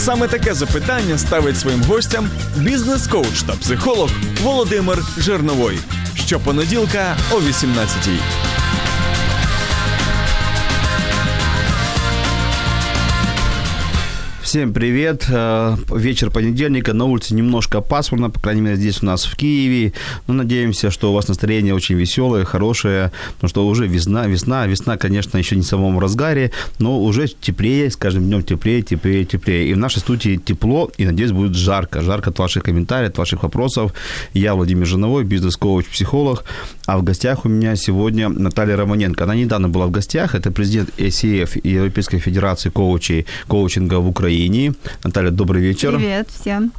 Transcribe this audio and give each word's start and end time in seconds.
Саме 0.00 0.28
таке 0.28 0.54
запитання 0.54 1.18
ставить 1.18 1.58
своїм 1.58 1.82
гостям 1.82 2.28
бізнес-коуч 2.56 3.42
та 3.46 3.52
психолог 3.52 4.10
Володимир 4.42 4.98
Жирновой. 5.18 5.78
Щопонеділка 6.14 7.16
о 7.32 7.34
18-й. 7.34 8.39
Всем 14.51 14.73
привет. 14.73 15.27
Э, 15.29 15.77
Вечер 15.95 16.29
понедельника. 16.29 16.91
На 16.91 17.05
улице 17.05 17.33
немножко 17.33 17.79
пасмурно, 17.79 18.29
по 18.29 18.41
крайней 18.41 18.59
мере, 18.59 18.75
здесь 18.75 19.01
у 19.01 19.05
нас 19.05 19.23
в 19.23 19.37
Киеве. 19.37 19.93
Но 20.27 20.33
надеемся, 20.33 20.91
что 20.91 21.11
у 21.11 21.13
вас 21.13 21.29
настроение 21.29 21.73
очень 21.73 21.95
веселое, 21.95 22.43
хорошее, 22.43 23.13
потому 23.35 23.47
что 23.47 23.65
уже 23.65 23.87
весна, 23.87 24.27
весна. 24.27 24.67
Весна, 24.67 24.97
конечно, 24.97 25.37
еще 25.37 25.55
не 25.55 25.61
в 25.61 25.65
самом 25.65 25.99
разгаре, 25.99 26.51
но 26.79 26.99
уже 26.99 27.29
теплее, 27.29 27.89
с 27.89 27.95
каждым 27.95 28.25
днем 28.25 28.43
теплее, 28.43 28.81
теплее, 28.81 29.23
теплее. 29.23 29.69
И 29.69 29.73
в 29.73 29.77
нашей 29.77 29.99
студии 29.99 30.35
тепло, 30.35 30.91
и, 30.97 31.05
надеюсь, 31.05 31.31
будет 31.31 31.55
жарко. 31.55 32.01
Жарко 32.01 32.31
от 32.31 32.39
ваших 32.39 32.63
комментариев, 32.63 33.11
от 33.11 33.19
ваших 33.19 33.43
вопросов. 33.43 33.93
Я 34.33 34.55
Владимир 34.55 34.85
Жиновой, 34.85 35.23
бизнес-коуч, 35.23 35.85
психолог. 35.85 36.43
А 36.91 36.97
в 36.97 37.03
гостях 37.03 37.45
у 37.45 37.49
меня 37.49 37.77
сегодня 37.77 38.27
Наталья 38.27 38.75
Романенко. 38.75 39.23
Она 39.23 39.33
недавно 39.33 39.69
была 39.69 39.85
в 39.85 39.91
гостях. 39.91 40.35
Это 40.35 40.51
президент 40.51 40.89
ACF 40.99 41.61
Европейской 41.63 42.19
Федерации 42.19 42.69
коучей, 42.69 43.25
коучинга 43.47 44.01
в 44.01 44.07
Украине. 44.09 44.73
Наталья, 45.05 45.31
добрый 45.31 45.61
вечер. 45.61 45.95
Привет 45.95 46.27
всем. 46.29 46.73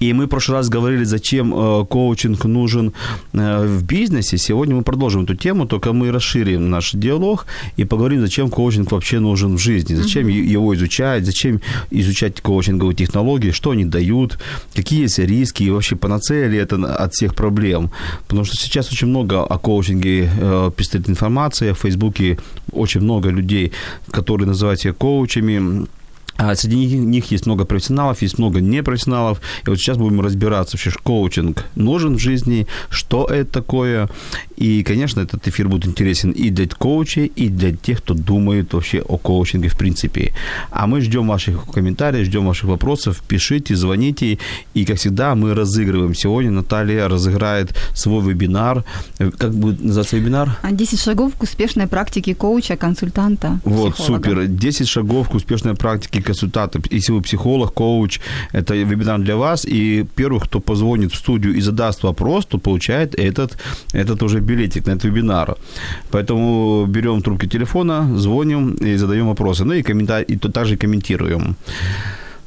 И 0.00 0.12
мы 0.12 0.24
в 0.24 0.28
прошлый 0.28 0.58
раз 0.58 0.68
говорили, 0.68 1.04
зачем 1.04 1.54
э, 1.54 1.84
коучинг 1.86 2.44
нужен 2.44 2.92
э, 3.32 3.66
в 3.66 3.84
бизнесе. 3.84 4.38
Сегодня 4.38 4.74
мы 4.74 4.82
продолжим 4.82 5.24
эту 5.24 5.34
тему, 5.34 5.66
только 5.66 5.92
мы 5.92 6.10
расширим 6.10 6.70
наш 6.70 6.92
диалог 6.92 7.46
и 7.76 7.84
поговорим, 7.84 8.20
зачем 8.20 8.50
коучинг 8.50 8.92
вообще 8.92 9.20
нужен 9.20 9.56
в 9.56 9.58
жизни, 9.58 9.94
зачем 9.94 10.26
mm-hmm. 10.26 10.52
его 10.52 10.74
изучать, 10.74 11.24
зачем 11.24 11.60
изучать 11.90 12.40
коучинговые 12.40 12.96
технологии, 12.96 13.50
что 13.52 13.70
они 13.70 13.84
дают, 13.84 14.38
какие 14.74 15.02
есть 15.02 15.18
риски 15.18 15.64
и 15.64 15.70
вообще 15.70 15.96
панацея 15.96 16.48
ли 16.48 16.58
это 16.58 16.76
от 16.76 17.12
всех 17.12 17.34
проблем. 17.34 17.90
Потому 18.26 18.44
что 18.44 18.56
сейчас 18.56 18.90
очень 18.92 19.08
много 19.08 19.44
о 19.50 19.58
коучинге 19.58 20.30
э, 20.40 20.70
пестует 20.76 21.10
информация, 21.10 21.74
в 21.74 21.78
Фейсбуке 21.78 22.38
очень 22.72 23.00
много 23.00 23.30
людей, 23.30 23.72
которые 24.10 24.46
называют 24.46 24.80
себя 24.80 24.92
коучами, 24.92 25.86
а 26.36 26.54
среди 26.54 26.96
них 26.96 27.32
есть 27.32 27.46
много 27.46 27.64
профессионалов, 27.64 28.22
есть 28.22 28.38
много 28.38 28.60
непрофессионалов. 28.60 29.42
И 29.66 29.68
вот 29.68 29.78
сейчас 29.78 29.98
будем 29.98 30.20
разбираться, 30.20 30.76
вообще, 30.76 30.90
коучинг 31.02 31.66
нужен 31.74 32.14
в 32.14 32.18
жизни, 32.18 32.66
что 32.88 33.26
это 33.26 33.52
такое. 33.52 34.08
И, 34.60 34.82
конечно, 34.82 35.20
этот 35.20 35.48
эфир 35.48 35.68
будет 35.68 35.86
интересен 35.86 36.32
и 36.32 36.50
для 36.50 36.66
коучей, 36.68 37.32
и 37.34 37.48
для 37.48 37.72
тех, 37.72 37.98
кто 37.98 38.14
думает 38.14 38.74
вообще 38.74 39.00
о 39.00 39.16
коучинге 39.16 39.68
в 39.68 39.76
принципе. 39.78 40.34
А 40.70 40.86
мы 40.86 41.00
ждем 41.00 41.28
ваших 41.28 41.64
комментариев, 41.72 42.26
ждем 42.26 42.46
ваших 42.46 42.68
вопросов. 42.68 43.22
Пишите, 43.26 43.74
звоните. 43.74 44.38
И, 44.74 44.84
как 44.84 44.98
всегда, 44.98 45.34
мы 45.34 45.54
разыгрываем. 45.54 46.14
Сегодня 46.14 46.50
Наталья 46.50 47.08
разыграет 47.08 47.74
свой 47.94 48.22
вебинар. 48.22 48.84
Как 49.38 49.54
будет 49.54 49.82
называться 49.82 50.16
вебинар? 50.18 50.58
10 50.70 51.00
шагов 51.00 51.32
к 51.36 51.42
успешной 51.42 51.86
практике 51.86 52.34
коуча, 52.34 52.76
консультанта, 52.76 53.60
Вот, 53.64 53.96
супер. 53.96 54.46
10 54.46 54.86
шагов 54.86 55.30
к 55.30 55.34
успешной 55.34 55.74
практике 55.74 56.22
консультанта. 56.22 56.80
Если 56.90 57.12
вы 57.12 57.22
психолог, 57.22 57.72
коуч, 57.72 58.20
это 58.52 58.74
вебинар 58.74 59.20
для 59.20 59.36
вас. 59.36 59.64
И 59.64 60.06
первый, 60.14 60.40
кто 60.40 60.60
позвонит 60.60 61.12
в 61.12 61.16
студию 61.16 61.54
и 61.54 61.60
задаст 61.62 62.02
вопрос, 62.02 62.44
то 62.44 62.58
получает 62.58 63.14
этот, 63.14 63.56
этот 63.94 64.22
уже 64.22 64.49
билетик 64.50 64.86
на 64.86 64.92
этот 64.92 65.04
вебинар. 65.04 65.56
Поэтому 66.10 66.86
берем 66.86 67.22
трубки 67.22 67.48
телефона, 67.48 68.18
звоним 68.18 68.74
и 68.74 68.96
задаем 68.96 69.26
вопросы. 69.26 69.64
Ну 69.64 69.74
и, 69.74 69.82
комментарий, 69.82 70.24
и 70.34 70.36
также 70.36 70.76
комментируем. 70.76 71.56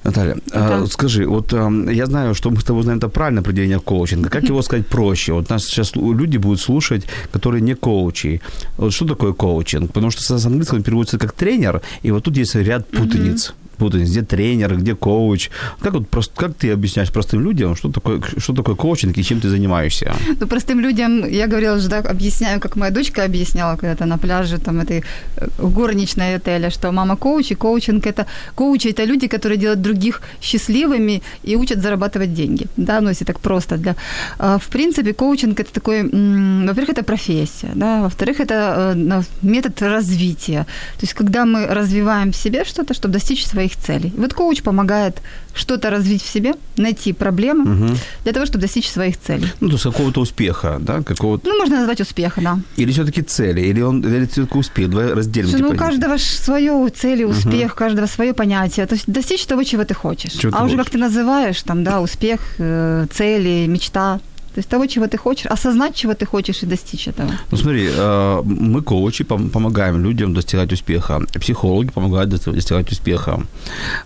Наталья, 0.06 0.36
да. 0.36 0.84
а, 0.84 0.88
скажи, 0.88 1.26
вот 1.26 1.54
а, 1.54 1.70
я 1.92 2.06
знаю, 2.06 2.36
что 2.36 2.50
мы 2.50 2.60
с 2.60 2.64
тобой 2.64 2.84
знаем 2.84 2.98
это 2.98 3.08
правильное 3.08 3.42
определение 3.42 3.80
коучинга. 3.80 4.30
Как 4.30 4.44
его 4.44 4.62
сказать 4.62 4.88
проще? 4.88 5.34
Вот 5.34 5.50
нас 5.50 5.64
сейчас 5.64 5.96
люди 5.96 6.38
будут 6.38 6.60
слушать, 6.60 7.06
которые 7.34 7.62
не 7.62 7.76
коучи. 7.76 8.42
Вот 8.78 8.94
что 8.94 9.06
такое 9.06 9.34
коучинг? 9.34 9.88
Потому 9.94 10.12
что 10.12 10.22
с 10.22 10.46
английского 10.46 10.82
переводится 10.82 11.18
как 11.18 11.32
тренер, 11.32 11.82
и 12.06 12.12
вот 12.12 12.24
тут 12.24 12.38
есть 12.38 12.56
ряд 12.56 12.88
путаниц. 12.88 13.50
Mm-hmm 13.50 13.63
путаниц, 13.78 14.10
где 14.10 14.22
тренер, 14.22 14.76
где 14.78 14.96
коуч. 14.96 15.50
Как, 15.82 15.94
вот 15.94 16.08
просто, 16.08 16.34
как 16.36 16.54
ты 16.54 16.72
объясняешь 16.72 17.12
простым 17.12 17.42
людям, 17.42 17.76
что 17.76 17.92
такое, 17.92 18.22
что 18.38 18.54
такое 18.54 18.76
коучинг 18.76 19.18
и 19.18 19.24
чем 19.24 19.40
ты 19.40 19.50
занимаешься? 19.50 20.14
Ну, 20.40 20.48
простым 20.48 20.80
людям, 20.80 21.28
я 21.30 21.48
говорила 21.48 21.76
уже, 21.76 21.90
так, 21.90 22.10
объясняю, 22.10 22.60
как 22.60 22.76
моя 22.76 22.92
дочка 22.92 23.24
объясняла 23.24 23.78
когда-то 23.78 24.06
на 24.06 24.18
пляже, 24.18 24.58
там, 24.58 24.80
этой 24.80 25.04
э, 25.38 25.48
горничной 25.60 26.36
отеля, 26.36 26.70
что 26.70 26.92
мама 26.92 27.16
коуч, 27.16 27.52
и 27.52 27.56
коучинг 27.56 28.06
это... 28.08 28.26
Коучи– 28.56 28.88
это 28.90 29.06
люди, 29.06 29.28
которые 29.28 29.58
делают 29.58 29.82
других 29.82 30.22
счастливыми 30.42 31.22
и 31.44 31.56
учат 31.56 31.82
зарабатывать 31.82 32.34
деньги. 32.34 32.66
Да, 32.78 33.02
ну, 33.02 33.10
если 33.10 33.26
так 33.26 33.40
просто. 33.40 33.78
Для... 33.78 33.96
А, 34.38 34.58
в 34.58 34.68
принципе, 34.68 35.14
коучинг– 35.14 35.60
это 35.60 35.74
такой... 35.74 36.04
Во-первых, 36.04 36.90
это 36.90 37.04
профессия, 37.04 37.72
да, 37.76 38.02
во-вторых, 38.02 38.40
это 38.40 38.94
э, 38.96 39.22
метод 39.42 39.82
развития. 39.82 40.66
То 40.98 41.04
есть, 41.04 41.14
когда 41.14 41.46
мы 41.46 41.68
развиваем 41.68 42.32
в 42.32 42.36
себе 42.36 42.66
что-то, 42.66 42.94
чтобы 42.94 43.14
достичь 43.14 43.46
своих 43.46 43.63
своих 43.64 43.76
целей. 43.78 44.14
Вот 44.18 44.34
коуч 44.34 44.62
помогает 44.62 45.22
что-то 45.54 45.90
развить 45.90 46.24
в 46.24 46.30
себе, 46.30 46.54
найти 46.78 47.14
проблемы 47.14 47.64
угу. 47.64 47.96
для 48.24 48.34
того, 48.34 48.46
чтобы 48.46 48.62
достичь 48.62 48.90
своих 48.90 49.20
целей. 49.20 49.48
Ну, 49.60 49.68
то 49.68 49.74
есть 49.74 49.84
какого-то 49.84 50.22
успеха, 50.22 50.78
да? 50.80 51.02
Какого-то... 51.02 51.48
Ну, 51.48 51.58
можно 51.60 51.78
назвать 51.78 52.02
успеха, 52.02 52.42
да. 52.42 52.60
Или 52.78 52.92
все-таки 52.92 53.22
цели, 53.22 53.62
или 53.62 53.82
он 53.82 54.02
или 54.02 54.26
все-таки 54.26 54.58
успех. 54.58 54.90
Давай 54.90 55.14
разделим. 55.14 55.50
Что, 55.50 55.58
ну, 55.60 55.70
у 55.70 55.76
каждого 55.76 56.18
свое 56.18 56.90
цели, 56.90 57.24
успех, 57.24 57.66
угу. 57.66 57.74
у 57.74 57.76
каждого 57.76 58.08
свое 58.08 58.34
понятие. 58.34 58.86
То 58.86 58.96
есть 58.96 59.06
достичь 59.08 59.46
того, 59.46 59.64
чего 59.64 59.84
ты 59.84 59.94
хочешь. 59.94 60.32
Чего 60.32 60.56
а 60.56 60.60
ты 60.60 60.66
уже 60.66 60.78
хочешь. 60.78 60.86
как 60.86 60.92
ты 60.92 60.98
называешь, 60.98 61.62
там, 61.64 61.84
да, 61.84 62.02
успех, 62.02 62.40
э, 62.58 63.06
цели, 63.12 63.68
мечта, 63.68 64.20
то 64.54 64.60
есть 64.60 64.70
того, 64.70 64.86
чего 64.88 65.08
ты 65.08 65.18
хочешь, 65.18 65.48
осознать, 65.52 65.96
чего 65.96 66.14
ты 66.14 66.26
хочешь 66.26 66.64
и 66.64 66.66
достичь 66.66 67.08
этого. 67.08 67.32
Ну 67.52 67.58
смотри, 67.58 67.90
э, 67.90 68.42
мы 68.46 68.82
коучи 68.82 69.24
помогаем 69.24 70.04
людям 70.04 70.34
достигать 70.34 70.74
успеха, 70.74 71.22
психологи 71.40 71.92
помогают 71.92 72.30
достигать 72.30 72.92
успеха, 72.92 73.40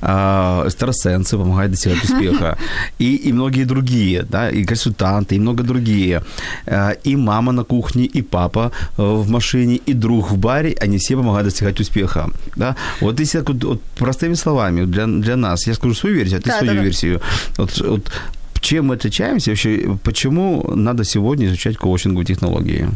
э, 0.02 0.64
экстрасенсы 0.66 1.38
помогают 1.38 1.72
достигать 1.72 2.04
успеха, 2.10 2.58
и, 3.00 3.16
и 3.16 3.34
многие 3.34 3.66
другие, 3.66 4.24
да, 4.24 4.50
и 4.50 4.64
консультанты, 4.64 5.36
и 5.36 5.40
много 5.40 5.64
другие. 5.64 6.22
Э, 6.66 6.94
и 7.04 7.16
мама 7.16 7.52
на 7.52 7.64
кухне, 7.64 8.06
и 8.06 8.22
папа 8.22 8.72
в 8.98 9.30
машине, 9.30 9.80
и 9.88 9.94
друг 9.94 10.32
в 10.32 10.38
баре, 10.38 10.76
они 10.84 10.98
все 10.98 11.16
помогают 11.16 11.46
достигать 11.46 11.82
успеха. 11.82 12.30
Да? 12.56 12.76
Вот 13.02 13.20
если 13.20 13.40
вот, 13.40 13.64
вот 13.64 13.82
простыми 13.98 14.36
словами 14.36 14.86
для, 14.86 15.08
для 15.08 15.36
нас, 15.36 15.68
я 15.68 15.74
скажу 15.74 15.94
свою 15.94 16.16
версию, 16.16 16.40
а 16.40 16.42
ты 16.42 16.50
да, 16.50 16.60
свою 16.60 16.74
да, 16.74 16.84
версию. 16.84 17.22
Вот, 17.58 17.82
вот 17.82 18.12
чем 18.60 18.88
мы 18.88 18.96
отличаемся 18.96 19.52
вообще? 19.52 19.98
Почему 20.04 20.64
надо 20.76 21.04
сегодня 21.04 21.48
изучать 21.48 21.78
коучинговые 21.78 22.26
технологии? 22.26 22.88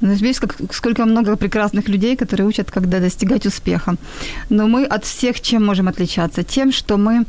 Ну, 0.00 0.12
видишь, 0.12 0.40
как, 0.40 0.56
сколько 0.72 1.06
много 1.06 1.36
прекрасных 1.36 1.88
людей, 1.88 2.16
которые 2.16 2.46
учат, 2.46 2.70
когда 2.70 3.00
достигать 3.00 3.46
успеха. 3.46 3.96
Но 4.50 4.66
мы 4.66 4.84
от 4.84 5.04
всех 5.04 5.40
чем 5.40 5.64
можем 5.64 5.88
отличаться? 5.88 6.42
Тем, 6.42 6.72
что 6.72 6.98
мы 6.98 7.24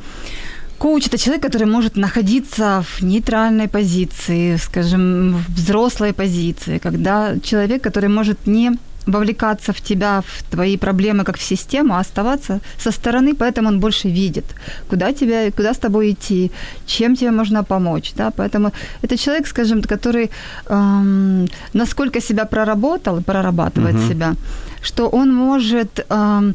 Коуч– 0.77 1.07
это 1.07 1.17
человек, 1.17 1.41
который 1.41 1.67
может 1.67 1.97
находиться 1.97 2.83
в 2.83 3.01
нейтральной 3.01 3.67
позиции, 3.67 4.57
скажем, 4.57 5.33
в 5.33 5.55
взрослой 5.55 6.13
позиции, 6.13 6.77
когда 6.77 7.35
человек, 7.39 7.81
который 7.81 8.09
может 8.09 8.47
не 8.47 8.71
вовлекаться 9.07 9.71
в 9.71 9.81
тебя, 9.81 10.21
в 10.21 10.43
твои 10.51 10.77
проблемы, 10.77 11.23
как 11.23 11.37
в 11.37 11.41
систему, 11.41 11.93
а 11.93 11.99
оставаться 11.99 12.59
со 12.77 12.91
стороны, 12.91 13.33
поэтому 13.33 13.69
он 13.69 13.79
больше 13.79 14.09
видит, 14.09 14.45
куда, 14.89 15.13
тебя, 15.13 15.51
куда 15.51 15.73
с 15.73 15.77
тобой 15.77 16.11
идти, 16.11 16.51
чем 16.85 17.15
тебе 17.15 17.31
можно 17.31 17.63
помочь. 17.63 18.13
Да? 18.15 18.31
Поэтому 18.31 18.71
это 19.01 19.17
человек, 19.17 19.47
скажем, 19.47 19.81
который 19.81 20.29
эм, 20.69 21.47
насколько 21.73 22.21
себя 22.21 22.45
проработал, 22.45 23.23
прорабатывает 23.23 23.95
угу. 23.95 24.07
себя, 24.07 24.33
что 24.81 25.09
он 25.09 25.33
может 25.33 26.05
эм, 26.09 26.53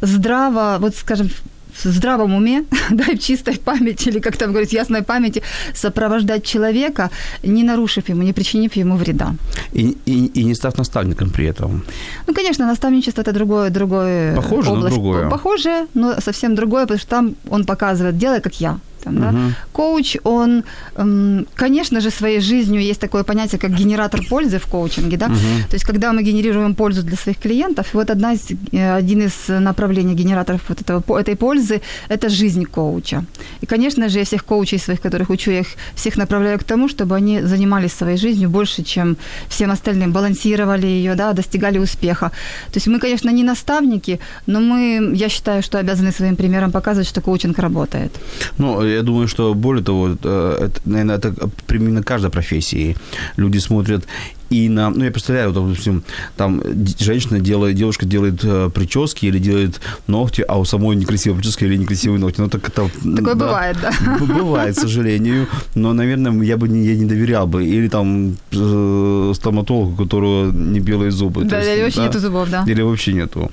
здраво, 0.00 0.76
вот 0.80 0.94
скажем, 0.96 1.28
в 1.74 1.84
здравом 1.84 2.34
уме, 2.34 2.64
да, 2.90 3.04
и 3.04 3.16
в 3.16 3.18
чистой 3.18 3.58
памяти, 3.58 4.08
или 4.08 4.20
как 4.20 4.36
там 4.36 4.50
говорят, 4.50 4.72
ясной 4.72 5.02
памяти, 5.02 5.42
сопровождать 5.74 6.44
человека, 6.44 7.10
не 7.42 7.62
нарушив 7.62 8.08
ему, 8.08 8.22
не 8.22 8.32
причинив 8.32 8.76
ему 8.76 8.96
вреда. 8.96 9.34
И, 9.72 9.96
и, 10.06 10.26
и 10.40 10.44
не 10.44 10.54
став 10.54 10.78
наставником 10.78 11.30
при 11.30 11.46
этом. 11.46 11.82
Ну, 12.26 12.34
конечно, 12.34 12.66
наставничество– 12.66 13.22
это 13.22 13.32
другое, 13.32 13.70
другое 13.70 14.36
Похоже, 14.36 14.70
область. 14.70 14.96
но 14.96 15.02
другое. 15.02 15.30
Похоже, 15.30 15.86
но 15.94 16.20
совсем 16.20 16.54
другое, 16.54 16.82
потому 16.82 16.98
что 16.98 17.08
там 17.08 17.34
он 17.50 17.64
показывает, 17.64 18.16
делай, 18.18 18.40
как 18.40 18.60
я. 18.60 18.78
Там, 19.04 19.20
да? 19.20 19.34
Коуч, 19.72 20.16
он, 20.24 20.64
эм, 20.96 21.46
конечно 21.54 22.00
же, 22.00 22.10
своей 22.10 22.40
жизнью 22.40 22.80
есть 22.80 23.00
такое 23.00 23.24
понятие, 23.24 23.58
как 23.58 23.70
генератор 23.70 24.20
пользы 24.28 24.58
в 24.58 24.66
коучинге. 24.66 25.16
Да? 25.16 25.26
То 25.26 25.74
есть, 25.74 25.84
когда 25.84 26.12
мы 26.12 26.22
генерируем 26.22 26.74
пользу 26.74 27.02
для 27.02 27.16
своих 27.16 27.38
клиентов, 27.38 27.94
вот 27.94 28.10
одна 28.10 28.32
из, 28.32 28.50
э, 28.72 28.96
один 28.96 29.22
из 29.22 29.48
направлений 29.48 30.14
генераторов 30.14 30.60
вот 30.68 30.80
этого, 30.80 31.18
этой 31.18 31.36
пользы– 31.36 31.80
это 32.08 32.28
жизнь 32.28 32.64
коуча. 32.64 33.24
И, 33.62 33.66
конечно 33.66 34.08
же, 34.08 34.18
я 34.18 34.24
всех 34.24 34.44
коучей 34.44 34.78
своих, 34.78 35.00
которых 35.00 35.30
учу, 35.30 35.50
я 35.50 35.60
их 35.60 35.68
всех 35.94 36.16
направляю 36.16 36.58
к 36.58 36.64
тому, 36.64 36.88
чтобы 36.88 37.16
они 37.16 37.42
занимались 37.42 37.92
своей 37.92 38.16
жизнью 38.16 38.48
больше, 38.48 38.82
чем 38.82 39.16
всем 39.48 39.70
остальным, 39.70 40.12
балансировали 40.12 40.86
ее, 40.86 41.14
да, 41.14 41.32
достигали 41.32 41.78
успеха. 41.78 42.30
То 42.72 42.76
есть 42.76 42.86
мы, 42.86 42.98
конечно, 42.98 43.30
не 43.30 43.44
наставники, 43.44 44.18
но 44.46 44.60
мы, 44.60 45.12
я 45.14 45.28
считаю, 45.28 45.62
что 45.62 45.78
обязаны 45.78 46.12
своим 46.12 46.36
примером 46.36 46.70
показывать, 46.70 47.08
что 47.08 47.20
коучинг 47.20 47.58
работает. 47.58 48.12
Ну, 48.58 48.82
я 48.94 49.02
думаю, 49.02 49.28
что 49.28 49.54
более 49.54 49.84
того, 49.84 50.16
э, 50.22 50.56
это, 50.60 50.80
наверное, 50.84 51.16
это 51.16 51.34
примерно 51.66 52.02
каждой 52.02 52.30
профессии. 52.30 52.96
Люди 53.36 53.58
смотрят 53.58 54.04
и 54.52 54.68
на, 54.68 54.90
ну, 54.90 55.04
я 55.04 55.10
представляю, 55.10 55.52
допустим, 55.52 56.04
там 56.36 56.62
женщина 56.98 57.40
делает, 57.40 57.74
девушка 57.74 58.04
делает 58.04 58.44
э, 58.44 58.70
прически 58.74 59.26
или 59.26 59.38
делает 59.38 59.80
ногти, 60.06 60.44
а 60.46 60.58
у 60.58 60.64
самой 60.64 60.96
некрасивая 60.96 61.38
прическа 61.38 61.64
или 61.64 61.78
некрасивые 61.78 62.20
ногти. 62.20 62.40
Ну, 62.40 62.48
так 62.48 62.68
это... 62.68 62.90
Такое 63.16 63.34
да, 63.34 63.46
бывает, 63.46 63.76
да. 63.80 63.92
Бывает, 64.20 64.76
к 64.76 64.78
сожалению. 64.78 65.46
Но, 65.74 65.94
наверное, 65.94 66.42
я 66.42 66.56
бы 66.56 66.68
не, 66.68 66.84
я 66.84 66.94
не 66.94 67.06
доверял 67.06 67.46
бы. 67.46 67.64
Или 67.64 67.88
там 67.88 68.36
э, 68.52 69.32
стоматологу, 69.34 69.92
у 69.92 70.04
которого 70.04 70.52
не 70.52 70.80
белые 70.80 71.10
зубы. 71.10 71.44
Да, 71.44 71.58
есть, 71.58 71.70
или 71.70 71.82
вообще 71.82 71.98
да? 71.98 72.06
нету 72.06 72.18
зубов, 72.18 72.50
да. 72.50 72.64
Или 72.66 72.82
вообще 72.82 73.12
нету. 73.14 73.50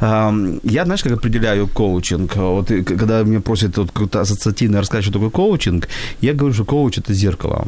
Я, 0.00 0.84
знаешь, 0.84 1.02
как 1.02 1.12
определяю 1.12 1.68
коучинг? 1.68 2.36
Вот 2.36 2.68
когда 2.68 3.22
меня 3.22 3.40
просят 3.40 3.76
вот, 3.76 3.92
как-то 3.92 4.20
ассоциативно 4.20 4.80
рассказать, 4.80 5.04
что 5.04 5.12
такое 5.12 5.30
коучинг, 5.30 5.88
я 6.20 6.34
говорю, 6.34 6.54
что 6.54 6.64
коуч– 6.64 6.98
это 6.98 7.14
зеркало. 7.14 7.66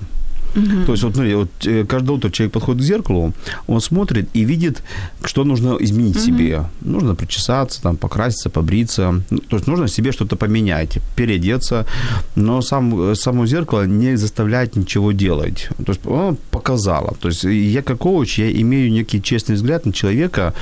Угу. 0.55 0.87
То 0.87 0.93
есть, 0.93 1.05
вот 1.05 1.15
смотри, 1.15 1.35
вот 1.35 1.49
э, 1.65 1.85
каждое 1.85 2.13
утро 2.13 2.31
человек 2.31 2.53
подходит 2.53 2.83
к 2.83 2.85
зеркалу, 2.85 3.33
он 3.67 3.81
смотрит 3.81 4.29
и 4.35 4.45
видит, 4.45 4.83
что 5.25 5.45
нужно 5.45 5.77
изменить 5.81 6.17
угу. 6.17 6.25
себе. 6.25 6.65
Нужно 6.81 7.15
причесаться, 7.15 7.83
там, 7.83 7.97
покраситься, 7.97 8.51
побриться. 8.51 9.23
Ну, 9.31 9.39
то 9.39 9.57
есть 9.57 9.67
нужно 9.67 9.89
себе 9.89 10.13
что-то 10.13 10.37
поменять, 10.37 10.99
переодеться. 11.17 11.87
Но 12.37 12.63
сам, 12.63 13.13
э, 13.13 13.15
само 13.15 13.47
зеркало 13.47 13.87
не 13.87 14.17
заставляет 14.17 14.77
ничего 14.77 15.13
делать. 15.13 15.69
То 15.85 15.93
есть 15.93 16.01
оно 16.07 16.37
показало. 16.51 17.17
То 17.21 17.29
есть 17.29 17.45
я 17.45 17.83
как 17.83 17.99
коуч, 17.99 18.39
я 18.39 18.51
имею 18.51 18.91
некий 18.93 19.23
честный 19.23 19.55
взгляд 19.57 19.87
на 19.87 19.93
человека, 19.93 20.55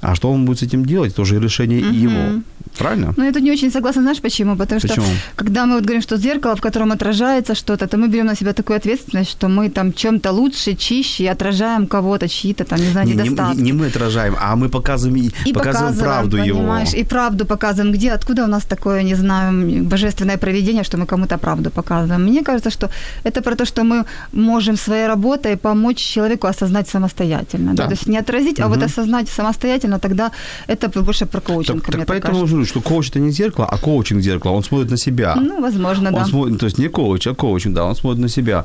а 0.00 0.14
что 0.14 0.30
он 0.30 0.44
будет 0.44 0.58
с 0.58 0.62
этим 0.62 0.84
делать, 0.84 1.12
это 1.12 1.22
уже 1.22 1.40
решение 1.40 1.84
угу. 1.84 1.94
его. 1.94 2.42
Правильно? 2.78 3.14
Ну, 3.16 3.24
я 3.24 3.32
тут 3.32 3.42
не 3.42 3.52
очень 3.52 3.70
согласна, 3.70 4.02
знаешь 4.02 4.20
почему? 4.20 4.56
Потому 4.56 4.80
почему? 4.80 5.06
что 5.06 5.14
когда 5.36 5.66
мы 5.66 5.74
вот 5.74 5.84
говорим, 5.84 6.02
что 6.02 6.16
зеркало, 6.16 6.54
в 6.54 6.60
котором 6.60 6.92
отражается 6.92 7.54
что-то, 7.54 7.86
то 7.86 7.96
мы 7.96 8.08
берем 8.08 8.26
на 8.26 8.36
себя 8.36 8.52
такую 8.52 8.76
ответственность, 8.76 9.30
что 9.30 9.48
мы 9.48 9.70
там 9.70 9.92
чем-то 9.92 10.32
лучше, 10.32 10.74
чище 10.74 11.24
и 11.24 11.26
отражаем 11.26 11.86
кого-то, 11.86 12.28
чьи-то 12.28 12.64
там, 12.64 12.78
не 12.78 12.90
знаю, 12.90 13.08
недостатки. 13.08 13.56
Не, 13.56 13.62
не, 13.62 13.70
не 13.70 13.72
мы 13.72 13.86
отражаем, 13.86 14.36
а 14.40 14.56
мы 14.56 14.68
показываем, 14.68 15.16
и 15.46 15.52
показываем, 15.52 15.54
показываем 15.54 15.98
правду 15.98 16.36
понимаешь, 16.36 16.88
его. 16.90 17.02
И 17.02 17.04
правду 17.04 17.46
показываем. 17.46 17.92
Где, 17.92 18.12
откуда 18.12 18.44
у 18.44 18.48
нас 18.48 18.64
такое, 18.64 19.02
не 19.02 19.14
знаю, 19.14 19.84
божественное 19.84 20.36
проведение, 20.36 20.84
что 20.84 20.98
мы 20.98 21.06
кому-то 21.06 21.38
правду 21.38 21.70
показываем. 21.70 22.22
Мне 22.24 22.42
кажется, 22.42 22.70
что 22.70 22.90
это 23.24 23.42
про 23.42 23.54
то, 23.54 23.64
что 23.64 23.84
мы 23.84 24.04
можем 24.32 24.76
своей 24.76 25.06
работой 25.06 25.56
помочь 25.56 25.98
человеку 25.98 26.46
осознать 26.46 26.88
самостоятельно. 26.88 27.74
Да. 27.74 27.86
Да? 27.86 27.88
То 27.88 27.94
есть 27.94 28.08
не 28.08 28.18
отразить, 28.18 28.58
угу. 28.58 28.66
а 28.66 28.68
вот 28.68 28.82
осознать 28.82 29.28
самостоятельно, 29.28 29.98
тогда 29.98 30.30
это 30.68 30.88
больше 30.88 31.26
про 31.26 31.40
коучинг. 31.40 31.84
Так, 31.84 31.96
так 31.96 32.06
поэтому 32.06 32.40
кажется 32.40 32.65
что 32.66 32.80
коуч 32.80 33.10
это 33.10 33.20
не 33.20 33.30
зеркало, 33.30 33.66
а 33.70 33.78
коучинг 33.78 34.22
зеркало. 34.22 34.52
Он 34.52 34.62
смотрит 34.62 34.90
на 34.90 34.96
себя. 34.96 35.34
Ну, 35.36 35.60
возможно, 35.60 36.08
он 36.08 36.14
да. 36.14 36.24
Смотрит, 36.24 36.60
то 36.60 36.66
есть 36.66 36.78
не 36.78 36.88
коуч, 36.88 37.26
а 37.26 37.34
коучинг, 37.34 37.74
да, 37.74 37.84
он 37.84 37.96
смотрит 37.96 38.22
на 38.22 38.28
себя. 38.28 38.64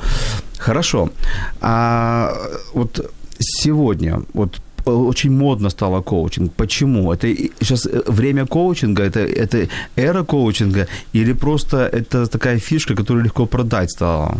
Хорошо. 0.57 1.09
А 1.61 2.33
вот 2.73 3.11
сегодня, 3.39 4.21
вот 4.33 4.61
очень 4.85 5.31
модно 5.31 5.69
стало 5.69 6.01
коучинг. 6.01 6.53
Почему? 6.53 7.13
Это 7.13 7.27
сейчас 7.59 7.85
э, 7.85 8.01
время 8.07 8.45
коучинга, 8.45 9.03
это, 9.03 9.19
это 9.19 9.67
эра 9.95 10.23
коучинга, 10.23 10.87
или 11.13 11.33
просто 11.33 11.77
это 11.77 12.27
такая 12.27 12.59
фишка, 12.59 12.95
которую 12.95 13.23
легко 13.25 13.45
продать 13.45 13.91
стало? 13.91 14.37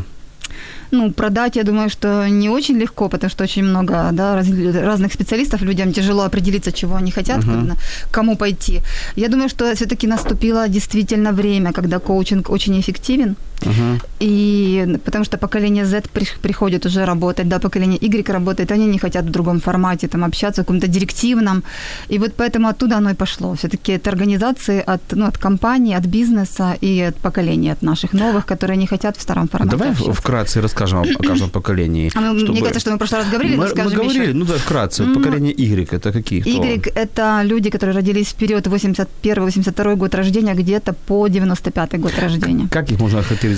Ну, 0.92 1.12
продать, 1.12 1.56
я 1.56 1.64
думаю, 1.64 1.90
что 1.90 2.28
не 2.30 2.50
очень 2.50 2.78
легко, 2.78 3.10
потому 3.10 3.30
что 3.30 3.44
очень 3.44 3.64
много 3.64 4.10
да, 4.12 4.36
раз, 4.36 4.48
разных 4.76 5.14
специалистов, 5.14 5.62
людям 5.62 5.94
тяжело 5.94 6.24
определиться, 6.24 6.72
чего 6.72 6.96
они 6.96 7.12
хотят, 7.12 7.38
uh-huh. 7.38 7.62
куда, 7.62 7.76
кому 8.12 8.36
пойти. 8.36 8.82
Я 9.16 9.28
думаю, 9.30 9.50
что 9.50 9.74
все-таки 9.76 10.08
наступило 10.08 10.68
действительно 10.68 11.32
время, 11.32 11.72
когда 11.72 12.00
коучинг 12.00 12.50
очень 12.50 12.80
эффективен. 12.80 13.36
Uh-huh. 13.64 14.00
И 14.20 14.98
потому 15.06 15.26
что 15.26 15.38
поколение 15.38 15.86
Z 15.86 16.02
приходит 16.42 16.86
уже 16.86 17.06
работать, 17.06 17.48
да, 17.48 17.60
поколение 17.60 17.98
Y 18.02 18.30
работает, 18.30 18.72
они 18.72 18.86
не 18.86 19.00
хотят 19.00 19.26
в 19.26 19.30
другом 19.30 19.60
формате 19.60 20.08
там 20.08 20.24
общаться, 20.24 20.62
в 20.62 20.66
каком-то 20.66 20.88
директивном. 20.88 21.64
И 22.10 22.20
вот 22.20 22.34
поэтому 22.38 22.68
оттуда 22.68 22.98
оно 22.98 23.10
и 23.10 23.14
пошло. 23.14 23.54
Все-таки 23.56 23.94
это 23.94 24.10
организации 24.10 24.84
от, 24.88 25.02
ну, 25.12 25.26
от 25.26 25.38
компании, 25.38 25.98
от 25.98 26.06
бизнеса 26.06 26.78
и 26.84 27.08
от 27.10 27.16
поколения, 27.16 27.74
от 27.74 27.82
наших 27.82 28.14
новых, 28.14 28.46
которые 28.46 28.78
не 28.78 28.88
хотят 28.88 29.18
в 29.18 29.22
старом 29.22 29.48
формате. 29.48 29.78
Давай 29.78 29.92
общаться. 29.92 30.14
вкратце 30.14 30.62
расскажем 30.62 31.00
о, 31.00 31.24
каждом 31.24 31.50
поколении. 31.50 32.12
А 32.16 32.38
чтобы... 32.38 32.52
Мне 32.52 32.60
кажется, 32.60 32.80
что 32.80 32.92
мы 32.92 32.96
в 32.96 33.00
прошлый 33.00 33.22
раз 33.22 33.30
говорили, 33.32 33.56
мы, 33.56 33.64
но 33.64 33.70
скажем 33.70 33.92
Мы 33.92 33.98
говорили, 33.98 34.24
еще. 34.24 34.34
ну 34.34 34.46
да, 34.46 34.54
вкратце. 34.54 35.04
Mm-hmm. 35.04 35.14
Поколение 35.14 35.54
Y 35.58 35.94
это 35.94 36.12
какие? 36.12 36.42
Кто? 36.42 36.50
Y 36.50 36.92
это 36.96 37.42
люди, 37.44 37.70
которые 37.70 37.96
родились 37.96 38.28
в 38.28 38.36
период 38.36 38.68
81-82 38.68 39.96
год 39.96 40.16
рождения, 40.16 40.54
где-то 40.54 40.94
по 40.94 41.28
95 41.28 42.00
год 42.00 42.14
рождения. 42.20 42.68
Как 42.72 42.92
их 42.92 43.00
можно 43.00 43.20
охарактеризовать? 43.20 43.51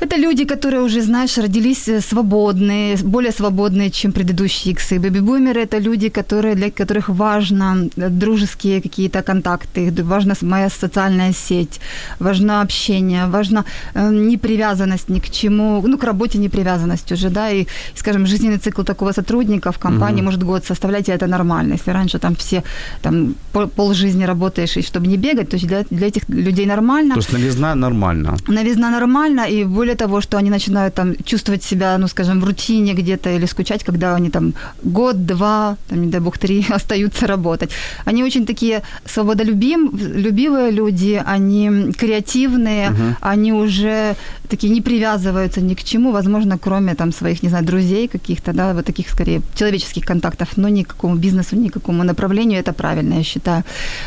Это 0.00 0.16
люди, 0.16 0.44
которые 0.44 0.82
уже, 0.82 1.02
знаешь, 1.02 1.38
родились 1.38 1.88
э, 1.88 2.00
свободные, 2.00 2.96
более 2.96 3.32
свободные, 3.32 3.90
чем 3.90 4.12
предыдущие 4.12 4.72
иксы. 4.72 4.98
Бэби-бумеры– 4.98 5.60
это 5.62 5.78
люди, 5.78 6.08
которые, 6.08 6.54
для 6.54 6.70
которых 6.70 7.08
важно 7.08 7.88
э, 7.96 8.08
дружеские 8.08 8.80
какие-то 8.80 9.22
контакты, 9.22 9.92
важна 10.04 10.34
моя 10.42 10.68
социальная 10.70 11.32
сеть, 11.32 11.80
важно 12.20 12.62
общение, 12.62 13.26
важна 13.26 13.64
э, 13.94 14.10
непривязанность 14.12 15.08
ни 15.08 15.20
к 15.20 15.30
чему, 15.30 15.82
ну, 15.86 15.98
к 15.98 16.04
работе 16.04 16.38
непривязанность 16.38 17.12
уже, 17.12 17.30
да, 17.30 17.50
и, 17.50 17.66
скажем, 17.94 18.26
жизненный 18.26 18.58
цикл 18.58 18.82
такого 18.82 19.12
сотрудника 19.12 19.70
в 19.72 19.78
компании 19.78 20.20
mm-hmm. 20.20 20.24
может 20.24 20.42
год 20.42 20.64
составлять, 20.64 21.08
и 21.08 21.12
это 21.12 21.26
нормально. 21.26 21.74
Если 21.74 21.92
раньше 21.92 22.18
там 22.18 22.34
все, 22.34 22.62
там, 23.02 23.34
пол 23.52 23.94
жизни 23.94 24.26
работаешь, 24.26 24.76
и 24.76 24.82
чтобы 24.82 25.06
не 25.06 25.16
бегать, 25.16 25.48
то 25.48 25.56
есть 25.56 25.66
для, 25.66 25.84
для 25.90 26.06
этих 26.06 26.28
людей 26.28 26.66
нормально. 26.66 27.14
То 27.14 27.20
есть 27.20 27.32
новизна 27.32 27.74
нормально. 27.74 28.36
Новизна 28.48 28.90
нормально, 28.90 29.35
и 29.44 29.64
более 29.64 29.94
того, 29.94 30.20
что 30.20 30.38
они 30.38 30.50
начинают 30.50 30.94
там 30.94 31.14
чувствовать 31.24 31.62
себя, 31.62 31.98
ну, 31.98 32.08
скажем, 32.08 32.40
в 32.40 32.44
рутине 32.44 32.94
где-то 32.94 33.30
или 33.30 33.46
скучать, 33.46 33.84
когда 33.84 34.16
они 34.16 34.30
там 34.30 34.54
год, 34.82 35.26
два, 35.26 35.76
там, 35.88 36.00
не 36.02 36.08
дай 36.08 36.20
бог, 36.20 36.38
три 36.38 36.64
остаются 36.74 37.26
работать. 37.26 37.70
Они 38.04 38.24
очень 38.24 38.46
такие 38.46 38.82
свободолюбивые 39.04 40.70
люди, 40.70 41.22
они 41.26 41.92
креативные, 41.98 42.88
uh-huh. 42.88 43.14
они 43.20 43.52
уже 43.52 44.16
такие 44.48 44.72
не 44.72 44.80
привязываются 44.80 45.60
ни 45.60 45.74
к 45.74 45.82
чему, 45.84 46.12
возможно, 46.12 46.58
кроме 46.58 46.94
там 46.94 47.12
своих, 47.12 47.42
не 47.42 47.48
знаю, 47.48 47.64
друзей 47.64 48.08
каких-то, 48.08 48.52
да, 48.52 48.72
вот 48.74 48.84
таких 48.84 49.10
скорее 49.10 49.40
человеческих 49.54 50.04
контактов, 50.04 50.56
но 50.56 50.68
ни 50.68 50.82
к 50.82 50.88
какому 50.88 51.16
бизнесу, 51.16 51.56
ни 51.56 51.68
к 51.68 51.74
какому 51.74 52.04
направлению, 52.04 52.60
это 52.60 52.72
правильно, 52.72 53.14
я 53.14 53.22
считаю. 53.24 53.64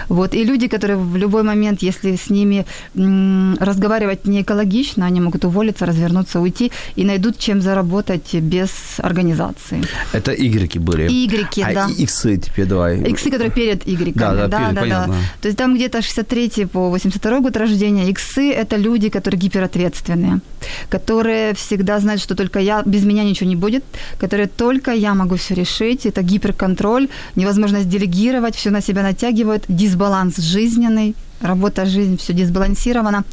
Вот, 0.10 0.34
и 0.34 0.44
люди, 0.44 0.68
которые 0.68 0.98
в 0.98 1.18
любой 1.18 1.44
момент, 1.44 1.84
если 1.84 2.16
с 2.16 2.30
ними 2.30 2.66
м- 2.96 3.58
разговаривать 3.60 4.28
не 4.28 4.42
экологично, 4.42 5.06
они 5.06 5.19
могут 5.20 5.46
уволиться, 5.46 5.86
развернуться, 5.86 6.40
уйти 6.40 6.72
и 6.96 7.06
найдут 7.06 7.38
чем 7.38 7.62
заработать 7.62 8.34
без 8.34 8.70
организации. 8.98 9.84
Это 10.14 10.32
Y 10.32 10.80
были. 10.80 11.10
Y, 11.10 11.64
а 11.64 11.74
да. 11.74 11.90
Иксы 11.98 12.38
теперь 12.38 12.66
давай. 12.66 13.02
Иксы, 13.02 13.30
которые 13.30 13.52
перед 13.52 13.88
Y. 13.88 14.14
Да, 14.16 14.34
да, 14.34 14.48
да, 14.48 14.58
перед, 14.60 14.76
да, 14.76 14.82
понятно. 14.82 15.14
да. 15.14 15.20
То 15.42 15.48
есть 15.48 15.58
там 15.58 15.76
где-то 15.76 16.02
63 16.02 16.66
по 16.66 16.90
82 16.90 17.40
год 17.40 17.58
рождения. 17.58 18.10
Иксы– 18.10 18.52
это 18.54 18.78
люди, 18.78 19.10
которые 19.10 19.40
гиперответственные, 19.40 20.40
которые 20.90 21.54
всегда 21.54 22.00
знают, 22.00 22.22
что 22.22 22.36
только 22.36 22.60
я, 22.60 22.82
без 22.86 23.06
меня 23.06 23.24
ничего 23.24 23.50
не 23.50 23.56
будет, 23.56 23.84
которые 24.20 24.48
только 24.48 24.92
я 24.92 25.14
могу 25.14 25.36
все 25.36 25.56
решить. 25.56 26.06
Это 26.06 26.22
гиперконтроль, 26.22 27.08
невозможность 27.36 27.90
делегировать, 27.90 28.56
все 28.56 28.70
на 28.70 28.82
себя 28.82 29.04
натягивают, 29.04 29.64
дисбаланс 29.68 30.38
жизненный, 30.38 31.16
работа, 31.42 31.86
жизнь, 31.86 32.18
все 32.18 32.34
дисбалансировано. 32.34 33.24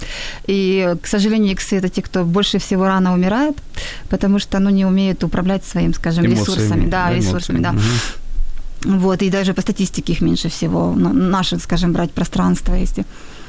И, 0.47 0.95
к 1.03 1.07
сожалению, 1.07 1.53
иксы– 1.53 1.77
это 1.79 1.89
те, 1.89 2.03
кто 2.03 2.25
больше 2.25 2.59
всего 2.59 2.87
рано 2.87 3.15
умирает, 3.15 3.57
потому 4.09 4.39
что 4.39 4.59
ну, 4.59 4.71
не 4.71 4.85
умеют 4.85 5.25
управлять 5.25 5.65
своим, 5.65 5.95
скажем, 5.95 6.25
эмоциями, 6.25 6.41
ресурсами. 6.41 6.87
Да, 6.91 7.13
ресурсами, 7.13 7.61
да. 7.61 7.71
Угу. 7.71 8.99
Вот, 8.99 9.23
и 9.23 9.31
даже 9.31 9.55
по 9.55 9.63
статистике 9.63 10.13
их 10.13 10.21
меньше 10.21 10.49
всего. 10.49 10.93
Ну, 10.97 11.13
наши, 11.13 11.59
скажем, 11.59 11.93
брать 11.93 12.11
пространство, 12.11 12.75
если 12.75 13.05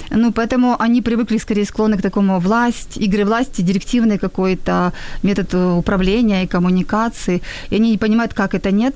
ну, 0.10 0.32
поэтому 0.32 0.76
они 0.80 1.02
привыкли 1.02 1.38
скорее 1.38 1.66
склонны 1.66 1.98
к 1.98 2.02
такому 2.02 2.40
власть, 2.40 2.98
игры 2.98 3.26
власти, 3.26 3.62
директивный 3.62 4.18
какой-то 4.18 4.94
метод 5.24 5.54
управления 5.54 6.44
и 6.44 6.48
коммуникации. 6.48 7.42
И 7.70 7.76
они 7.76 7.92
не 7.92 7.98
понимают, 7.98 8.34
как 8.34 8.54
это 8.54 8.72
нет, 8.72 8.96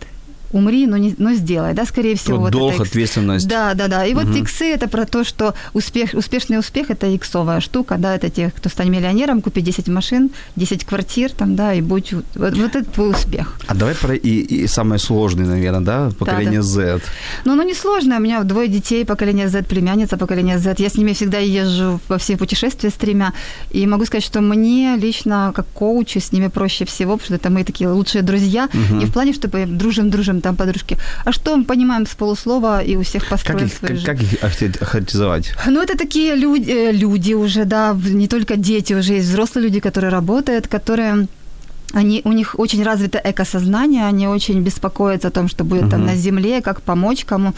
умри, 0.54 0.88
но, 0.88 0.98
не, 0.98 1.16
но 1.18 1.34
сделай, 1.34 1.74
да, 1.74 1.86
скорее 1.86 2.16
всего. 2.16 2.38
Вот 2.38 2.52
вот 2.54 2.60
долг, 2.60 2.74
это 2.74 2.84
ответственность. 2.84 3.48
Да, 3.48 3.74
да, 3.74 3.88
да. 3.88 4.06
И 4.06 4.14
вот 4.14 4.28
иксы 4.36 4.66
это 4.66 4.88
про 4.88 5.06
то, 5.06 5.24
что 5.24 5.54
успех, 5.74 6.12
успешный 6.14 6.60
успех 6.60 6.90
это 6.90 7.14
иксовая 7.16 7.62
штука, 7.62 7.96
да, 7.98 8.16
это 8.16 8.30
те, 8.30 8.52
кто 8.56 8.70
стань 8.70 8.90
миллионером, 8.90 9.42
купи 9.42 9.62
10 9.62 9.88
машин, 9.88 10.32
10 10.56 10.86
квартир, 10.86 11.32
там, 11.32 11.56
да, 11.56 11.74
и 11.74 11.82
будь 11.82 12.14
вот, 12.14 12.26
вот 12.36 12.76
это 12.76 12.84
твой 12.84 13.12
успех. 13.12 13.60
А 13.68 13.76
давай 13.76 13.96
про 13.96 14.16
и, 14.16 14.40
и 14.40 14.68
самое 14.68 15.00
сложное, 15.00 15.46
наверное, 15.46 15.82
да, 15.82 16.12
поколение 16.18 16.60
да. 16.60 16.66
Z. 16.66 17.02
Ну, 17.46 17.54
оно 17.54 17.64
несложно. 17.64 18.18
У 18.18 18.20
меня 18.20 18.44
двое 18.44 18.68
детей, 18.68 19.06
поколение 19.06 19.48
Z, 19.48 19.64
племянница 19.64 20.18
поколение 20.18 20.60
Z. 20.60 20.76
Я 20.78 20.90
с 20.90 20.96
ними 20.96 21.14
всегда 21.14 21.40
езжу 21.40 22.00
во 22.10 22.18
все 22.18 22.38
путешествия 22.38 22.90
с 22.90 22.94
тремя. 22.94 23.34
И 23.72 23.88
могу 23.88 24.06
сказать, 24.06 24.26
что 24.26 24.42
мне 24.42 24.96
лично, 24.98 25.52
как 25.56 25.68
коучу, 25.74 26.20
с 26.20 26.32
ними 26.32 26.48
проще 26.48 26.86
всего, 26.86 27.18
потому 27.18 27.26
что 27.26 27.36
это 27.36 27.50
мы 27.50 27.64
такие 27.64 27.90
лучшие 27.90 28.22
друзья. 28.22 28.70
Не 28.74 29.06
в 29.06 29.14
плане, 29.14 29.34
чтобы 29.34 29.66
дружим-дружим 29.66 30.41
там 30.42 30.56
подружки, 30.56 30.98
а 31.26 31.32
что 31.32 31.56
мы 31.58 31.64
понимаем 31.64 32.06
с 32.06 32.16
полуслова 32.16 32.84
и 32.84 32.98
у 32.98 33.02
всех 33.02 33.28
построен 33.30 33.60
Как 33.60 33.68
их, 33.68 33.78
свою 33.78 34.04
как, 34.06 34.18
жизнь. 34.20 34.42
как 34.42 34.62
их 34.64 34.82
охарактеризовать? 34.82 35.54
Ну, 35.68 35.82
это 35.82 35.98
такие 35.98 36.36
люди, 36.36 36.72
э, 36.72 36.92
люди 36.92 37.34
уже, 37.34 37.66
да, 37.66 37.98
не 38.10 38.28
только 38.28 38.58
дети, 38.58 38.94
уже 38.94 39.14
есть 39.14 39.30
взрослые 39.30 39.68
люди, 39.68 39.80
которые 39.80 40.12
работают, 40.12 40.68
которые 40.68 41.28
они, 41.94 42.22
у 42.24 42.32
них 42.32 42.56
очень 42.60 42.84
развито 42.84 43.22
экосознание, 43.24 44.06
они 44.06 44.28
очень 44.28 44.62
беспокоятся 44.62 45.28
о 45.28 45.32
том, 45.32 45.50
что 45.50 45.64
будет 45.64 45.90
там 45.90 46.06
на 46.06 46.16
земле, 46.16 46.62
как 46.62 46.82
помочь 46.82 47.26
кому. 47.26 47.54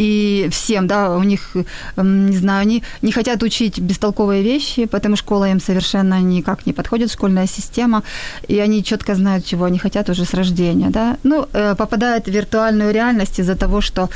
И 0.00 0.48
всем, 0.50 0.86
да, 0.86 1.14
у 1.16 1.22
них, 1.22 1.56
эм, 1.96 2.30
не 2.30 2.36
знаю, 2.38 2.62
они 2.62 2.82
не 3.02 3.12
хотят 3.12 3.42
учить 3.42 3.78
бестолковые 3.78 4.42
вещи, 4.42 4.86
поэтому 4.86 5.16
школа 5.16 5.50
им 5.50 5.60
совершенно 5.60 6.22
никак 6.22 6.66
не 6.66 6.72
подходит, 6.72 7.12
школьная 7.12 7.46
система, 7.46 8.02
и 8.48 8.58
они 8.60 8.82
четко 8.82 9.14
знают, 9.14 9.44
чего 9.44 9.66
они 9.66 9.78
хотят 9.78 10.08
уже 10.08 10.24
с 10.24 10.34
рождения, 10.34 10.88
да. 10.90 11.16
Ну, 11.22 11.46
э, 11.52 11.74
попадают 11.74 12.28
в 12.28 12.30
виртуальную 12.30 12.94
реальность 12.94 13.40
из-за 13.40 13.56
того, 13.56 13.82
что, 13.82 14.08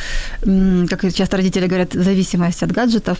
как 0.88 1.14
часто 1.14 1.36
родители 1.36 1.66
говорят, 1.66 1.92
зависимость 1.92 2.62
от 2.62 2.72
гаджетов, 2.72 3.18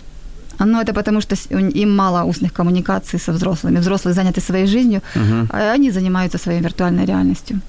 ну, 0.59 0.81
это 0.81 0.93
потому, 0.93 1.21
что 1.21 1.35
им 1.75 1.95
мало 1.95 2.23
устных 2.23 2.53
коммуникаций 2.53 3.19
со 3.19 3.31
взрослыми. 3.31 3.79
Взрослые 3.79 4.13
заняты 4.13 4.41
своей 4.41 4.67
жизнью, 4.67 5.01
а 5.49 5.73
они 5.73 5.91
занимаются 5.91 6.37
своей 6.37 6.61
виртуальной 6.61 7.05
реальностью. 7.05 7.61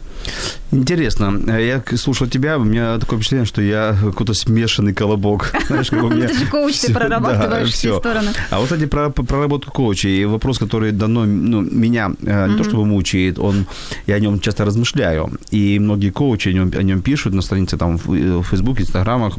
Интересно. 0.72 1.40
Я 1.58 1.82
слушал 1.96 2.26
тебя, 2.26 2.58
у 2.58 2.64
меня 2.64 2.98
такое 2.98 3.18
впечатление, 3.18 3.46
что 3.46 3.62
я 3.62 3.96
какой-то 4.02 4.34
смешанный 4.34 4.92
колобок. 4.92 5.52
Знаешь, 5.68 5.90
как 5.90 6.02
у 6.02 6.08
меня 6.08 6.28
Ты 6.28 6.34
же 6.34 6.46
коуч, 6.46 6.78
ты 6.80 6.92
прорабатываешь 6.92 7.72
все 7.72 7.98
стороны. 7.98 8.30
А 8.50 8.58
вот, 8.58 8.64
кстати, 8.64 8.86
про 8.86 9.10
проработку 9.10 9.70
коуча 9.72 10.08
и 10.08 10.24
вопрос, 10.24 10.58
который 10.58 10.92
давно 10.92 11.24
ну, 11.24 11.60
меня 11.60 12.10
э, 12.22 12.48
не 12.48 12.56
то 12.56 12.64
чтобы 12.64 12.84
мучает, 12.84 13.38
он, 13.38 13.66
я 14.06 14.16
о 14.16 14.18
нем 14.18 14.40
часто 14.40 14.64
размышляю. 14.64 15.30
И 15.52 15.78
многие 15.78 16.10
коучи 16.10 16.48
о 16.48 16.52
нем, 16.52 16.72
о 16.76 16.82
нем 16.82 17.02
пишут 17.02 17.34
на 17.34 17.42
странице 17.42 17.76
там 17.76 17.96
в 17.96 18.12
э, 18.12 18.36
в 18.38 18.42
Фейсбуке, 18.42 18.82
Инстаграмах. 18.82 19.38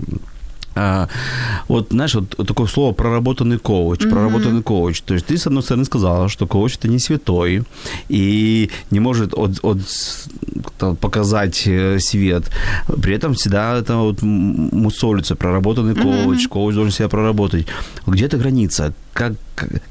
А, 0.77 1.09
вот, 1.67 1.87
знаешь, 1.89 2.15
вот 2.15 2.29
такое 2.47 2.67
слово 2.67 2.93
проработанный 2.93 3.57
коуч, 3.57 3.99
проработанный 4.01 4.61
коуч. 4.61 5.01
То 5.01 5.13
есть 5.13 5.25
ты, 5.25 5.37
с 5.37 5.47
одной 5.47 5.63
стороны, 5.63 5.85
сказала, 5.85 6.29
что 6.29 6.47
коуч 6.47 6.77
это 6.77 6.87
не 6.87 6.99
святой 6.99 7.63
и 8.09 8.69
не 8.91 8.99
может 8.99 9.33
от, 9.33 9.59
от, 9.63 9.79
показать 10.77 11.63
э, 11.65 11.99
свет. 11.99 12.51
При 13.01 13.13
этом 13.15 13.33
всегда 13.33 13.77
это 13.77 13.95
вот 13.97 14.21
мусолится, 14.21 15.35
проработанный 15.35 15.95
коуч, 15.95 16.47
коуч 16.47 16.75
должен 16.75 16.91
себя 16.91 17.07
проработать. 17.09 17.67
Где-то 18.05 18.37
граница? 18.37 18.93
Как, 19.13 19.33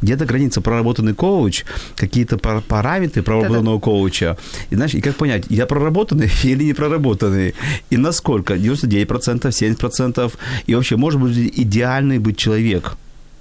где-то 0.03 0.25
граница 0.27 0.61
проработанный 0.61 1.15
коуч, 1.15 1.65
какие-то 1.97 2.39
пар- 2.39 2.63
параметры 2.63 3.23
проработанного 3.23 3.81
коуча. 3.81 4.37
И 4.71 4.75
знаешь, 4.77 4.95
и 4.95 5.01
как 5.01 5.17
понять, 5.17 5.47
я 5.49 5.67
проработанный 5.67 6.31
или 6.45 6.65
не 6.65 6.73
проработанный? 6.73 7.55
И 7.91 7.97
насколько? 7.97 8.55
99%, 8.55 9.43
70%? 9.43 10.33
И 10.67 10.75
вообще, 10.75 10.97
может 10.97 11.21
быть 11.21 11.37
идеальный 11.37 12.19
быть 12.19 12.37
человек? 12.37 12.97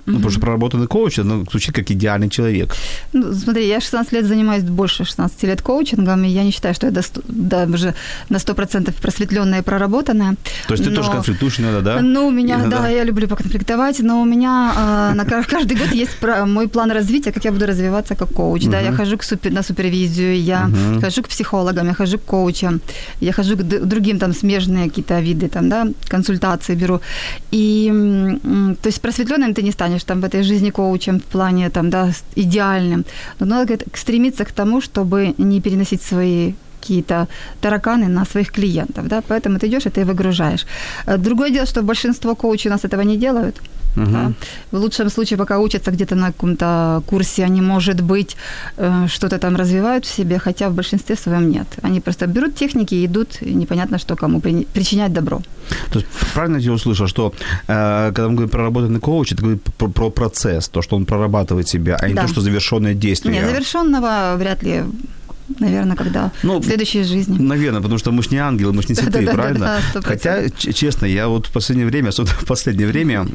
Ну, 0.05 0.13
потому 0.15 0.29
что 0.31 0.39
проработанный 0.39 0.87
коуч, 0.87 1.17
ну, 1.17 1.45
звучит 1.51 1.73
как 1.75 1.89
идеальный 1.91 2.29
человек. 2.29 2.75
Ну, 3.13 3.33
смотри, 3.33 3.67
я 3.67 3.79
16 3.81 4.13
лет 4.13 4.25
занимаюсь 4.25 4.63
больше 4.63 5.03
16 5.05 5.43
лет 5.43 5.61
коучингом, 5.61 6.23
и 6.23 6.27
я 6.27 6.43
не 6.43 6.51
считаю, 6.51 6.75
что 6.75 6.87
я 6.87 6.93
досто- 6.93 7.23
да, 7.27 7.63
уже 7.63 7.93
на 8.29 8.37
100% 8.37 8.93
просветленная 9.01 9.59
и 9.59 9.63
проработанная. 9.63 10.35
То 10.67 10.73
есть 10.75 10.83
ты 10.83 10.89
Но- 10.91 10.95
тоже 10.95 11.11
конфликтуешь 11.11 11.59
иногда, 11.59 11.81
да? 11.81 12.01
Ну, 12.01 12.27
у 12.27 12.31
меня, 12.31 12.55
Иногда. 12.55 12.79
да, 12.79 12.89
я 12.89 13.03
люблю 13.03 13.27
поконфликтовать, 13.27 13.99
но 13.99 14.21
у 14.21 14.25
меня 14.25 14.73
э, 15.11 15.15
на 15.15 15.25
ка- 15.25 15.43
каждый 15.49 15.77
год 15.77 15.91
есть 15.91 16.17
про- 16.19 16.45
мой 16.45 16.67
план 16.67 16.91
развития, 16.91 17.31
как 17.31 17.45
я 17.45 17.51
буду 17.51 17.65
развиваться 17.65 18.15
как 18.15 18.29
коуч. 18.29 18.65
Да, 18.65 18.79
я 18.81 18.91
хожу 18.91 19.17
к 19.17 19.23
супер, 19.23 19.51
на 19.51 19.63
супервизию, 19.63 20.39
я 20.39 20.69
хожу 21.01 21.21
к 21.23 21.27
психологам, 21.29 21.87
я 21.87 21.93
хожу 21.93 22.17
к 22.17 22.23
коучам, 22.25 22.79
я 23.21 23.31
хожу 23.33 23.55
к 23.57 23.63
д- 23.63 23.79
другим 23.79 24.19
там 24.19 24.33
смежные 24.33 24.85
какие-то 24.89 25.19
виды, 25.19 25.47
там, 25.47 25.69
да, 25.69 25.87
консультации 26.07 26.75
беру. 26.75 26.99
И, 27.51 27.91
то 28.81 28.87
есть 28.89 29.01
просветленным 29.01 29.53
ты 29.53 29.63
не 29.63 29.71
станешь 29.71 29.94
там 30.03 30.21
в 30.21 30.25
этой 30.25 30.43
жизни 30.43 30.69
коучем 30.69 31.19
в 31.19 31.23
плане 31.23 31.69
там, 31.69 31.89
да, 31.89 32.11
идеальным. 32.35 33.05
Но 33.39 33.45
надо 33.45 33.77
как-то 33.77 33.99
стремиться 33.99 34.45
к 34.45 34.51
тому, 34.51 34.81
чтобы 34.81 35.33
не 35.37 35.61
переносить 35.61 36.01
свои 36.01 36.53
какие-то 36.85 37.27
тараканы 37.61 38.07
на 38.07 38.25
своих 38.25 38.51
клиентов, 38.51 39.07
да, 39.07 39.21
поэтому 39.27 39.57
ты 39.59 39.67
идешь 39.67 39.85
и 39.85 39.89
ты 39.89 40.05
выгружаешь. 40.05 40.65
Э, 41.07 41.17
Другое 41.17 41.49
дело, 41.49 41.65
что 41.65 41.81
большинство 41.81 42.35
коучей 42.35 42.69
у 42.69 42.73
нас 42.73 42.85
этого 42.85 43.03
не 43.03 43.17
делают. 43.17 43.55
да. 43.95 44.31
В 44.71 44.77
лучшем 44.77 45.09
случае, 45.09 45.37
пока 45.37 45.57
учатся 45.59 45.91
где-то 45.91 46.15
на 46.15 46.25
каком-то 46.27 47.01
курсе, 47.07 47.45
они, 47.45 47.61
может 47.61 48.01
быть, 48.01 48.35
э, 48.77 49.07
что-то 49.07 49.37
там 49.37 49.55
развивают 49.55 50.05
в 50.05 50.15
себе, 50.15 50.37
хотя 50.39 50.69
в 50.69 50.73
большинстве 50.73 51.15
своем 51.15 51.49
нет. 51.49 51.67
Они 51.83 51.99
просто 52.01 52.27
берут 52.27 52.55
техники 52.55 52.95
и 52.95 53.05
идут, 53.05 53.41
и 53.41 53.55
непонятно, 53.55 53.97
что 53.97 54.15
кому 54.15 54.39
при- 54.41 54.65
причинять 54.73 55.13
добро. 55.13 55.41
То 55.91 55.99
есть 55.99 56.07
правильно 56.33 56.57
я 56.57 56.71
услышал, 56.73 57.07
что 57.07 57.33
э, 57.67 58.11
когда 58.13 58.27
мы 58.27 58.33
говорим 58.35 58.49
про 58.49 58.57
проработанный 58.57 58.99
коуч, 58.99 59.31
это 59.31 59.41
говорит 59.41 59.61
про, 59.77 59.87
про 59.87 60.09
процесс, 60.09 60.67
то, 60.69 60.81
что 60.81 60.95
он 60.97 61.05
прорабатывает 61.05 61.67
себя, 61.67 61.97
а 62.01 62.07
не 62.07 62.13
Да. 62.13 62.21
то, 62.23 62.27
что 62.27 62.41
завершенное 62.41 62.93
действие. 62.93 63.33
Нет, 63.35 63.45
завершенного 63.49 64.35
вряд 64.37 64.63
ли, 64.63 64.83
наверное, 65.59 65.95
когда 65.95 66.31
Ну, 66.43 66.59
в 66.59 66.65
следующей 66.65 67.03
жизни. 67.03 67.37
Наверное, 67.39 67.81
потому 67.81 67.97
что 67.97 68.11
мы 68.11 68.23
ж 68.23 68.31
не 68.31 68.37
ангелы, 68.37 68.73
мы 68.73 68.81
ж 68.81 68.89
не 68.89 68.95
святые, 68.95 69.25
Да-да-да-да, 69.25 69.41
правильно? 69.41 69.79
100%. 69.93 70.03
Хотя, 70.03 70.49
честно, 70.49 71.05
я 71.05 71.27
вот 71.27 71.47
в 71.47 71.51
последнее 71.51 71.87
время, 71.87 72.09
особенно 72.09 72.33
в 72.35 72.45
последнее 72.45 72.87
время, 72.87 73.27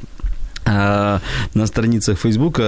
на 0.66 1.66
страницах 1.66 2.18
Фейсбука 2.18 2.62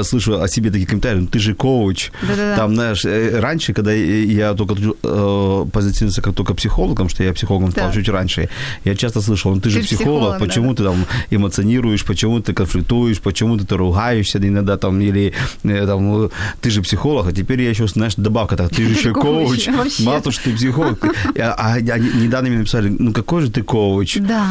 э, 0.00 0.04
слышу 0.04 0.40
о 0.42 0.48
себе 0.48 0.70
такие 0.70 0.86
комментарии, 0.86 1.20
ну 1.20 1.26
ты 1.26 1.38
же 1.38 1.54
коуч. 1.54 2.10
Да-да-да. 2.22 2.56
Там, 2.56 2.74
знаешь, 2.74 3.04
э, 3.04 3.40
раньше, 3.40 3.72
когда 3.72 3.92
я 3.92 4.54
только 4.54 4.74
э, 4.74 5.66
позиционировался 5.72 6.22
как 6.22 6.34
только 6.34 6.54
психологом, 6.54 7.08
что 7.08 7.24
я 7.24 7.32
психологом 7.32 7.70
стал 7.70 7.88
Да. 7.88 7.94
чуть 7.94 8.08
раньше, 8.08 8.48
я 8.84 8.94
часто 8.94 9.20
слышал, 9.20 9.54
ну 9.54 9.60
ты 9.60 9.70
же 9.70 9.80
Ты 9.80 9.84
психолог, 9.86 10.06
психолог, 10.20 10.38
почему 10.38 10.74
ты 10.74 10.84
там 10.84 11.06
эмоционируешь, 11.30 12.04
почему 12.04 12.40
ты 12.40 12.52
конфликтуешь, 12.52 13.20
почему 13.20 13.56
ты, 13.58 13.76
ругаешься 13.76 14.38
иногда 14.38 14.76
там, 14.76 15.00
или 15.00 15.32
э, 15.64 15.86
там, 15.86 16.30
ты 16.60 16.70
же 16.70 16.82
психолог, 16.82 17.28
а 17.28 17.32
теперь 17.32 17.62
я 17.62 17.70
еще, 17.70 17.86
знаешь, 17.86 18.14
добавка 18.16 18.56
так, 18.56 18.70
ты 18.70 18.82
же 18.82 18.90
еще 18.94 19.12
коуч, 19.12 19.68
мало 20.00 20.20
того, 20.20 20.32
что 20.32 20.44
ты 20.44 20.56
психолог. 20.56 21.04
А, 21.38 21.74
а 21.74 21.80
недавно 21.80 22.48
мне 22.48 22.58
написали, 22.58 22.88
ну 22.88 23.12
какой 23.12 23.42
же 23.42 23.50
ты 23.50 23.62
коуч? 23.62 24.16
Да, 24.20 24.46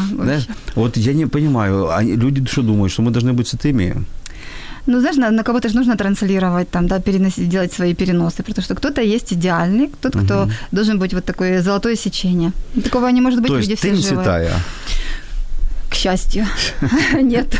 вот 0.74 0.96
я 0.96 1.12
не 1.12 1.26
понимаю, 1.26 1.94
они, 1.96 2.16
люди 2.16 2.46
что 2.46 2.62
думают, 2.62 2.75
что 2.88 3.02
мы 3.02 3.10
должны 3.10 3.32
быть 3.32 3.48
святыми? 3.48 3.94
Ну, 4.86 5.00
знаешь, 5.00 5.16
на, 5.16 5.30
на 5.30 5.42
кого-то 5.42 5.68
же 5.68 5.74
нужно 5.74 5.96
транслировать, 5.96 6.70
там, 6.70 6.86
да, 6.86 7.00
переносить, 7.00 7.48
делать 7.48 7.72
свои 7.72 7.92
переносы, 7.94 8.42
потому 8.42 8.62
что 8.64 8.74
кто-то 8.74 9.00
есть 9.02 9.32
идеальный, 9.32 9.90
тот, 10.00 10.12
кто 10.12 10.48
должен 10.72 10.98
быть 10.98 11.12
вот 11.14 11.24
такое 11.24 11.62
золотое 11.62 11.96
сечение. 11.96 12.52
Такого 12.84 13.08
не 13.08 13.20
может 13.20 13.40
быть, 13.40 13.48
То 13.48 13.58
люди 13.58 13.70
есть 13.70 13.82
все 13.82 13.90
ты 13.90 13.96
не 13.96 14.02
живы. 14.02 14.22
святая. 14.22 14.52
Счастью. 15.96 16.44
Нет. 17.22 17.58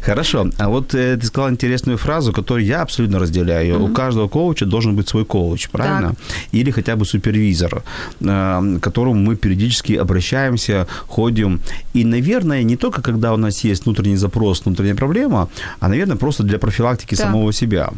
Хорошо. 0.00 0.50
А 0.58 0.68
вот 0.68 0.94
э, 0.94 1.16
ты 1.16 1.26
сказала 1.26 1.50
интересную 1.50 1.98
фразу, 1.98 2.32
которую 2.32 2.64
я 2.66 2.82
абсолютно 2.82 3.18
разделяю. 3.18 3.84
У 3.84 3.88
каждого 3.88 4.28
коуча 4.28 4.66
должен 4.66 4.96
быть 4.96 5.08
свой 5.08 5.24
коуч, 5.24 5.68
правильно? 5.68 6.14
Или 6.52 6.70
хотя 6.70 6.96
бы 6.96 7.04
супервизор, 7.04 7.82
э, 8.20 8.78
к 8.78 8.80
которому 8.80 9.14
мы 9.14 9.36
периодически 9.36 9.92
обращаемся, 9.92 10.86
ходим. 11.08 11.60
И, 11.94 12.04
наверное, 12.04 12.62
не 12.62 12.76
только 12.76 13.02
когда 13.02 13.32
у 13.32 13.36
нас 13.36 13.64
есть 13.64 13.84
внутренний 13.84 14.16
запрос, 14.16 14.64
внутренняя 14.64 14.94
проблема, 14.96 15.48
а, 15.80 15.88
наверное, 15.88 16.16
просто 16.16 16.42
для 16.42 16.58
профилактики 16.58 17.16
Да. 17.16 17.24
самого 17.24 17.52
себя. 17.52 17.90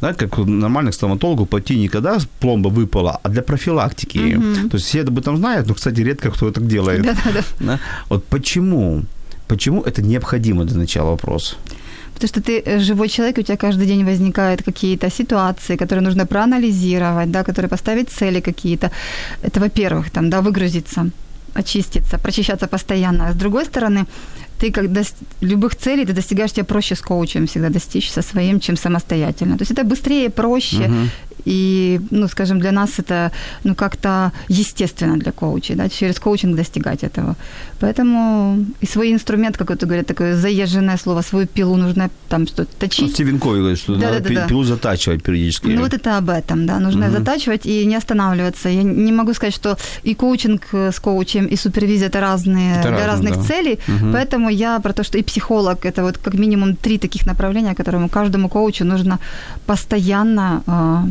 Да, 0.00 0.14
как 0.14 0.38
нормально 0.38 0.90
к 0.90 0.94
стоматологу 0.94 1.46
пойти 1.46 1.78
не 1.78 1.88
когда 1.88 2.18
пломба 2.40 2.68
выпала, 2.68 3.18
а 3.22 3.28
для 3.28 3.42
профилактики. 3.42 4.40
То 4.70 4.76
есть 4.76 4.86
все 4.86 5.02
об 5.02 5.18
этом 5.18 5.36
знают, 5.36 5.68
но, 5.68 5.74
кстати, 5.74 6.00
редко 6.00 6.30
кто 6.30 6.50
так 6.50 6.66
делает. 6.66 7.02
Да-да-да. 7.24 7.78
Вот 8.08 8.19
почему? 8.20 9.02
Почему 9.48 9.82
это 9.82 10.02
необходимо 10.02 10.64
для 10.64 10.78
начала 10.78 11.10
вопроса? 11.10 11.56
Потому 12.14 12.28
что 12.28 12.40
ты 12.40 12.62
э, 12.66 12.78
живой 12.80 13.08
человек, 13.08 13.38
у 13.38 13.42
тебя 13.42 13.56
каждый 13.56 13.86
день 13.86 14.04
возникают 14.04 14.62
какие-то 14.62 15.10
ситуации, 15.10 15.76
которые 15.76 16.02
нужно 16.02 16.26
проанализировать, 16.26 17.30
да, 17.30 17.42
которые 17.42 17.68
поставить 17.68 18.10
цели 18.10 18.40
какие-то. 18.40 18.90
Это, 19.42 19.60
во-первых, 19.60 20.10
там, 20.10 20.28
да, 20.28 20.40
выгрузиться, 20.40 21.10
очиститься, 21.54 22.18
прочищаться 22.18 22.66
постоянно. 22.66 23.28
А 23.28 23.32
с 23.32 23.36
другой 23.36 23.64
стороны, 23.64 24.04
ты 24.60 24.70
как 24.70 24.84
дос- 24.84 25.14
любых 25.40 25.74
целей 25.74 26.04
ты 26.04 26.12
достигаешь, 26.12 26.52
тебе 26.52 26.64
проще 26.64 26.94
с 26.94 27.00
коучем 27.00 27.46
всегда 27.46 27.68
достичь 27.70 28.10
со 28.10 28.22
своим, 28.22 28.60
чем 28.60 28.76
самостоятельно. 28.76 29.56
То 29.56 29.62
есть 29.62 29.72
это 29.72 29.84
быстрее, 29.84 30.28
проще 30.28 30.90
И, 31.44 32.00
ну, 32.10 32.28
скажем, 32.28 32.58
для 32.60 32.72
нас 32.72 32.98
это, 32.98 33.30
ну, 33.64 33.74
как-то 33.74 34.32
естественно 34.48 35.16
для 35.16 35.32
коучей, 35.32 35.74
да, 35.76 35.88
через 35.88 36.18
коучинг 36.18 36.56
достигать 36.56 37.04
этого. 37.04 37.34
Поэтому 37.80 38.64
и 38.82 38.86
свой 38.86 39.12
инструмент, 39.12 39.56
как 39.56 39.70
это 39.70 39.86
говорят, 39.86 40.06
такое 40.06 40.36
заезженное 40.36 40.96
слово, 40.98 41.22
свою 41.22 41.46
пилу 41.46 41.76
нужно 41.76 42.10
там 42.28 42.46
что-то 42.46 42.70
точить. 42.78 43.00
Ну, 43.02 43.08
Стивен 43.08 43.38
Кови 43.38 43.58
говорит, 43.58 43.78
что 43.78 43.94
Да, 43.94 44.06
надо 44.08 44.20
да, 44.20 44.28
да, 44.28 44.34
да. 44.34 44.46
пилу 44.48 44.64
затачивать 44.64 45.22
периодически. 45.22 45.66
Ну, 45.68 45.80
вот 45.80 45.94
это 45.94 46.18
об 46.18 46.28
этом, 46.28 46.66
да. 46.66 46.78
Нужно 46.80 47.06
Мгм. 47.06 47.18
затачивать 47.18 47.66
и 47.66 47.86
не 47.86 47.96
останавливаться. 47.96 48.68
Я 48.68 48.82
не 48.82 49.12
могу 49.12 49.34
сказать, 49.34 49.54
что 49.54 49.76
и 50.04 50.14
коучинг 50.14 50.62
э, 50.72 50.90
с 50.92 51.00
коучем, 51.00 51.46
и 51.46 51.56
супервизия 51.56 52.08
это 52.08 52.20
разные 52.20 52.76
Это 52.80 52.88
для 52.90 53.06
разных 53.06 53.34
да. 53.36 53.42
целей. 53.42 53.78
Мгм. 53.88 54.12
Поэтому 54.12 54.50
я 54.50 54.78
про 54.80 54.92
то, 54.92 55.02
что 55.04 55.18
и 55.18 55.22
психолог 55.22 55.86
это 55.86 56.02
вот 56.02 56.18
как 56.18 56.34
минимум 56.34 56.76
три 56.76 56.98
таких 56.98 57.26
направления, 57.26 57.74
которому 57.74 58.08
каждому 58.08 58.48
коучу 58.48 58.84
нужно 58.84 59.18
постоянно 59.66 60.62
э, 60.66 61.10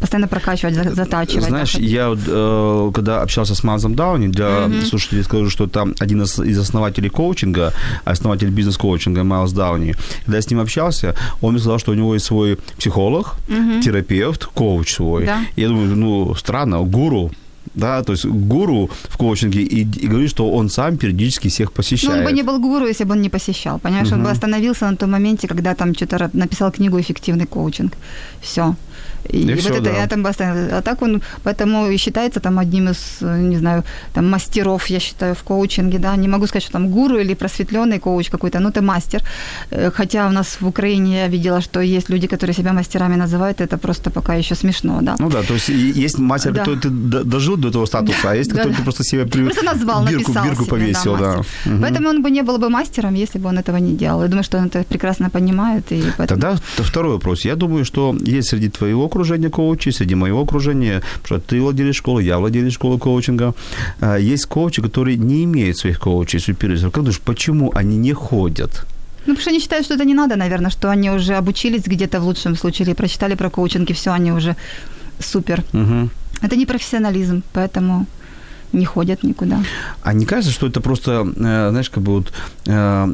постоянно 0.00 0.28
прокачивать, 0.28 0.74
за- 0.74 0.94
затачивать. 0.94 1.44
Знаешь, 1.44 1.74
да. 1.74 1.80
я 1.80 2.14
э, 2.16 2.90
когда 2.94 3.22
общался 3.22 3.54
с 3.54 3.62
Майлзом 3.64 3.94
Дауни, 3.94 4.28
для 4.28 4.66
Мгм. 4.66 4.82
слушателей 4.86 5.22
скажу, 5.24 5.50
что 5.50 5.66
там 5.66 5.94
один 6.00 6.22
из, 6.22 6.38
из 6.38 6.58
основателей 6.58 7.10
коучинга, 7.10 7.72
основатель 8.04 8.48
бизнес-коучинга 8.50 9.24
Майлз 9.24 9.52
Дауни, 9.52 9.94
когда 10.24 10.36
я 10.38 10.42
с 10.42 10.50
ним 10.50 10.60
общался, 10.60 11.14
он 11.42 11.52
мне 11.52 11.60
сказал, 11.60 11.78
что 11.78 11.92
у 11.92 11.94
него 11.94 12.14
есть 12.14 12.26
свой 12.26 12.56
психолог, 12.78 13.36
Мгм. 13.48 13.80
терапевт, 13.82 14.46
коуч 14.46 14.94
свой. 14.94 15.26
Да. 15.26 15.38
Я 15.56 15.68
думаю, 15.68 15.96
ну, 15.96 16.34
странно, 16.34 16.80
гуру, 16.82 17.30
да, 17.74 18.02
то 18.02 18.12
есть 18.12 18.24
гуру 18.26 18.90
в 19.08 19.16
коучинге 19.16 19.60
и, 19.62 19.82
и 19.82 20.08
говорит, 20.08 20.30
что 20.30 20.50
он 20.50 20.68
сам 20.70 20.96
периодически 20.96 21.48
всех 21.48 21.68
Ну, 21.68 21.74
посещает. 21.76 22.18
он 22.18 22.24
бы 22.24 22.32
не 22.32 22.42
был 22.42 22.58
гуру, 22.58 22.86
если 22.86 23.04
бы 23.04 23.12
он 23.12 23.20
не 23.22 23.28
посещал. 23.28 23.78
Понимаешь, 23.78 24.10
он 24.12 24.22
бы 24.22 24.30
остановился 24.30 24.90
на 24.90 24.96
том 24.96 25.10
моменте, 25.10 25.46
когда 25.46 25.74
там 25.74 25.94
что-то 25.94 26.30
написал 26.32 26.72
книгу 26.72 26.98
«Эффективный 26.98 27.46
коучинг». 27.46 27.92
Все. 28.40 28.74
И, 29.28 29.42
И 29.42 29.54
вот 29.54 29.66
это 29.66 29.80
да. 29.80 29.90
я 29.90 30.06
там 30.06 30.26
остановился. 30.26 30.78
А 30.78 30.82
так 30.82 31.02
он, 31.02 31.22
поэтому 31.44 31.90
и 31.90 31.96
считается 31.98 32.40
там 32.40 32.58
одним 32.58 32.88
из, 32.88 33.20
не 33.20 33.56
знаю, 33.58 33.84
там 34.14 34.30
мастеров, 34.30 34.86
я 34.90 35.00
считаю, 35.00 35.34
в 35.34 35.42
коучинге, 35.42 35.98
да. 35.98 36.16
Не 36.16 36.28
могу 36.28 36.46
сказать, 36.46 36.62
что 36.62 36.72
там 36.72 36.88
гуру 36.88 37.18
или 37.18 37.34
просветленный 37.34 37.98
коуч 37.98 38.30
какой-то, 38.30 38.60
ну, 38.60 38.70
ты 38.70 38.80
мастер. 38.80 39.22
Э, 39.70 39.90
Хотя 39.94 40.28
у 40.28 40.32
нас 40.32 40.56
в 40.60 40.66
Украине 40.66 41.16
я 41.16 41.28
видела, 41.28 41.60
что 41.60 41.80
есть 41.80 42.10
люди, 42.10 42.26
которые 42.26 42.54
себя 42.54 42.72
мастерами 42.72 43.16
называют, 43.16 43.60
это 43.60 43.78
просто 43.78 44.10
пока 44.10 44.34
еще 44.34 44.54
смешно, 44.54 44.98
да. 45.02 45.16
Ну 45.18 45.30
да, 45.30 45.42
то 45.42 45.54
есть 45.54 45.68
есть 45.68 46.18
мастер, 46.18 46.52
Да. 46.52 46.60
который 46.64 46.80
ты 46.80 46.88
дожил 47.24 47.56
до 47.56 47.68
этого 47.68 47.86
статуса, 47.86 48.30
а 48.30 48.34
есть, 48.36 48.50
Да, 48.50 48.56
который 48.56 48.72
да. 48.72 48.76
ты 48.78 48.82
просто 48.82 49.04
себе 49.04 49.24
при... 49.26 49.44
Просто 49.44 49.64
назвал, 49.64 50.04
бирку, 50.06 50.32
написал 50.32 50.44
бирку 50.44 50.64
себе, 50.64 50.70
повесил, 50.70 51.16
да. 51.16 51.36
мастер. 51.36 51.46
Мгм. 51.66 51.80
Поэтому 51.82 52.08
он 52.08 52.22
бы 52.22 52.30
не 52.30 52.42
был 52.42 52.58
бы 52.58 52.68
мастером, 52.70 53.14
если 53.14 53.38
бы 53.40 53.48
он 53.48 53.58
этого 53.58 53.78
не 53.80 53.96
делал. 53.96 54.22
Я 54.22 54.28
думаю, 54.28 54.44
что 54.44 54.58
он 54.58 54.64
это 54.66 54.84
прекрасно 54.84 55.30
понимает. 55.30 55.92
И 55.92 56.02
поэтому... 56.16 56.40
Тогда 56.40 56.56
второй 56.78 57.12
вопрос. 57.12 57.44
Я 57.44 57.56
думаю, 57.56 57.84
что 57.84 58.16
есть 58.26 58.48
среди 58.48 58.68
твоего 58.68 59.08
окружения 59.10 59.50
коучи, 59.50 59.90
среди 59.90 60.14
моего 60.14 60.40
окружения, 60.40 61.02
потому 61.22 61.40
что 61.40 61.48
ты 61.50 61.60
владелец 61.60 61.94
школы, 61.96 62.22
я 62.22 62.38
владелец 62.38 62.72
школы 62.72 62.98
коучинга. 62.98 63.52
а, 64.00 64.16
Есть 64.16 64.46
коучи, 64.46 64.80
которые 64.82 65.16
не 65.18 65.44
имеют 65.44 65.76
своих 65.76 65.98
коучей, 65.98 66.40
супервизоров. 66.40 66.92
Как 66.92 67.02
думаешь, 67.04 67.20
почему 67.20 67.70
они 67.74 67.96
не 67.98 68.12
ходят? 68.14 68.86
Ну, 69.26 69.34
потому 69.34 69.40
что 69.40 69.50
они 69.50 69.60
считают, 69.60 69.84
что 69.84 69.94
это 69.94 70.04
не 70.04 70.14
надо, 70.14 70.36
наверное, 70.36 70.70
что 70.70 70.88
они 70.88 71.10
уже 71.10 71.34
обучились 71.36 71.82
где-то 71.86 72.20
в 72.20 72.24
лучшем 72.24 72.56
случае 72.56 72.86
или 72.86 72.94
прочитали 72.94 73.34
про 73.34 73.50
коучинг, 73.50 73.90
и 73.90 73.92
все, 73.92 74.10
они 74.12 74.32
уже 74.32 74.54
супер. 75.18 75.62
Мгм. 75.72 76.10
Это 76.42 76.56
не 76.56 76.64
профессионализм, 76.66 77.42
поэтому 77.52 78.06
не 78.72 78.84
ходят 78.84 79.22
никуда. 79.22 79.62
А 80.02 80.12
не 80.12 80.26
кажется, 80.26 80.52
что 80.52 80.66
это 80.66 80.80
просто, 80.80 81.26
э, 81.36 81.70
знаешь, 81.70 81.90
как 81.90 82.02
бы 82.02 82.12
вот 82.12 82.32
э, 82.66 83.12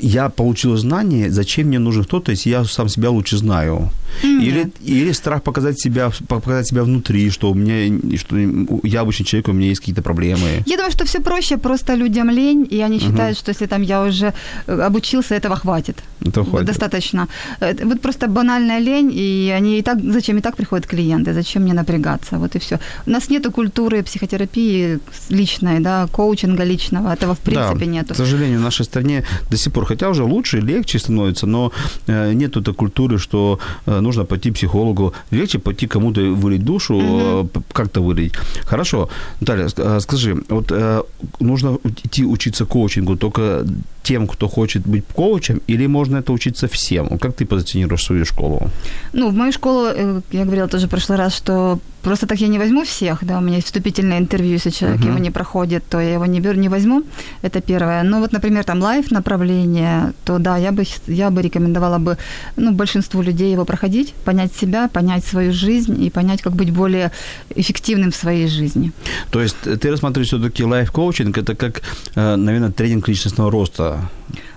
я 0.00 0.28
получил 0.28 0.76
знание, 0.76 1.30
зачем 1.30 1.68
мне 1.68 1.78
нужен 1.78 2.04
кто-то, 2.04 2.32
если 2.32 2.50
я 2.50 2.64
сам 2.64 2.88
себя 2.88 3.10
лучше 3.10 3.36
знаю? 3.36 3.90
Или, 4.22 4.72
или 4.80 5.12
страх 5.12 5.42
показать 5.42 5.80
себя, 5.80 6.10
показать 6.28 6.68
себя 6.68 6.82
внутри, 6.82 7.30
что 7.30 7.50
у 7.50 7.54
меня, 7.54 8.16
что 8.16 8.36
я 8.82 9.00
обычный 9.00 9.24
человек, 9.26 9.48
у 9.48 9.52
меня 9.52 9.68
есть 9.68 9.80
какие-то 9.80 10.02
проблемы. 10.02 10.62
Я 10.66 10.76
думаю, 10.76 10.92
что 10.92 11.04
все 11.04 11.20
проще, 11.20 11.56
просто 11.56 11.96
людям 11.96 12.30
лень, 12.30 12.66
и 12.70 12.80
они 12.80 13.00
считают, 13.00 13.38
что 13.38 13.50
если 13.50 13.66
там 13.66 13.82
я 13.82 14.02
уже 14.02 14.32
э, 14.66 14.80
обучился, 14.86 15.34
этого 15.34 15.56
хватит. 15.56 15.96
Это 16.20 16.44
хватит. 16.44 16.66
Достаточно. 16.66 17.28
Вот 17.60 18.00
просто 18.00 18.28
банальная 18.28 18.78
лень, 18.78 19.10
и 19.14 19.52
они 19.56 19.78
и 19.78 19.82
так, 19.82 19.98
зачем 20.00 20.38
и 20.38 20.40
так 20.40 20.56
приходят 20.56 20.86
клиенты, 20.86 21.32
зачем 21.34 21.62
мне 21.62 21.74
напрягаться, 21.74 22.38
вот 22.38 22.54
и 22.54 22.58
все. 22.58 22.78
У 23.06 23.10
нас 23.10 23.30
нету 23.30 23.50
культуры 23.50 24.02
психотерапии 24.02 24.93
личной, 25.30 25.80
да, 25.80 26.06
коучинга 26.12 26.64
личного, 26.64 27.12
этого 27.12 27.34
в 27.34 27.38
принципе 27.38 27.78
да, 27.86 27.86
нету. 27.86 28.14
К 28.14 28.16
сожалению, 28.16 28.58
в 28.60 28.62
нашей 28.62 28.84
стране 28.84 29.24
до 29.50 29.56
сих 29.56 29.72
пор, 29.72 29.86
хотя 29.86 30.08
уже 30.08 30.22
лучше, 30.24 30.60
легче 30.60 30.98
становится, 30.98 31.46
но 31.46 31.72
э, 32.06 32.32
нету 32.34 32.62
той 32.62 32.74
культуры, 32.74 33.18
что 33.18 33.58
э, 33.86 34.00
нужно 34.00 34.24
пойти 34.24 34.50
психологу. 34.50 35.12
Легче 35.30 35.58
пойти 35.58 35.86
кому-то 35.86 36.20
вылить 36.20 36.64
душу, 36.64 37.48
п- 37.52 37.60
как-то 37.72 38.00
вылить. 38.00 38.34
Хорошо. 38.64 39.08
Наталья, 39.40 39.66
ск- 39.66 40.00
скажи, 40.00 40.36
вот 40.48 40.72
нужно 41.40 41.78
идти 42.04 42.24
учиться 42.24 42.64
коучингу 42.64 43.16
только 43.16 43.64
тем, 44.02 44.26
кто 44.26 44.48
хочет 44.48 44.82
быть 44.86 45.04
коучем, 45.14 45.60
или 45.70 45.86
можно 45.88 46.18
это 46.18 46.32
учиться 46.32 46.66
всем? 46.66 47.18
Как 47.18 47.32
ты 47.34 47.46
позиционируешь 47.46 48.04
свою 48.04 48.24
школу? 48.24 48.70
Ну, 49.12 49.30
в 49.30 49.34
мою 49.34 49.52
школу, 49.52 49.88
я 50.32 50.44
говорила 50.44 50.68
тоже 50.68 50.86
в 50.86 50.90
прошлый 50.90 51.18
раз, 51.18 51.34
что 51.36 51.78
просто 52.04 52.26
так 52.26 52.40
я 52.40 52.48
не 52.48 52.58
возьму 52.58 52.82
всех, 52.84 53.24
да, 53.24 53.38
у 53.38 53.40
меня 53.40 53.56
есть 53.56 53.66
вступительное 53.66 54.18
интервью, 54.18 54.52
если 54.52 54.70
человек 54.70 55.00
Мгм. 55.00 55.08
его 55.08 55.18
не 55.18 55.30
проходит, 55.30 55.82
то 55.90 56.00
я 56.00 56.14
его 56.14 56.26
не 56.26 56.40
беру, 56.40 56.54
не 56.60 56.68
возьму, 56.68 57.02
это 57.42 57.60
первое. 57.60 58.02
Ну, 58.04 58.20
вот, 58.20 58.32
например, 58.32 58.64
там 58.64 58.80
лайф 58.82 59.10
направление, 59.10 60.12
то 60.24 60.38
да, 60.38 60.56
я 60.58 60.70
бы, 60.72 60.84
я 61.08 61.30
бы 61.30 61.42
рекомендовала 61.42 61.98
бы, 61.98 62.16
ну, 62.56 62.72
большинству 62.72 63.22
людей 63.22 63.52
его 63.52 63.64
проходить, 63.64 64.14
понять 64.24 64.52
себя, 64.54 64.88
понять 64.88 65.24
свою 65.24 65.52
жизнь 65.52 66.04
и 66.06 66.10
понять, 66.10 66.42
как 66.42 66.52
быть 66.52 66.70
более 66.70 67.10
эффективным 67.56 68.10
в 68.10 68.16
своей 68.16 68.48
жизни. 68.48 68.92
То 69.30 69.40
есть 69.40 69.56
ты 69.80 69.90
рассматриваешь 69.90 70.28
все-таки 70.28 70.64
лайф-коучинг, 70.64 71.38
это 71.38 71.54
как, 71.54 71.82
э, 72.16 72.36
наверное, 72.36 72.70
тренинг 72.70 73.08
личностного 73.08 73.50
роста, 73.50 73.98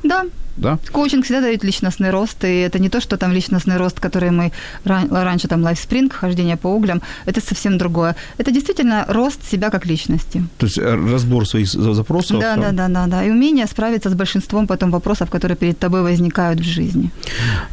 Да, 0.03 0.25
да? 0.58 0.78
Коучинг 0.91 1.26
всегда 1.26 1.41
дает 1.41 1.63
личностный 1.63 2.10
рост, 2.12 2.43
и 2.43 2.48
это 2.48 2.80
не 2.80 2.89
то, 2.89 3.00
что 3.02 3.17
там 3.17 3.32
личностный 3.34 3.78
рост, 3.78 4.00
который 4.00 4.32
мы 4.32 4.52
ран- 4.86 5.10
раньше 5.12 5.48
там 5.48 5.63
лайфспринг, 5.63 6.13
хождение 6.13 6.58
по 6.58 6.67
углям, 6.67 7.02
это 7.26 7.41
совсем 7.41 7.78
другое. 7.78 8.15
Это 8.38 8.52
действительно 8.52 9.06
рост 9.08 9.43
себя 9.52 9.70
как 9.70 9.86
личности. 9.86 10.43
То 10.58 10.65
есть 10.65 10.78
э, 10.78 11.12
разбор 11.12 11.48
своих 11.48 11.67
за- 11.67 11.93
запросов. 11.93 12.39
Да, 12.41 12.56
да, 12.56 12.72
да, 12.72 12.88
да, 12.88 13.08
да. 13.08 13.24
И 13.26 13.30
умение 13.32 13.67
справиться 13.67 14.10
с 14.10 14.13
большинством 14.13 14.67
потом 14.67 14.91
вопросов, 14.91 15.30
которые 15.30 15.56
перед 15.58 15.80
тобой 15.80 16.02
возникают 16.02 16.60
в 16.60 16.63
жизни. 16.63 17.10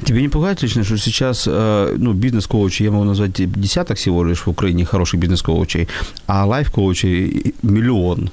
Тебе 0.05 0.23
не 0.23 0.29
пугает 0.29 0.63
лично, 0.63 0.85
что 0.85 0.99
сейчас 0.99 1.45
э, 1.49 1.97
ну, 1.99 2.13
бизнес-коучи, 2.13 2.83
я 2.85 2.91
могу 2.91 3.05
назвать 3.05 3.33
десяток 3.61 3.97
всего 3.97 4.25
лишь 4.25 4.47
в 4.47 4.51
Украине 4.51 4.85
хороших 4.85 5.21
бизнес-коучей, 5.21 5.89
а 6.27 6.45
лайф-коучей 6.47 7.55
миллион. 7.63 8.31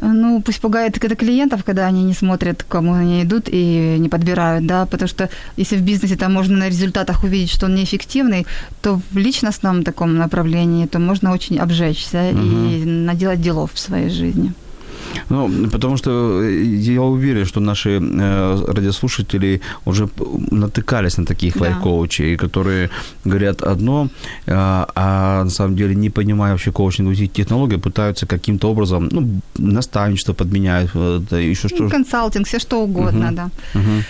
Ну, 0.00 0.42
пусть 0.42 0.60
пугает 0.60 0.96
это 0.96 1.16
клиентов, 1.16 1.62
когда 1.64 1.86
они 1.86 2.02
не 2.02 2.14
смотрят, 2.14 2.62
к 2.62 2.68
кому 2.68 2.94
они 2.94 3.22
идут 3.22 3.48
и 3.48 3.96
не 3.98 4.08
подбирают, 4.08 4.66
да, 4.66 4.86
потому 4.86 5.08
что 5.08 5.28
если 5.56 5.76
в 5.76 5.82
бизнесе 5.82 6.16
там 6.16 6.32
можно 6.32 6.56
на 6.56 6.68
результатах 6.68 7.22
увидеть, 7.22 7.50
что 7.50 7.66
он 7.66 7.76
неэффективный, 7.76 8.46
то 8.82 9.00
в 9.10 9.16
личностном 9.16 9.84
таком 9.84 10.16
направлении, 10.16 10.86
то 10.86 10.98
можно 10.98 11.32
очень 11.32 11.58
обжечься 11.58 12.30
и 12.30 12.84
наделать 12.84 13.40
делов 13.40 13.72
в 13.72 13.78
своей 13.78 14.10
жизни. 14.10 14.52
Ну, 15.30 15.68
потому 15.70 15.96
что 15.96 16.42
э, 16.42 16.62
я 16.64 17.02
уверен, 17.02 17.44
что 17.46 17.60
наши 17.60 17.90
э, 17.90 18.64
радиослушатели 18.68 19.60
уже 19.86 20.08
натыкались 20.50 21.18
на 21.18 21.24
таких 21.26 21.54
Да. 21.54 21.60
лайф-коучей, 21.60 22.36
которые 22.36 22.90
говорят 23.24 23.62
одно, 23.62 24.08
а, 24.46 24.86
а 24.94 25.44
на 25.44 25.50
самом 25.50 25.76
деле, 25.76 25.94
не 25.94 26.10
понимая 26.10 26.52
вообще 26.52 26.70
коучинговых 26.72 27.32
технологий, 27.32 27.78
пытаются 27.78 28.26
каким-то 28.26 28.70
образом, 28.70 29.08
ну, 29.12 29.40
наставничество 29.58 30.32
подменяют, 30.34 30.90
э, 30.94 31.20
да, 31.30 31.38
еще 31.38 31.68
Ну, 31.78 31.90
консалтинг, 31.90 32.46
все 32.46 32.58
что 32.58 32.82
угодно, 32.82 33.26
Мгм. 33.26 33.34
да. 33.34 33.50
Мгм. 33.74 34.04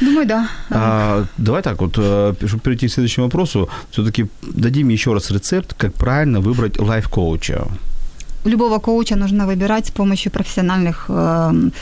Думаю, 0.00 0.26
да. 0.26 0.48
А, 0.70 1.24
давай 1.38 1.62
так 1.62 1.80
вот, 1.80 1.94
э, 1.98 2.34
чтобы 2.46 2.60
перейти 2.62 2.88
к 2.88 2.92
следующему 2.92 3.26
вопросу, 3.26 3.68
все-таки 3.90 4.26
дадим 4.42 4.88
еще 4.88 5.12
раз 5.12 5.30
рецепт, 5.30 5.74
как 5.74 5.94
правильно 5.94 6.40
выбрать 6.40 6.78
лайф-коуча. 6.80 7.66
Любого 8.44 8.78
коуча 8.80 9.16
нужно 9.16 9.46
выбирать 9.46 9.86
с 9.86 9.90
помощью 9.90 10.32
профессиональных 10.32 11.06
эм, 11.08 11.72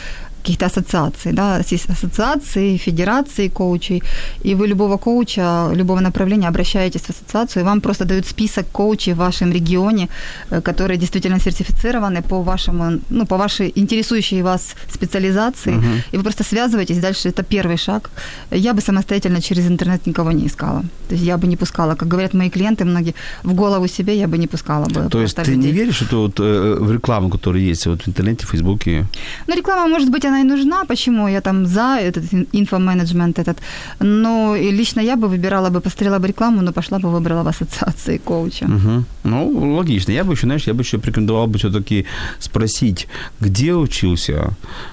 каких-то 0.41 0.65
ассоциаций, 0.65 1.31
да, 1.33 1.61
есть 1.71 1.89
ассоциации, 1.89 2.77
федерации 2.77 3.49
коучей, 3.49 4.03
и 4.45 4.55
вы 4.55 4.67
любого 4.67 4.97
коуча, 4.97 5.71
любого 5.75 5.99
направления 6.01 6.47
обращаетесь 6.49 7.01
в 7.01 7.09
ассоциацию, 7.09 7.63
и 7.63 7.65
вам 7.65 7.81
просто 7.81 8.05
дают 8.05 8.25
список 8.25 8.65
коучей 8.71 9.13
в 9.13 9.17
вашем 9.17 9.51
регионе, 9.51 10.07
э, 10.51 10.61
которые 10.61 10.97
действительно 10.97 11.39
сертифицированы 11.39 12.21
по 12.21 12.41
вашему, 12.43 12.99
ну, 13.09 13.25
по 13.25 13.37
вашей 13.37 13.71
интересующей 13.75 14.41
вас 14.41 14.75
специализации, 14.93 15.73
Мгм. 15.73 16.01
и 16.13 16.17
вы 16.17 16.23
просто 16.23 16.43
связываетесь, 16.43 16.97
дальше 16.99 17.29
это 17.29 17.43
первый 17.43 17.77
шаг. 17.77 18.09
Я 18.51 18.73
бы 18.73 18.81
самостоятельно 18.81 19.41
через 19.41 19.67
интернет 19.67 20.07
никого 20.07 20.31
не 20.31 20.45
искала, 20.45 20.81
то 21.09 21.15
есть 21.15 21.23
я 21.27 21.37
бы 21.37 21.47
не 21.47 21.55
пускала, 21.57 21.95
как 21.95 22.07
говорят 22.07 22.33
мои 22.33 22.49
клиенты 22.49 22.85
многие, 22.85 23.13
в 23.43 23.53
голову 23.53 23.87
себе 23.87 24.13
я 24.19 24.27
бы 24.27 24.37
не 24.37 24.47
пускала 24.47 24.85
бы 24.85 25.09
То 25.09 25.21
есть 25.21 25.35
ты 25.35 25.51
не 25.55 25.67
людей. 25.67 25.71
веришь 25.71 26.01
что 26.01 26.21
вот, 26.21 26.39
э, 26.39 26.77
в 26.79 26.91
рекламу, 26.91 27.29
которая 27.29 27.61
есть 27.71 27.85
вот 27.87 28.01
в 28.03 28.07
интернете, 28.07 28.45
в 28.45 28.49
Фейсбуке? 28.49 29.05
Ну, 29.47 29.55
реклама, 29.55 29.87
может 29.87 30.09
быть, 30.09 30.25
она 30.31 30.41
и 30.41 30.43
нужна, 30.43 30.83
почему 30.85 31.27
я 31.29 31.41
там 31.41 31.65
за 31.65 31.97
этот 31.99 32.23
ин- 32.33 32.47
инфоменеджмент 32.53 33.39
этот, 33.39 33.57
но 33.99 34.55
и 34.55 34.71
лично 34.71 35.01
я 35.01 35.15
бы 35.15 35.27
выбирала 35.27 35.69
бы, 35.69 35.81
посмотрела 35.81 36.19
бы 36.19 36.27
рекламу, 36.27 36.61
но 36.61 36.71
пошла 36.71 36.99
бы 36.99 37.09
выбрала 37.11 37.43
в 37.43 37.47
ассоциации 37.47 38.17
коуча. 38.17 38.65
Угу. 38.65 39.03
Ну, 39.23 39.75
логично. 39.77 40.13
Я 40.13 40.23
бы 40.23 40.33
еще, 40.33 40.45
знаешь, 40.47 40.67
я 40.67 40.73
бы 40.73 40.81
еще 40.81 40.97
порекомендовал 40.97 41.47
бы 41.47 41.57
все-таки 41.57 42.05
спросить, 42.39 43.07
где 43.41 43.73
учился, 43.73 44.51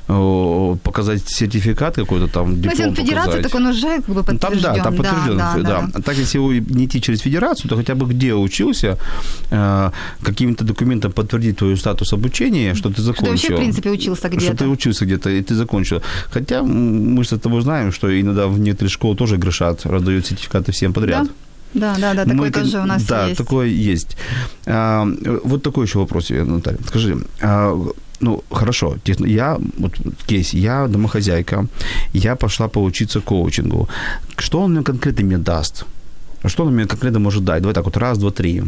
о, 0.09 0.77
показать 0.83 1.23
сертификат 1.27 1.95
какой-то 1.97 2.27
там, 2.29 2.51
Ну, 2.51 2.57
диплом 2.57 2.71
если 2.73 2.89
он 2.89 2.95
федерация, 2.95 3.43
так 3.43 3.55
он 3.55 3.67
уже 3.67 3.97
как 3.97 4.07
бы 4.07 4.15
Ну, 4.15 4.23
Там, 4.25 4.37
подтвержден. 4.39 4.75
да, 4.75 4.83
там 4.85 4.97
подтвержден. 4.97 5.37
да, 5.39 5.55
да, 5.57 5.63
да. 5.63 5.89
А 5.95 6.03
так, 6.03 6.17
если 6.19 6.39
не 6.75 6.85
идти 6.85 7.01
через 7.01 7.21
федерацию, 7.21 7.69
то 7.71 7.77
хотя 7.77 7.95
бы 7.95 8.07
где 8.07 8.35
учился, 8.35 8.97
э, 9.51 9.91
каким-то 10.23 10.65
документом 10.65 11.13
подтвердить 11.13 11.57
твой 11.59 11.77
статус 11.77 12.13
обучения, 12.13 12.75
что 12.75 12.89
ты 12.89 12.95
Что 12.95 13.03
ты 13.03 13.03
закончил. 13.03 13.33
вообще, 13.33 13.55
в 13.55 13.59
принципе, 13.59 13.91
учился 13.91 14.29
Что 14.29 14.37
где-то. 14.37 14.57
ты 14.57 14.67
учился 14.69 15.05
где-то, 15.05 15.28
и 15.31 15.43
ты 15.43 15.55
закончил. 15.55 16.03
Хотя 16.31 16.63
мы 16.63 17.23
же 17.25 17.31
с 17.37 17.39
тобой 17.41 17.63
знаем, 17.63 17.93
что 17.93 18.09
иногда 18.09 18.47
в 18.47 18.59
некоторых 18.59 18.93
школах 18.93 19.19
тоже 19.19 19.37
грешат, 19.37 19.87
раздают 19.87 20.27
сертификаты 20.27 20.73
всем 20.73 20.93
подряд. 20.93 21.29
Да, 21.75 21.97
да, 21.99 22.15
да, 22.15 22.25
такое 22.25 22.35
Мы 22.35 22.51
кон- 22.51 22.63
тоже 22.65 22.79
у 22.81 22.87
нас 22.87 23.05
да, 23.05 23.27
есть. 23.27 23.39
такое 23.39 23.67
есть. 23.67 24.17
А, 24.67 25.07
вот 25.45 25.63
такой 25.63 25.87
еще 25.87 25.99
вопрос 25.99 26.31
Наталья. 26.31 26.79
Скажи, 26.87 27.19
а, 27.43 27.77
ну, 28.21 28.43
хорошо, 28.51 28.97
я, 29.05 29.59
вот 29.79 29.93
кейс, 30.27 30.55
я 30.55 30.87
домохозяйка, 30.89 31.67
я 32.15 32.37
пошла 32.37 32.69
поучиться 32.69 33.21
коучингу. 33.21 33.89
Что 34.39 34.61
он 34.63 34.73
мне 34.73 34.83
конкретно 34.83 35.25
мне 35.25 35.39
даст? 35.39 35.85
Что 36.45 36.65
он 36.65 36.75
мне 36.75 36.87
конкретно 36.87 37.19
может 37.21 37.45
дать? 37.45 37.63
Давай 37.63 37.75
так 37.75 37.85
вот, 37.85 37.97
раз, 37.97 38.19
два, 38.19 38.31
три. 38.31 38.63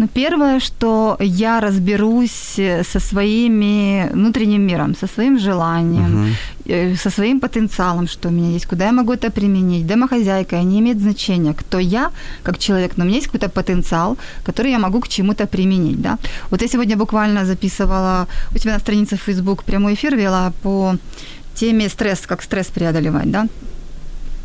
Ну, 0.00 0.08
первое, 0.08 0.60
что 0.60 1.16
я 1.20 1.60
разберусь 1.60 2.58
э, 2.58 2.84
со 2.84 3.00
своими 3.00 4.08
внутренним 4.12 4.62
миром, 4.62 4.94
со 4.94 5.06
своим 5.06 5.38
желанием, 5.38 6.36
э, 6.64 6.96
со 6.96 7.10
своим 7.10 7.40
потенциалом, 7.40 8.08
что 8.08 8.28
у 8.28 8.32
меня 8.32 8.50
есть, 8.54 8.66
куда 8.66 8.86
я 8.86 8.92
могу 8.92 9.12
это 9.12 9.30
применить. 9.30 9.86
Домохозяйка 9.86 10.62
не 10.62 10.78
имеет 10.78 11.00
значения, 11.00 11.52
кто 11.52 11.78
я 11.78 12.10
как 12.42 12.58
человек, 12.58 12.96
но 12.96 13.04
у 13.04 13.06
меня 13.06 13.16
есть 13.16 13.26
какой-то 13.26 13.50
потенциал, 13.50 14.16
который 14.42 14.70
я 14.70 14.78
могу 14.78 15.00
к 15.00 15.08
чему-то 15.08 15.46
применить. 15.46 16.00
Да? 16.00 16.18
Вот 16.50 16.62
я 16.62 16.68
сегодня 16.68 16.96
буквально 16.96 17.44
записывала 17.44 18.26
у 18.54 18.58
тебя 18.58 18.72
на 18.72 18.80
странице 18.80 19.16
Facebook 19.16 19.64
прямой 19.64 19.92
эфир 19.92 20.16
вела 20.16 20.52
по 20.62 20.96
теме 21.54 21.88
стресс, 21.88 22.20
как 22.26 22.42
стресс 22.42 22.68
преодолевать, 22.68 23.30
да? 23.30 23.46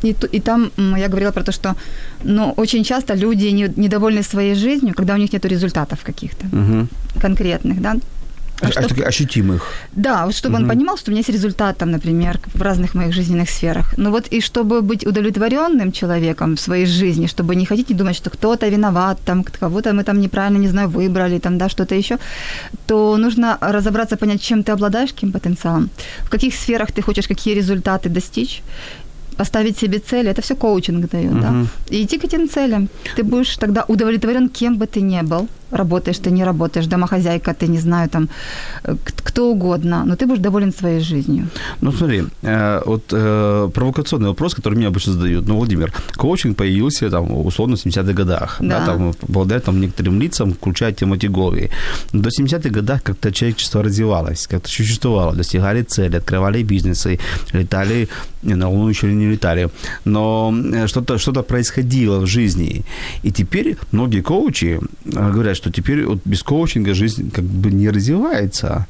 И, 0.03 0.15
и 0.31 0.39
там 0.39 0.71
я 0.97 1.07
говорила 1.07 1.31
про 1.31 1.43
то, 1.43 1.51
что 1.51 1.75
ну, 2.23 2.53
очень 2.57 2.83
часто 2.83 3.15
люди 3.15 3.47
не, 3.47 3.71
недовольны 3.75 4.23
своей 4.23 4.55
жизнью, 4.55 4.93
когда 4.95 5.13
у 5.13 5.17
них 5.17 5.33
нет 5.33 5.45
результатов 5.45 5.99
каких-то 6.03 6.45
Угу. 6.47 6.87
конкретных, 7.21 7.81
да. 7.81 7.95
А 8.61 8.67
Аж 8.67 8.73
чтоб- 8.85 9.05
ощутимых. 9.07 9.61
да, 9.95 10.25
вот 10.25 10.33
чтобы 10.35 10.55
он 10.55 10.67
понимал, 10.69 10.97
что 10.97 11.11
у 11.11 11.13
меня 11.13 11.19
есть 11.19 11.29
результат, 11.33 11.77
там, 11.77 11.91
например, 11.91 12.39
в 12.53 12.61
разных 12.61 12.95
моих 12.95 13.13
жизненных 13.13 13.49
сферах. 13.49 13.93
Ну 13.97 14.11
вот 14.11 14.27
и 14.33 14.39
чтобы 14.41 14.81
быть 14.81 15.05
удовлетворенным 15.05 15.91
человеком 15.91 16.55
в 16.55 16.59
своей 16.59 16.85
жизни, 16.85 17.27
чтобы 17.27 17.55
не 17.55 17.65
ходить 17.65 17.91
и 17.91 17.93
думать, 17.93 18.15
что 18.15 18.29
кто-то 18.29 18.69
виноват, 18.69 19.17
там, 19.25 19.43
кого-то 19.43 19.91
мы 19.93 20.03
там 20.03 20.21
неправильно, 20.21 20.59
не 20.61 20.69
знаю, 20.69 20.87
выбрали, 20.87 21.39
там, 21.39 21.57
да, 21.57 21.67
что-то 21.69 21.95
еще, 21.95 22.17
то 22.87 23.17
нужно 23.17 23.57
разобраться, 23.61 24.15
понять, 24.15 24.41
чем 24.41 24.63
ты 24.63 24.71
обладаешь, 24.71 25.11
каким 25.13 25.31
потенциалом, 25.31 25.89
в 26.23 26.29
каких 26.29 26.53
сферах 26.55 26.91
ты 26.93 27.01
хочешь 27.01 27.27
какие 27.27 27.55
результаты 27.55 28.07
достичь, 28.09 28.61
поставить 29.37 29.77
себе 29.77 29.99
цели, 29.99 30.29
это 30.29 30.41
все 30.41 30.55
коучинг 30.55 31.09
дает, 31.11 31.41
да, 31.41 31.51
Мгм. 31.51 31.67
и 31.89 32.03
идти 32.03 32.17
к 32.17 32.25
этим 32.25 32.49
целям. 32.49 32.87
Ты 33.15 33.23
будешь 33.23 33.57
тогда 33.57 33.83
удовлетворен, 33.87 34.49
кем 34.49 34.77
бы 34.77 34.85
ты 34.87 35.01
ни 35.01 35.21
был, 35.23 35.47
работаешь 35.75 36.17
ты, 36.19 36.31
не 36.31 36.45
работаешь, 36.45 36.87
домохозяйка 36.87 37.53
ты, 37.53 37.67
не 37.67 37.79
знаю, 37.79 38.09
там, 38.09 38.29
э, 38.83 38.95
кто 39.23 39.51
угодно, 39.51 40.03
но 40.05 40.15
ты 40.15 40.25
будешь 40.25 40.41
доволен 40.41 40.73
своей 40.73 40.99
жизнью. 40.99 41.47
Ну, 41.81 41.91
смотри, 41.91 42.23
э, 42.43 42.81
вот 42.85 43.03
э, 43.13 43.69
провокационный 43.73 44.27
вопрос, 44.29 44.55
который 44.55 44.75
мне 44.75 44.87
обычно 44.87 45.13
задают. 45.13 45.47
Ну, 45.47 45.57
Владимир, 45.57 45.91
коучинг 46.15 46.57
появился 46.57 47.09
там 47.09 47.45
условно 47.45 47.75
в 47.75 47.85
70-х 47.85 48.13
годах, 48.13 48.57
да, 48.59 48.79
Да. 48.79 48.85
там, 48.85 49.13
благодаря 49.27 49.59
там 49.61 49.81
некоторым 49.81 50.21
лицам, 50.21 50.53
включая 50.53 50.91
Тимоти 50.93 51.27
Голви. 51.27 51.69
До 52.13 52.29
70-х 52.29 52.69
годах 52.69 53.03
как-то 53.03 53.31
человечество 53.31 53.83
развивалось, 53.83 54.47
как-то 54.47 54.69
существовало, 54.69 55.35
достигали 55.35 55.83
цели, 55.83 56.17
открывали 56.17 56.63
бизнесы, 56.63 57.19
летали, 57.53 58.07
не, 58.43 58.55
на 58.55 58.69
Луну 58.69 58.89
еще 58.89 59.07
не 59.13 59.27
летали, 59.31 59.69
но 60.05 60.53
что-то, 60.87 61.17
что-то 61.17 61.43
происходило 61.43 62.19
в 62.19 62.27
жизни. 62.27 62.83
И 63.23 63.31
теперь 63.31 63.77
многие 63.91 64.21
коучи 64.21 64.79
говорят, 65.05 65.57
что 65.57 65.64
теперь 65.69 66.05
вот 66.05 66.19
без 66.25 66.43
коучинга 66.43 66.93
жизнь 66.93 67.31
как 67.31 67.43
бы 67.43 67.71
не 67.71 67.89
развивается. 67.89 68.87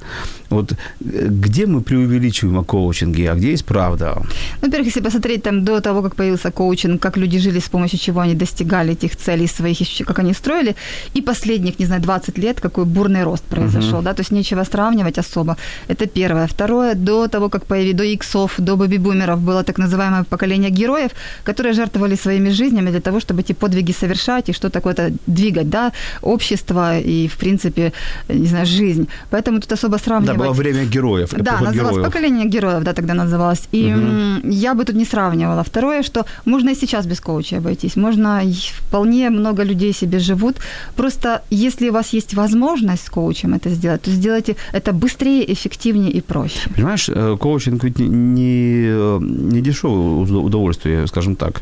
Вот 0.50 0.72
э, 0.72 1.28
где 1.30 1.66
мы 1.66 1.82
преувеличиваем 1.82 2.58
о 2.60 2.64
коучинге, 2.64 3.32
а 3.32 3.36
где 3.36 3.52
есть 3.52 3.66
правда? 3.66 4.14
Ну, 4.62 4.68
Во-первых, 4.68 4.88
если 4.88 5.02
посмотреть 5.02 5.44
там 5.44 5.64
до 5.64 5.82
того, 5.82 6.02
как 6.02 6.16
появился 6.16 6.52
коучинг, 6.52 7.02
как 7.02 7.18
люди 7.18 7.40
жили, 7.40 7.60
с 7.60 7.70
помощью 7.70 8.00
чего 8.00 8.22
они 8.22 8.36
достигали 8.36 8.92
этих 8.94 9.16
целей 9.16 9.48
своих, 9.48 9.78
как 10.06 10.20
они 10.20 10.34
строили, 10.34 10.76
и 11.16 11.22
последних, 11.22 11.80
не 11.80 11.86
знаю, 11.86 12.02
20 12.02 12.38
лет, 12.38 12.60
какой 12.62 12.86
бурный 12.86 13.24
рост 13.24 13.44
произошел, 13.44 14.02
да, 14.02 14.14
то 14.14 14.22
есть 14.22 14.32
нечего 14.32 14.66
сравнивать 14.66 15.18
особо. 15.18 15.58
Это 15.90 16.06
первое. 16.06 16.48
Второе, 16.48 16.96
до 16.96 17.28
того, 17.28 17.50
как 17.50 17.66
появились, 17.66 17.96
до 17.96 18.04
иксов, 18.04 18.54
до 18.58 18.76
бэби-бумеров 18.76 19.40
было 19.40 19.64
так 19.64 19.78
называемое 19.78 20.24
поколение 20.24 20.70
героев, 20.70 21.12
которые 21.44 21.74
жертвовали 21.74 22.16
своими 22.16 22.50
жизнями 22.50 22.92
для 22.92 23.02
того, 23.02 23.20
чтобы 23.20 23.42
эти 23.42 23.54
подвиги 23.54 23.94
совершать 23.94 24.50
и 24.50 24.54
что 24.54 24.70
такое-то 24.70 25.12
двигать, 25.28 25.70
да, 25.70 25.92
общество 26.56 27.00
и, 27.00 27.28
в 27.28 27.38
принципе, 27.38 27.92
не 28.30 28.48
знаю, 28.48 28.66
жизнь. 28.66 29.08
Поэтому 29.30 29.60
тут 29.60 29.72
особо 29.74 29.98
Да, 29.98 30.04
сравнивать... 30.04 30.38
было 30.38 30.54
время 30.54 30.86
героев, 30.86 31.30
Да, 31.38 31.60
называлось 31.62 31.96
героев. 31.96 32.06
поколение 32.06 32.46
героев, 32.50 32.84
да, 32.84 32.94
тогда 32.94 33.14
называлось. 33.14 33.68
И 33.74 33.90
м, 33.90 34.50
я 34.50 34.74
бы 34.74 34.86
тут 34.86 34.96
не 34.96 35.06
сравнивала. 35.06 35.64
Второе, 35.64 36.04
что 36.04 36.26
можно 36.46 36.70
и 36.72 36.76
сейчас 36.76 37.06
без 37.06 37.20
коуча 37.20 37.58
обойтись. 37.58 37.96
Можно 37.98 38.42
вполне 38.88 39.30
много 39.30 39.64
людей 39.66 39.94
себе 39.94 40.20
живут. 40.20 40.56
Просто 40.96 41.42
если 41.52 41.90
у 41.90 41.94
вас 41.94 42.14
есть 42.14 42.34
возможность 42.34 43.06
с 43.06 43.10
коучем 43.10 43.54
это 43.54 43.70
сделать, 43.70 44.02
то 44.02 44.12
сделайте 44.12 44.56
это 44.74 44.94
быстрее, 44.94 45.44
эффективнее 45.54 46.12
и 46.12 46.22
проще. 46.22 46.70
Понимаешь, 46.76 47.10
э, 47.10 47.38
коучинг 47.40 47.84
ведь 47.84 48.00
не, 48.00 48.08
не, 48.08 49.20
не 49.54 49.62
дешевое 49.62 50.26
удо- 50.26 50.42
удовольствие, 50.46 51.08
скажем 51.08 51.36
так. 51.36 51.62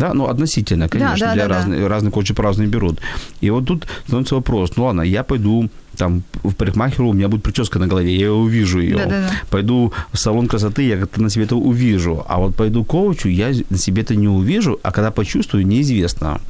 Да, 0.00 0.14
ну 0.14 0.28
относительно, 0.28 0.88
конечно, 0.88 1.26
да, 1.26 1.34
для 1.34 1.42
да, 1.42 1.48
да. 1.48 1.54
разных, 1.56 1.86
разных 1.86 2.14
коучей 2.14 2.34
по-разному 2.34 2.70
берут. 2.70 2.98
И 3.42 3.50
вот 3.50 3.66
тут 3.66 3.86
становится 4.04 4.34
вопрос, 4.34 4.72
ну 4.76 4.84
ладно, 4.84 5.02
я 5.02 5.22
пойду 5.22 5.68
там 6.00 6.22
в 6.42 6.54
парикмахеру, 6.54 7.10
у 7.10 7.12
меня 7.12 7.28
будет 7.28 7.42
прическа 7.42 7.78
на 7.78 7.86
голове, 7.86 8.16
я 8.16 8.32
увижу 8.32 8.80
ее. 8.80 8.96
Да-да-да. 8.96 9.30
Пойду 9.50 9.92
в 10.12 10.18
салон 10.18 10.48
красоты, 10.48 10.82
я 10.82 10.96
как-то 10.96 11.20
на 11.20 11.28
себе 11.28 11.44
это 11.44 11.56
увижу. 11.56 12.24
А 12.26 12.38
вот 12.38 12.56
пойду 12.56 12.84
к 12.84 12.88
коучу, 12.88 13.28
я 13.28 13.52
на 13.68 13.76
себе 13.76 14.00
это 14.00 14.16
не 14.16 14.26
увижу, 14.26 14.80
а 14.82 14.92
когда 14.92 15.10
почувствую, 15.10 15.66
неизвестно. 15.66 16.40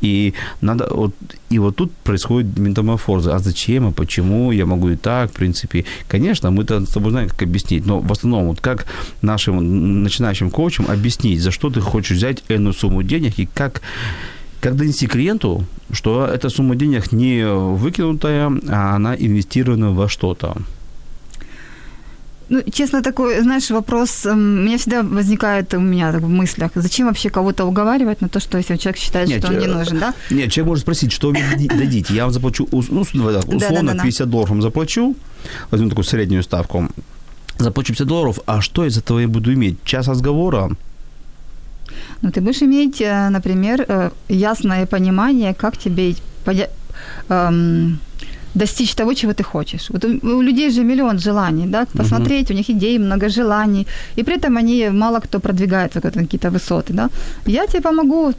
И 0.00 0.32
надо 0.62 0.88
вот 0.90 1.14
и 1.50 1.58
вот 1.58 1.76
тут 1.76 1.92
происходит 1.92 2.58
метаморфоза. 2.58 3.36
А 3.36 3.38
зачем, 3.38 3.86
а 3.86 3.92
почему? 3.92 4.52
Я 4.52 4.64
могу 4.64 4.88
и 4.88 4.96
так, 4.96 5.30
в 5.30 5.34
принципе. 5.34 5.84
Конечно, 6.08 6.50
мы-то 6.50 6.80
с 6.80 6.88
тобой 6.88 7.10
знаем, 7.10 7.28
как 7.28 7.42
объяснить, 7.42 7.86
но 7.86 8.00
в 8.00 8.10
основном, 8.10 8.48
вот 8.48 8.60
как 8.60 8.86
нашим 9.22 10.02
начинающим 10.02 10.50
коучам 10.50 10.86
объяснить, 10.88 11.42
за 11.42 11.50
что 11.50 11.68
ты 11.68 11.80
хочешь 11.80 12.16
взять 12.16 12.42
энную 12.48 12.72
сумму 12.72 13.02
денег 13.02 13.38
и 13.38 13.46
как 13.46 13.82
как 14.64 14.76
донести 14.76 15.06
клиенту, 15.06 15.66
что 15.92 16.26
эта 16.26 16.48
сумма 16.48 16.74
денег 16.74 17.12
не 17.12 17.44
выкинутая, 17.46 18.50
а 18.68 18.96
она 18.96 19.14
инвестирована 19.14 19.92
во 19.92 20.08
что-то. 20.08 20.56
Ну, 22.48 22.62
честно, 22.72 23.02
такой, 23.02 23.42
знаешь, 23.42 23.70
вопрос, 23.70 24.26
эм, 24.26 24.60
у 24.60 24.62
меня 24.62 24.78
всегда 24.78 25.02
возникает 25.02 25.74
у 25.74 25.80
меня 25.80 26.12
так, 26.12 26.22
в 26.22 26.28
мыслях, 26.28 26.70
зачем 26.74 27.06
вообще 27.06 27.28
кого-то 27.28 27.66
уговаривать 27.66 28.22
на 28.22 28.28
то, 28.28 28.40
что 28.40 28.58
если 28.58 28.76
человек 28.76 28.98
считает, 28.98 29.28
Нет, 29.28 29.42
что 29.42 29.52
он 29.52 29.58
не 29.58 29.66
э, 29.66 29.74
нужен, 29.74 29.98
да? 29.98 30.14
Нет, 30.30 30.50
человек 30.52 30.68
может 30.68 30.82
спросить, 30.82 31.12
что 31.12 31.28
вы 31.28 31.34
дади- 31.34 31.68
дадите. 31.68 32.14
Я 32.14 32.24
вам 32.24 32.32
заплачу, 32.32 32.66
ну, 32.70 32.78
условно, 32.78 33.32
Да-да-да-да. 33.46 34.02
50 34.02 34.30
долларов 34.30 34.50
вам 34.50 34.62
заплачу, 34.62 35.14
возьму 35.70 35.88
такую 35.90 36.04
среднюю 36.04 36.42
ставку, 36.42 36.88
заплачу 37.58 37.92
50 37.92 38.06
долларов, 38.06 38.38
а 38.46 38.62
что 38.62 38.86
из 38.86 38.96
этого 38.96 39.20
я 39.20 39.28
буду 39.28 39.52
иметь? 39.52 39.76
Час 39.84 40.08
разговора? 40.08 40.70
Ну, 42.22 42.30
ты 42.30 42.40
будешь 42.40 42.62
иметь, 42.62 43.00
э, 43.00 43.30
например, 43.30 43.84
э, 43.88 44.10
ясное 44.28 44.86
понимание, 44.86 45.54
как 45.54 45.76
тебе 45.76 46.14
эм, 47.28 47.98
достичь 48.54 48.94
того, 48.94 49.14
чего 49.14 49.32
ты 49.32 49.42
хочешь. 49.42 49.90
Вот 49.90 50.04
у, 50.04 50.36
у 50.36 50.42
людей 50.42 50.70
же 50.70 50.84
миллион 50.84 51.18
желаний, 51.18 51.66
да, 51.66 51.86
посмотреть, 51.98 52.50
у 52.50 52.54
них 52.54 52.70
идей, 52.70 52.98
много 52.98 53.28
желаний, 53.28 53.86
и 54.16 54.22
при 54.22 54.34
этом 54.34 54.56
они 54.56 54.90
мало 54.90 55.20
кто 55.20 55.40
продвигается 55.40 56.00
на 56.02 56.10
какие-то 56.10 56.50
высоты, 56.50 56.92
да. 56.92 57.08
Я 57.46 57.66
тебе 57.66 57.80
помогу 57.80 58.32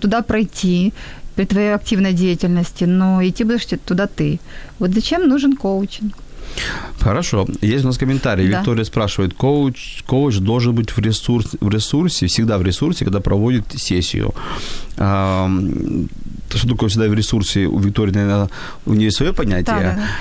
туда 0.00 0.22
пройти 0.22 0.92
при 1.36 1.44
твоей 1.44 1.74
активной 1.74 2.12
деятельности, 2.12 2.86
но 2.86 3.22
идти 3.22 3.44
будешь 3.44 3.66
туда 3.84 4.06
ты. 4.06 4.38
Вот 4.78 4.90
зачем 4.90 5.28
нужен 5.28 5.56
коучинг? 5.56 6.14
Хорошо. 7.00 7.46
Есть 7.60 7.84
у 7.84 7.88
нас 7.88 7.98
комментарий. 7.98 8.48
Да. 8.48 8.58
Виктория 8.58 8.84
спрашивает, 8.84 9.34
коуч, 9.34 10.02
коуч 10.06 10.38
должен 10.38 10.74
быть 10.74 10.90
в, 10.90 10.98
ресурс, 10.98 11.56
в 11.60 11.68
ресурсе, 11.68 12.26
всегда 12.26 12.58
в 12.58 12.62
ресурсе, 12.62 13.04
когда 13.04 13.20
проводит 13.20 13.64
сессию. 13.76 14.34
Ам, 14.98 16.08
что 16.54 16.68
такое 16.68 16.88
всегда 16.88 17.08
в 17.08 17.14
ресурсе 17.14 17.66
у 17.66 17.78
Виктории, 17.78 18.12
наверное, 18.12 18.48
у 18.86 18.94
нее 18.94 19.10
свое 19.10 19.32
понятие. 19.32 19.64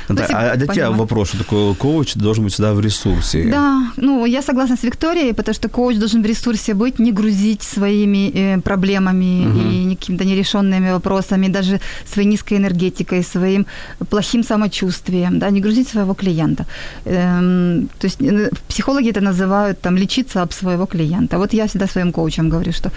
Да, 0.07 0.15
да, 0.15 0.27
да. 0.27 0.27
А, 0.33 0.51
а 0.51 0.55
для 0.57 0.67
тебя 0.67 0.91
вопрос, 0.91 1.29
что 1.29 1.38
такое 1.38 1.73
коуч 1.73 2.15
должен 2.15 2.43
быть 2.43 2.53
всегда 2.53 2.73
в 2.73 2.79
ресурсе. 2.79 3.49
Да, 3.51 3.83
ну 3.97 4.25
я 4.25 4.41
согласна 4.41 4.75
с 4.75 4.83
Викторией, 4.83 5.33
потому 5.33 5.55
что 5.55 5.69
коуч 5.69 5.97
должен 5.97 6.23
в 6.23 6.25
ресурсе 6.25 6.73
быть, 6.73 6.99
не 6.99 7.11
грузить 7.11 7.63
своими 7.63 8.31
э, 8.33 8.61
проблемами 8.61 9.45
Мгм. 9.45 9.71
и 9.71 9.95
какими-то 9.95 10.25
нерешенными 10.25 10.91
вопросами, 10.91 11.47
даже 11.47 11.79
своей 12.13 12.27
низкой 12.27 12.57
энергетикой, 12.57 13.23
своим 13.23 13.65
плохим 14.09 14.43
самочувствием, 14.43 15.39
да, 15.39 15.49
не 15.51 15.61
грузить 15.61 15.88
своего 15.88 16.13
клиента. 16.13 16.65
Эм, 17.05 17.88
то 17.99 18.07
есть 18.07 18.21
э, 18.21 18.49
психологи 18.67 19.09
это 19.09 19.21
называют 19.21 19.81
там 19.81 19.97
лечиться 19.97 20.41
об 20.41 20.53
своего 20.53 20.85
клиента. 20.85 21.38
Вот 21.38 21.53
я 21.53 21.67
всегда 21.67 21.88
своим 21.88 22.11
коучам 22.11 22.49
говорю, 22.49 22.71
что 22.71 22.91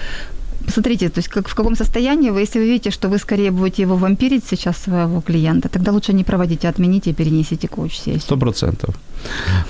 Смотрите, 0.69 1.09
то 1.09 1.19
есть 1.19 1.29
как, 1.29 1.49
в 1.49 1.55
каком 1.55 1.77
состоянии 1.77 2.31
вы, 2.31 2.41
если 2.41 2.59
вы 2.61 2.67
видите, 2.67 2.91
что 2.91 3.09
вы 3.09 3.19
скорее 3.19 3.51
будете 3.51 3.83
его 3.83 3.97
вампирить 3.97 4.45
сейчас 4.51 4.77
своего 4.77 5.21
клиента, 5.21 5.69
тогда 5.69 5.93
лучше 5.93 6.13
не 6.13 6.25
проводите, 6.25 6.69
отмените 6.69 7.11
и 7.11 7.15
перенесите 7.15 7.69
коуч-сессию. 7.69 8.21
Сто 8.21 8.37
процентов. 8.37 8.95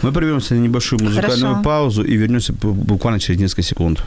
Мы 0.02 0.12
прервемся 0.12 0.54
на 0.54 0.60
небольшую 0.60 1.02
музыкальную 1.02 1.54
Хорошо. 1.54 1.62
паузу 1.62 2.02
и 2.04 2.16
вернемся 2.16 2.52
бу- 2.52 2.72
буквально 2.72 3.20
через 3.20 3.40
несколько 3.40 3.62
секунд. 3.62 4.02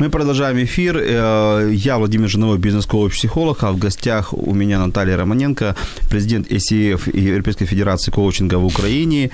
Мы 0.00 0.08
продолжаем 0.08 0.56
эфир. 0.56 0.96
Э, 0.96 1.70
Я 1.74 1.98
Владимир 1.98 2.26
Жиновой, 2.26 2.56
бизнес-коуч, 2.56 3.12
психолог, 3.12 3.62
а 3.64 3.70
в 3.70 3.76
гостях 3.76 4.32
у 4.32 4.54
меня 4.54 4.78
Наталья 4.78 5.18
Романенко, 5.18 5.76
президент 6.08 6.50
ЭСИФ 6.50 7.08
и 7.08 7.20
Европейской 7.20 7.66
Федерации 7.66 8.10
коучинга 8.10 8.58
в 8.58 8.64
Украине. 8.64 9.30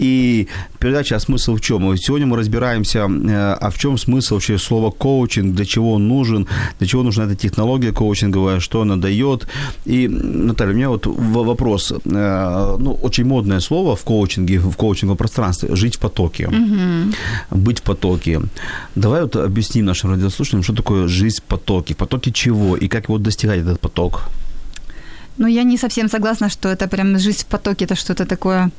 И 0.00 0.48
передача 0.80 1.16
«А 1.16 1.20
смысл 1.20 1.54
в 1.54 1.60
чем?». 1.60 1.96
Сегодня 1.96 2.26
мы 2.26 2.36
разбираемся, 2.36 2.98
э, 2.98 3.56
а 3.60 3.70
в 3.70 3.78
чем 3.78 3.96
смысл 3.96 4.34
вообще 4.34 4.58
слова 4.58 4.90
коучинг, 4.90 5.54
для 5.54 5.64
чего 5.64 5.92
он 5.92 6.08
нужен, 6.08 6.48
для 6.80 6.88
чего 6.88 7.04
нужна 7.04 7.24
эта 7.24 7.36
технология 7.36 7.92
коучинговая, 7.92 8.58
что 8.58 8.80
она 8.80 8.96
дает. 8.96 9.46
И, 9.86 10.08
Наталья, 10.08 10.72
у 10.72 10.76
меня 10.76 10.88
вот 10.88 11.06
вопрос. 11.06 11.92
Э, 11.92 12.76
Ну, 12.80 12.98
очень 13.02 13.24
модное 13.24 13.60
слово 13.60 13.94
в 13.94 14.02
коучинге, 14.02 14.58
в 14.58 14.76
коучинговом 14.76 15.16
пространстве– 15.16 15.68
жить 15.76 15.94
в 15.94 15.98
потоке 16.00 16.48
быть 17.50 17.78
в 17.78 17.82
потоке. 17.82 18.40
Давай 18.96 19.22
вот 19.22 19.36
объясним 19.36 19.84
нашим 19.84 20.07
радиослушателям, 20.08 20.62
что 20.62 20.74
такое 20.74 21.08
жизнь 21.08 21.40
в 21.40 21.42
потоке, 21.42 21.94
в 21.94 21.96
потоке 21.96 22.30
чего? 22.32 22.76
И 22.76 22.88
как 22.88 23.04
его 23.04 23.18
достигать 23.18 23.60
этот 23.60 23.80
поток. 23.80 24.22
Ну, 25.38 25.46
я 25.46 25.64
не 25.64 25.78
совсем 25.78 26.08
согласна, 26.08 26.48
что 26.48 26.68
это 26.68 26.88
прям 26.88 27.18
жизнь 27.18 27.42
в 27.42 27.46
потоке, 27.46 27.84
это 27.84 27.94
что-то 27.94 28.26
такое 28.26 28.70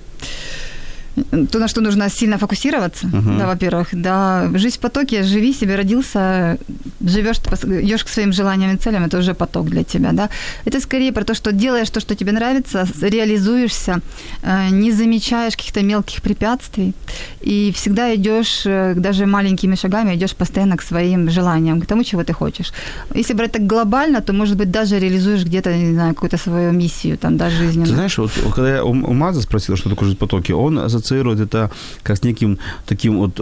то, 1.51 1.59
на 1.59 1.67
что 1.67 1.81
нужно 1.81 2.09
сильно 2.09 2.37
фокусироваться, 2.37 3.07
Мгм. 3.07 3.37
да, 3.37 3.47
во-первых, 3.47 3.87
да, 3.91 4.49
жизнь 4.55 4.75
в 4.77 4.79
потоке, 4.79 5.23
живи 5.23 5.53
себе, 5.53 5.75
родился, 5.75 6.57
живешь, 7.05 7.37
идешь 7.83 8.03
к 8.03 8.09
своим 8.09 8.33
желаниям 8.33 8.75
и 8.75 8.77
целям, 8.77 9.03
это 9.05 9.17
уже 9.19 9.33
поток 9.33 9.69
для 9.69 9.83
тебя, 9.83 10.11
да. 10.11 10.29
Это 10.65 10.79
скорее 10.79 11.11
про 11.11 11.23
то, 11.23 11.33
что 11.35 11.51
делаешь 11.51 11.89
то, 11.89 11.99
что 11.99 12.15
тебе 12.15 12.31
нравится, 12.31 12.85
реализуешься, 13.01 13.99
э, 14.43 14.69
не 14.71 14.91
замечаешь 14.91 15.55
каких-то 15.55 15.83
мелких 15.83 16.21
препятствий 16.21 16.93
и 17.41 17.71
всегда 17.75 18.13
идешь 18.15 18.65
э, 18.65 18.93
даже 18.95 19.25
маленькими 19.25 19.75
шагами, 19.75 20.15
идешь 20.15 20.33
постоянно 20.35 20.77
к 20.77 20.81
своим 20.81 21.29
желаниям, 21.29 21.81
к 21.81 21.85
тому, 21.85 22.03
чего 22.03 22.23
ты 22.23 22.33
хочешь. 22.33 22.71
Если 23.15 23.33
брать 23.35 23.51
так 23.51 23.67
глобально, 23.67 24.21
то, 24.21 24.33
может 24.33 24.57
быть, 24.57 24.71
даже 24.71 24.99
реализуешь 24.99 25.43
где-то, 25.43 25.73
не 25.75 25.93
знаю, 25.93 26.13
какую-то 26.13 26.37
свою 26.37 26.71
миссию, 26.71 27.17
там, 27.17 27.37
да, 27.37 27.45
Ты 27.49 27.55
жизненную. 27.55 27.93
знаешь, 27.93 28.17
вот 28.17 28.31
когда 28.55 28.75
я 28.75 28.83
у 28.83 28.93
Маза 29.13 29.41
спросил, 29.41 29.75
что 29.77 29.89
такое 29.89 30.05
жизнь 30.09 30.17
в 30.17 30.19
потоке, 30.19 30.53
он 30.53 30.89
ассоциирует 31.09 31.39
это 31.39 31.69
как 32.03 32.17
с 32.17 32.23
неким 32.23 32.57
таким 32.85 33.17
вот 33.17 33.39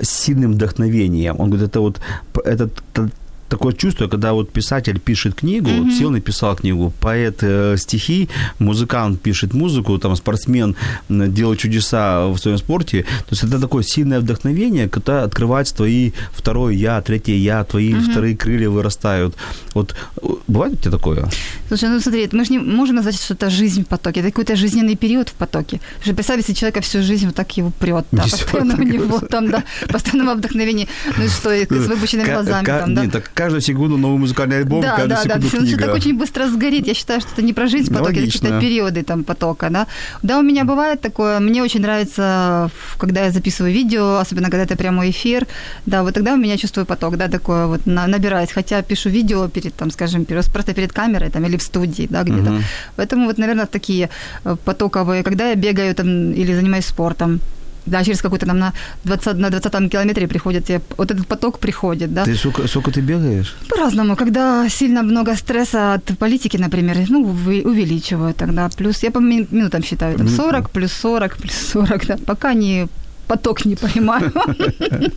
сильным 0.00 0.52
вдохновением. 0.52 1.36
Он 1.38 1.50
говорит, 1.50 1.68
это 1.68 1.80
вот 1.80 2.00
п- 2.32 2.42
это 2.44 2.68
т- 2.92 3.10
такое 3.56 3.72
чувство, 3.72 4.08
когда 4.08 4.32
вот 4.32 4.52
писатель 4.52 4.98
пишет 4.98 5.34
книгу, 5.34 5.70
Мгм. 5.70 5.90
сел 5.90 6.10
написал 6.10 6.56
книгу, 6.56 6.92
поэт 7.00 7.38
э, 7.42 7.76
стихи, 7.78 8.28
музыкант 8.58 9.20
пишет 9.22 9.54
музыку, 9.54 9.98
там 9.98 10.16
спортсмен 10.16 10.74
делает 11.08 11.58
чудеса 11.58 12.26
в 12.26 12.38
своем 12.38 12.58
спорте. 12.58 13.02
То 13.02 13.32
есть 13.32 13.44
это 13.44 13.58
такое 13.60 13.82
сильное 13.82 14.20
вдохновение, 14.20 14.88
когда 14.88 15.22
открывается 15.24 15.74
твои 15.76 16.10
второе 16.32 16.74
я, 16.74 17.00
третье 17.00 17.34
я, 17.34 17.64
твои 17.64 17.94
вторые 17.94 18.36
крылья 18.36 18.68
вырастают. 18.70 19.34
Вот 19.74 19.94
э, 20.22 20.26
бывает 20.48 20.72
у 20.74 20.76
тебя 20.76 20.90
такое? 20.90 21.28
Слушай, 21.68 21.88
ну 21.88 22.00
смотри, 22.00 22.28
мы 22.32 22.44
же 22.44 22.52
не 22.52 22.58
можем 22.58 22.96
назвать, 22.96 23.16
что 23.22 23.34
это 23.34 23.50
жизнь 23.50 23.82
в 23.82 23.86
потоке. 23.86 24.20
Это 24.20 24.30
какой-то 24.30 24.56
жизненный 24.56 24.96
период 24.96 25.28
в 25.28 25.32
потоке. 25.32 25.80
Же 26.04 26.12
представь, 26.12 26.38
если 26.38 26.54
человека 26.54 26.80
всю 26.80 27.02
жизнь 27.02 27.26
вот 27.26 27.34
так 27.34 27.56
его 27.56 27.70
прет, 27.80 28.04
да, 28.12 28.22
постоянно 28.22 28.74
у 28.74 28.76
так 28.76 28.86
него 28.86 29.04
его. 29.04 29.18
там, 29.20 29.50
да, 29.50 29.62
постоянного 29.88 30.34
вдохновения. 30.36 30.86
Ну 31.18 31.28
что, 31.28 31.50
с 31.54 31.86
выпученными 31.88 32.26
Ка- 32.26 32.32
глазами 32.32 32.64
там, 32.66 32.94
да. 32.94 33.02
Нет, 33.04 33.12
так 33.12 33.30
каждую 33.44 33.60
секунду 33.60 33.96
новый 33.98 34.18
музыкальный 34.18 34.58
альбом, 34.58 34.80
да, 34.80 34.96
каждую 34.96 35.08
да, 35.08 35.16
да, 35.16 35.22
секунду 35.22 35.48
что 35.48 35.58
книга. 35.58 35.84
так 35.86 35.94
очень 35.94 36.18
быстро 36.18 36.46
сгорит. 36.48 36.86
Я 36.86 36.94
считаю, 36.94 37.20
что 37.20 37.30
это 37.32 37.42
не 37.42 37.52
про 37.52 37.66
жизнь 37.66 37.92
в 37.92 37.96
это 37.96 38.04
какие-то 38.04 38.60
периоды 38.60 39.02
там 39.02 39.24
потока, 39.24 39.68
да. 39.70 39.86
Да, 40.22 40.38
у 40.38 40.42
меня 40.42 40.64
бывает 40.64 41.00
такое, 41.00 41.40
мне 41.40 41.62
очень 41.62 41.80
нравится, 41.80 42.70
когда 42.98 43.24
я 43.24 43.30
записываю 43.30 43.74
видео, 43.74 44.16
особенно 44.16 44.50
когда 44.50 44.64
это 44.64 44.76
прямой 44.76 45.10
эфир, 45.10 45.46
да, 45.86 46.02
вот 46.02 46.14
тогда 46.14 46.34
у 46.34 46.36
меня 46.36 46.56
чувствую 46.56 46.86
поток, 46.86 47.16
да, 47.16 47.28
такое 47.28 47.66
вот 47.66 47.86
на- 47.86 48.06
набираюсь, 48.06 48.52
хотя 48.52 48.82
пишу 48.82 49.10
видео 49.10 49.48
перед, 49.48 49.74
там, 49.74 49.90
скажем, 49.90 50.24
просто 50.24 50.72
перед 50.74 50.92
камерой 50.92 51.30
там 51.30 51.44
или 51.44 51.56
в 51.56 51.62
студии, 51.62 52.06
да, 52.10 52.22
где-то. 52.22 52.50
Мгм. 52.50 52.62
Поэтому 52.96 53.26
вот, 53.26 53.38
наверное, 53.38 53.66
такие 53.66 54.08
э, 54.44 54.56
потоковые, 54.64 55.22
когда 55.22 55.50
я 55.50 55.54
бегаю 55.54 55.94
там 55.94 56.32
или 56.32 56.54
занимаюсь 56.54 56.86
спортом, 56.86 57.40
да, 57.86 58.04
через 58.04 58.22
какой-то 58.22 58.46
там 58.46 58.58
на 58.58 58.72
20, 59.04 59.38
на 59.38 59.50
20 59.50 59.90
километре 59.90 60.26
приходит 60.26 60.64
тебе, 60.64 60.80
вот 60.96 61.10
этот 61.10 61.26
поток 61.26 61.58
приходит, 61.58 62.12
да. 62.14 62.24
Ты 62.24 62.34
сколько, 62.36 62.68
сколько 62.68 62.90
ты 62.90 63.00
бегаешь? 63.02 63.54
По-разному. 63.68 64.16
Когда 64.16 64.68
сильно 64.68 65.02
много 65.02 65.36
стресса 65.36 65.94
от 65.94 66.18
политики, 66.18 66.56
например, 66.58 66.96
ну, 67.10 67.20
увеличиваю 67.64 68.34
тогда. 68.34 68.68
Плюс, 68.76 69.02
я 69.04 69.10
по 69.10 69.20
мин- 69.20 69.48
минутам 69.50 69.82
считаю, 69.82 70.16
там 70.16 70.26
Мгм. 70.26 70.36
40 70.36 70.70
плюс 70.70 70.92
40 70.92 71.36
плюс 71.36 71.54
40, 71.72 72.06
да, 72.06 72.16
пока 72.26 72.54
не 72.54 72.86
поток 73.28 73.64
не 73.66 73.74
поймаю. 73.82 74.32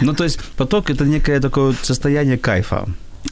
Ну, 0.00 0.12
то 0.12 0.24
есть 0.24 0.40
поток– 0.56 0.90
это 0.90 1.04
некое 1.04 1.40
такое 1.40 1.74
состояние 1.82 2.36
кайфа. 2.38 2.86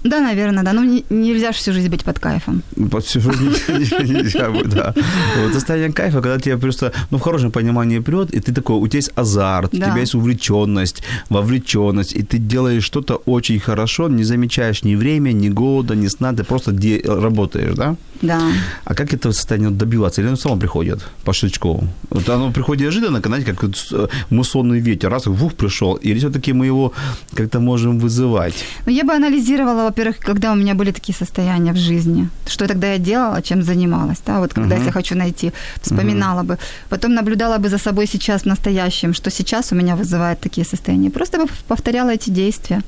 Да, 0.05 0.21
наверное, 0.21 0.63
да. 0.65 0.73
Ну, 0.73 0.85
не- 0.85 1.05
нельзя 1.11 1.53
же 1.53 1.59
всю 1.59 1.73
жизнь 1.73 1.89
быть 1.89 2.05
под 2.05 2.19
кайфом. 2.19 2.63
Под 2.91 3.05
всю 3.05 3.21
жизнь 3.21 3.55
нельзя 4.05 4.51
быть, 4.51 4.69
да. 4.69 4.95
Вот 5.43 5.53
состояние 5.55 5.93
кайфа, 5.93 6.21
когда 6.21 6.39
тебе 6.39 6.57
просто, 6.59 6.93
ну, 7.11 7.19
в 7.19 7.23
хорошем 7.23 7.51
понимании 7.51 8.01
прет, 8.01 8.31
и 8.35 8.41
ты 8.41 8.53
такой, 8.53 8.77
у 8.77 8.87
тебя 8.89 8.99
есть 8.99 9.11
азарт, 9.17 9.75
у 9.75 9.77
тебя 9.77 10.01
есть 10.01 10.15
увлеченность, 10.15 11.03
вовлеченность, 11.31 12.13
и 12.17 12.23
ты 12.23 12.39
делаешь 12.39 12.85
что-то 12.85 13.17
очень 13.27 13.59
хорошо, 13.61 14.09
не 14.09 14.25
замечаешь 14.25 14.85
ни 14.85 14.97
время, 14.97 15.33
ни 15.33 15.49
голода, 15.49 15.95
ни 15.97 16.09
сна, 16.09 16.33
ты 16.33 16.45
просто 16.45 16.73
работаешь, 17.07 17.75
да? 17.77 17.97
Да. 18.23 18.41
А 18.85 18.95
как 18.95 19.13
этого 19.15 19.33
состояния 19.33 19.71
добиваться? 19.71 20.21
Или 20.21 20.29
оно 20.29 20.37
само 20.37 20.57
приходит 20.57 21.01
по 21.25 21.33
щелчку? 21.33 21.85
Вот 22.11 22.29
оно 22.29 22.53
приходит 22.53 22.83
неожиданно, 22.83 23.21
знаете, 23.25 23.47
как 23.53 23.63
вот 23.63 23.77
с- 23.77 24.09
муссонный 24.31 24.81
ветер, 24.81 25.11
раз, 25.11 25.27
вух, 25.27 25.53
пришел. 25.55 25.95
Или 26.05 26.19
все-таки 26.19 26.53
мы 26.53 26.67
его 26.67 26.93
как-то 27.35 27.61
можем 27.61 27.99
вызывать? 27.99 28.55
Ну, 28.87 28.93
я 28.93 29.05
бы 29.05 29.13
анализировала, 29.13 29.91
во-первых, 29.95 30.19
когда 30.19 30.53
у 30.53 30.57
меня 30.57 30.75
были 30.75 30.93
такие 30.93 31.15
состояния 31.19 31.73
в 31.73 31.77
жизни, 31.77 32.29
что 32.47 32.67
тогда 32.67 32.87
я 32.93 32.99
делала, 32.99 33.43
чем 33.43 33.63
занималась, 33.63 34.19
да, 34.27 34.41
вот 34.41 34.53
когда 34.53 34.75
если 34.75 34.87
я 34.87 34.93
хочу 34.93 35.17
найти, 35.17 35.53
вспоминала 35.83 36.43
бы. 36.43 36.59
Потом 36.89 37.15
наблюдала 37.15 37.59
бы 37.59 37.69
за 37.69 37.79
собой 37.79 38.07
сейчас 38.07 38.43
в 38.43 38.47
настоящем, 38.47 39.15
что 39.15 39.31
сейчас 39.31 39.73
у 39.73 39.77
меня 39.77 39.95
вызывает 39.95 40.41
такие 40.41 40.67
состояния. 40.67 41.11
Просто 41.11 41.39
бы 41.39 41.47
повторяла 41.69 42.11
эти 42.11 42.31
действия. 42.31 42.81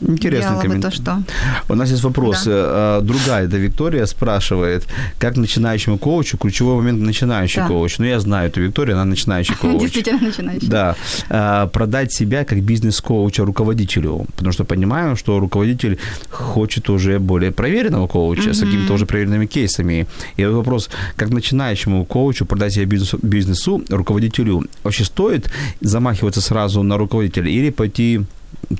Интересный 0.00 0.50
бы 0.56 0.56
то, 0.56 0.62
комментарий. 0.68 0.96
что... 0.96 1.22
У 1.68 1.74
нас 1.74 1.90
есть 1.90 2.02
вопрос. 2.04 2.44
Да. 2.44 2.98
Э, 2.98 3.00
Другая, 3.02 3.46
это 3.46 3.56
Виктория 3.56 4.06
спрашивает, 4.06 4.86
как 5.18 5.36
начинающему 5.36 5.98
коучу, 5.98 6.38
ключевой 6.38 6.76
момент 6.76 7.00
начинающий 7.02 7.62
Да. 7.62 7.68
коуч. 7.68 7.98
Ну, 7.98 8.06
я 8.06 8.20
знаю 8.20 8.48
эту 8.48 8.60
Викторию, 8.60 8.96
она 8.96 9.04
начинающий 9.04 9.54
коуч. 9.60 9.80
Действительно 9.80 10.20
начинающий. 10.22 10.68
Да, 10.68 10.94
Э, 11.30 11.68
продать 11.72 12.12
себя 12.12 12.44
как 12.44 12.58
бизнес-коуча 12.62 13.44
руководителю, 13.44 14.26
потому 14.36 14.52
что 14.52 14.64
понимаю, 14.64 15.16
что 15.16 15.38
руководитель 15.40 15.98
хочет 16.30 16.90
уже 16.90 17.18
более 17.18 17.50
проверенного 17.50 18.06
коуча 18.06 18.52
с 18.52 18.60
какими-то 18.60 18.94
уже 18.94 19.06
проверенными 19.06 19.46
кейсами. 19.46 20.06
И 20.36 20.44
вот 20.44 20.54
вопрос, 20.54 20.90
как 21.16 21.30
начинающему 21.30 22.04
коучу 22.04 22.44
продать 22.46 22.72
себя 22.74 22.86
бизнесу, 22.86 23.18
бизнесу 23.22 23.82
руководителю, 23.90 24.62
вообще 24.84 25.04
стоит 25.04 25.50
замахиваться 25.80 26.40
сразу 26.40 26.82
на 26.82 26.96
руководителя 26.98 27.50
или 27.50 27.70
пойти 27.70 28.20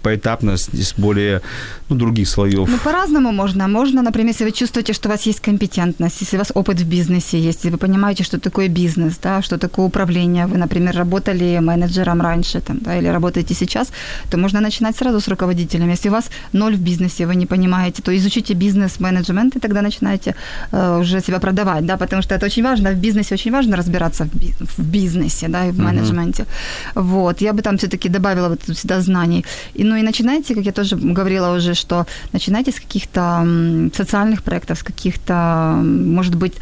поэтапно, 0.03 0.57
с, 0.57 0.69
с 0.73 0.95
более 0.99 1.41
ну, 1.89 1.97
других 1.97 2.29
слоев? 2.29 2.69
Ну, 2.69 2.79
по-разному 2.79 3.33
можно. 3.33 3.69
Можно, 3.69 4.03
например, 4.03 4.33
если 4.33 4.45
вы 4.45 4.53
чувствуете, 4.53 4.93
что 4.93 5.09
у 5.09 5.13
вас 5.13 5.27
есть 5.27 5.41
компетентность, 5.41 6.21
если 6.21 6.37
у 6.37 6.39
вас 6.39 6.53
опыт 6.55 6.81
в 6.81 6.89
бизнесе 6.89 7.39
есть, 7.39 7.65
если 7.65 7.71
вы 7.71 7.79
понимаете, 7.79 8.25
что 8.25 8.39
такое 8.39 8.69
бизнес, 8.69 9.19
да, 9.23 9.43
что 9.43 9.59
такое 9.59 9.87
управление, 9.87 10.47
вы, 10.47 10.59
например, 10.59 10.97
работали 10.97 11.61
менеджером 11.61 12.21
раньше 12.21 12.61
там, 12.61 12.79
да, 12.81 12.99
или 12.99 13.09
работаете 13.09 13.55
сейчас, 13.55 13.93
то 14.31 14.39
можно 14.39 14.61
начинать 14.61 14.97
сразу 14.97 15.21
с 15.21 15.29
руководителем. 15.29 15.91
Если 15.91 16.09
у 16.09 16.13
вас 16.13 16.31
ноль 16.53 16.75
в 16.75 16.81
бизнесе, 16.81 17.27
вы 17.27 17.35
не 17.35 17.47
понимаете, 17.47 18.03
то 18.03 18.17
изучите 18.17 18.55
бизнес-менеджмент 18.55 19.57
и 19.57 19.61
тогда 19.61 19.83
начинаете 19.83 20.35
э, 20.73 20.99
уже 21.01 21.21
себя 21.21 21.39
продавать, 21.39 21.87
да, 21.87 21.97
потому 21.97 22.23
что 22.23 22.35
это 22.35 22.47
очень 22.47 22.63
важно. 22.65 22.91
В 22.91 22.97
бизнесе 22.97 23.35
очень 23.35 23.53
важно 23.53 23.77
разбираться 23.77 24.25
в, 24.25 24.35
би- 24.35 24.55
в 24.61 24.79
бизнесе, 24.79 25.49
да, 25.49 25.67
и 25.67 25.73
в 25.73 25.79
менеджменте. 25.79 26.47
Вот. 26.95 27.41
Я 27.41 27.53
бы 27.53 27.63
там 27.63 27.77
все-таки 27.77 28.09
добавила 28.09 28.49
вот 28.49 28.77
всегда 28.77 29.01
знаний. 29.01 29.45
И, 29.75 29.85
ну 29.85 29.97
и 29.97 30.03
начинайте, 30.03 30.55
как 30.55 30.65
я 30.65 30.73
тоже 30.73 30.97
говорила 30.97 31.57
уже, 31.57 31.75
что 31.75 32.07
начинайте 32.33 32.71
с 32.71 32.81
каких-то 32.81 33.47
социальных 33.95 34.43
проектов, 34.43 34.79
с 34.79 34.83
каких-то, 34.83 35.75
может 35.85 36.35
быть, 36.35 36.53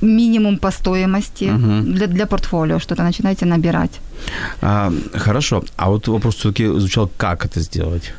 минимум 0.00 0.58
по 0.58 0.70
стоимости 0.70 1.44
Мгм. 1.44 1.94
для, 1.94 2.06
для 2.06 2.26
портфолио, 2.26 2.78
что-то 2.78 3.02
начинайте 3.02 3.46
набирать. 3.46 4.00
А, 4.62 4.92
хорошо. 5.14 5.62
А 5.76 5.88
вот 5.90 6.08
вопрос 6.08 6.34
все-таки 6.36 6.66
звучал, 6.66 7.10
как 7.16 7.44
это 7.44 7.60
сделать? 7.60 8.12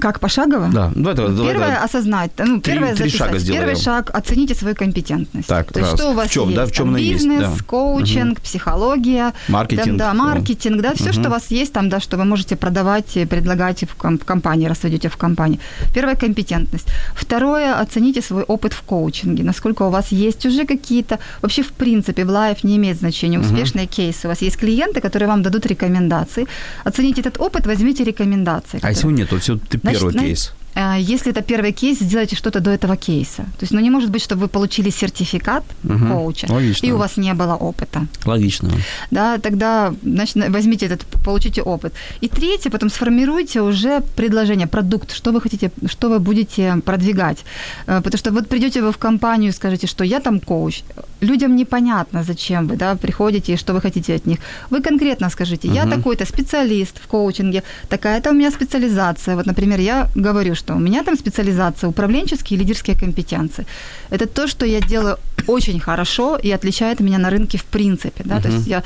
Как 0.00 0.18
пошагово? 0.20 0.70
Да, 0.72 0.90
ну 0.94 1.10
это 1.10 1.22
Первое 1.26 1.52
давай. 1.54 1.76
осознать, 1.76 2.30
ну, 2.38 2.60
Три- 2.60 2.72
первое 2.74 2.94
три 2.96 3.08
шага 3.10 3.24
записать. 3.24 3.40
сделаем. 3.42 3.64
Первый 3.66 3.80
шаг 3.80 4.10
оцените 4.12 4.54
свою 4.54 4.74
компетентность. 4.74 5.46
Так, 5.48 5.72
То 5.72 5.78
есть 5.80 5.92
раз. 5.92 6.00
что 6.00 6.10
у 6.10 6.14
вас 6.14 6.28
В 6.28 6.32
чём, 6.32 6.48
есть? 6.48 6.56
да, 6.56 6.66
в 6.66 6.72
чём 6.72 6.86
там, 6.86 6.88
она 6.88 6.98
есть, 6.98 7.12
бизнес, 7.14 7.40
да. 7.40 7.64
коучинг, 7.66 8.40
психология, 8.40 9.32
Маркетинг. 9.48 9.96
да, 9.98 10.08
да, 10.08 10.14
маркетинг, 10.14 10.82
да, 10.82 10.92
все, 10.94 11.04
Мгм. 11.04 11.12
что 11.12 11.28
у 11.28 11.30
вас 11.30 11.50
есть 11.50 11.72
там, 11.72 11.88
да, 11.88 12.00
что 12.00 12.16
вы 12.16 12.24
можете 12.24 12.56
продавать, 12.56 13.12
предлагать 13.30 13.84
в, 13.84 13.94
ком- 13.94 14.18
в 14.18 14.24
компании, 14.24 14.66
раз 14.68 14.82
вы 14.82 14.88
идете 14.88 15.08
в 15.08 15.16
компании. 15.16 15.58
Первое 15.94 16.16
компетентность. 16.16 16.88
Второе 17.14 17.74
оцените 17.80 18.20
свой 18.20 18.42
опыт 18.42 18.72
в 18.72 18.82
коучинге, 18.82 19.44
насколько 19.44 19.84
у 19.84 19.90
вас 19.90 20.12
есть 20.12 20.44
уже 20.46 20.64
какие-то, 20.66 21.18
вообще 21.42 21.62
в 21.62 21.72
принципе 21.72 22.24
в 22.24 22.30
лайф 22.30 22.64
не 22.64 22.76
имеет 22.76 22.98
значения 22.98 23.38
успешные 23.38 23.86
кейсы. 23.86 24.26
У 24.26 24.28
вас 24.28 24.42
есть 24.42 24.56
клиенты, 24.56 25.00
которые 25.00 25.28
вам 25.28 25.42
дадут 25.42 25.66
рекомендации. 25.66 26.46
Оцените 26.84 27.20
этот 27.20 27.40
опыт, 27.40 27.66
возьмите 27.66 28.04
рекомендации. 28.04 28.78
А 28.78 28.80
которые- 28.80 28.94
если 28.94 29.08
нет, 29.12 29.32
вот 29.32 29.40
всё, 29.42 29.58
ты 29.68 29.78
Значит, 29.84 30.00
первый 30.00 30.14
на- 30.14 30.20
кейс. 30.22 30.52
Э, 30.76 30.96
Если 31.14 31.30
это 31.32 31.42
первый 31.42 31.72
кейс, 31.72 31.98
сделайте 32.00 32.36
что-то 32.36 32.60
до 32.60 32.70
этого 32.70 32.96
кейса. 32.96 33.42
То 33.42 33.62
есть, 33.62 33.72
ну, 33.72 33.80
не 33.80 33.90
может 33.90 34.10
быть, 34.10 34.22
чтобы 34.22 34.42
вы 34.42 34.48
получили 34.48 34.90
сертификат 34.90 35.64
Мгм. 35.82 36.12
коуча, 36.12 36.46
Логично. 36.52 36.86
и 36.86 36.92
у 36.92 36.96
вас 36.96 37.16
не 37.16 37.34
было 37.34 37.54
опыта. 37.54 38.06
Логично. 38.26 38.70
Да, 39.10 39.38
тогда, 39.38 39.92
значит, 40.02 40.36
на- 40.36 40.50
возьмите 40.50 40.86
этот, 40.86 41.04
получите 41.24 41.62
опыт. 41.62 41.92
И 42.22 42.28
третье, 42.28 42.70
потом 42.70 42.90
сформируйте 42.90 43.60
уже 43.60 44.00
предложение, 44.16 44.66
продукт, 44.66 45.12
что 45.12 45.32
вы 45.32 45.40
хотите, 45.40 45.70
что 45.86 46.08
вы 46.08 46.18
будете 46.18 46.76
продвигать. 46.84 47.44
Э, 47.86 48.00
Потому 48.04 48.18
что 48.18 48.32
вот 48.32 48.48
придете 48.48 48.80
вы 48.82 48.90
в 48.90 48.96
компанию 48.98 49.50
и 49.50 49.54
скажете, 49.54 49.86
что 49.86 50.04
я 50.04 50.20
там 50.20 50.40
коуч. 50.40 50.82
Людям 51.20 51.56
непонятно, 51.56 52.22
зачем 52.24 52.66
вы 52.68 52.76
да, 52.76 52.94
приходите 52.96 53.52
и 53.52 53.56
что 53.56 53.72
вы 53.74 53.80
хотите 53.80 54.14
от 54.16 54.26
них. 54.26 54.38
Вы 54.70 54.82
конкретно 54.82 55.30
скажите, 55.30 55.68
я 55.68 55.86
такой-то 55.86 56.24
специалист 56.26 56.98
в 57.02 57.06
коучинге, 57.06 57.62
такая-то 57.88 58.30
у 58.30 58.32
меня 58.34 58.50
специализация. 58.50 59.36
Вот, 59.36 59.46
например, 59.46 59.80
я 59.80 60.08
говорю, 60.16 60.54
что 60.54 60.63
у 60.72 60.78
меня 60.78 61.02
там 61.02 61.16
специализация 61.16 61.88
управленческие 61.88 62.58
и 62.58 62.62
лидерские 62.62 62.96
компетенции. 62.96 63.66
Это 64.10 64.26
то, 64.26 64.48
что 64.48 64.66
я 64.66 64.80
делаю 64.80 65.16
очень 65.48 65.80
хорошо 65.80 66.38
и 66.44 66.54
отличает 66.54 67.00
меня 67.00 67.18
на 67.18 67.30
рынке 67.30 67.58
в 67.58 67.64
принципе. 67.64 68.22
Да? 68.24 68.40
То 68.40 68.48
есть 68.48 68.66
я... 68.66 68.82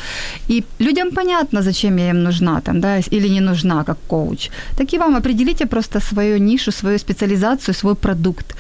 И 0.51 0.65
людям 0.81 1.11
понятно, 1.11 1.63
зачем 1.63 1.99
я 1.99 2.11
им 2.11 2.23
нужна 2.23 2.61
там, 2.61 2.81
да, 2.81 2.99
или 2.99 3.29
не 3.29 3.41
нужна 3.41 3.85
как 3.85 3.99
коуч. 4.07 4.51
Так 4.77 4.95
и 4.95 4.99
вам 4.99 5.17
определите 5.17 5.67
просто 5.67 6.01
свою 6.01 6.39
нишу, 6.39 6.73
свою 6.73 6.99
специализацию, 6.99 7.75
свой 7.75 7.95
продукт. 7.95 8.57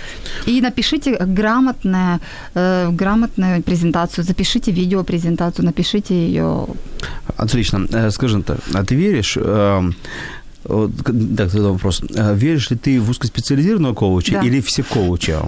И 0.47 0.61
напишите 0.61 1.17
грамотное, 1.27 2.21
э, 2.55 2.91
грамотную 2.93 3.63
презентацию, 3.63 4.25
запишите 4.25 4.73
видеопрезентацию, 4.73 5.65
напишите 5.65 6.15
ее 6.15 6.67
Отлично. 7.37 7.87
Э, 7.93 8.11
Скажи, 8.11 8.43
так, 8.43 8.59
а 8.75 8.83
ты 8.83 8.97
веришь... 8.97 9.35
к- 9.35 9.93
так, 10.69 11.51
тогда 11.51 11.69
вопрос. 11.71 12.03
Э, 12.15 12.35
Веришь 12.37 12.71
ли 12.71 12.77
ты 12.77 13.01
в 13.01 13.11
узкоспециализированного 13.11 13.95
коуча 13.95 14.33
Да. 14.33 14.43
или 14.43 14.61
все 14.61 14.83
коуча? 14.83 15.41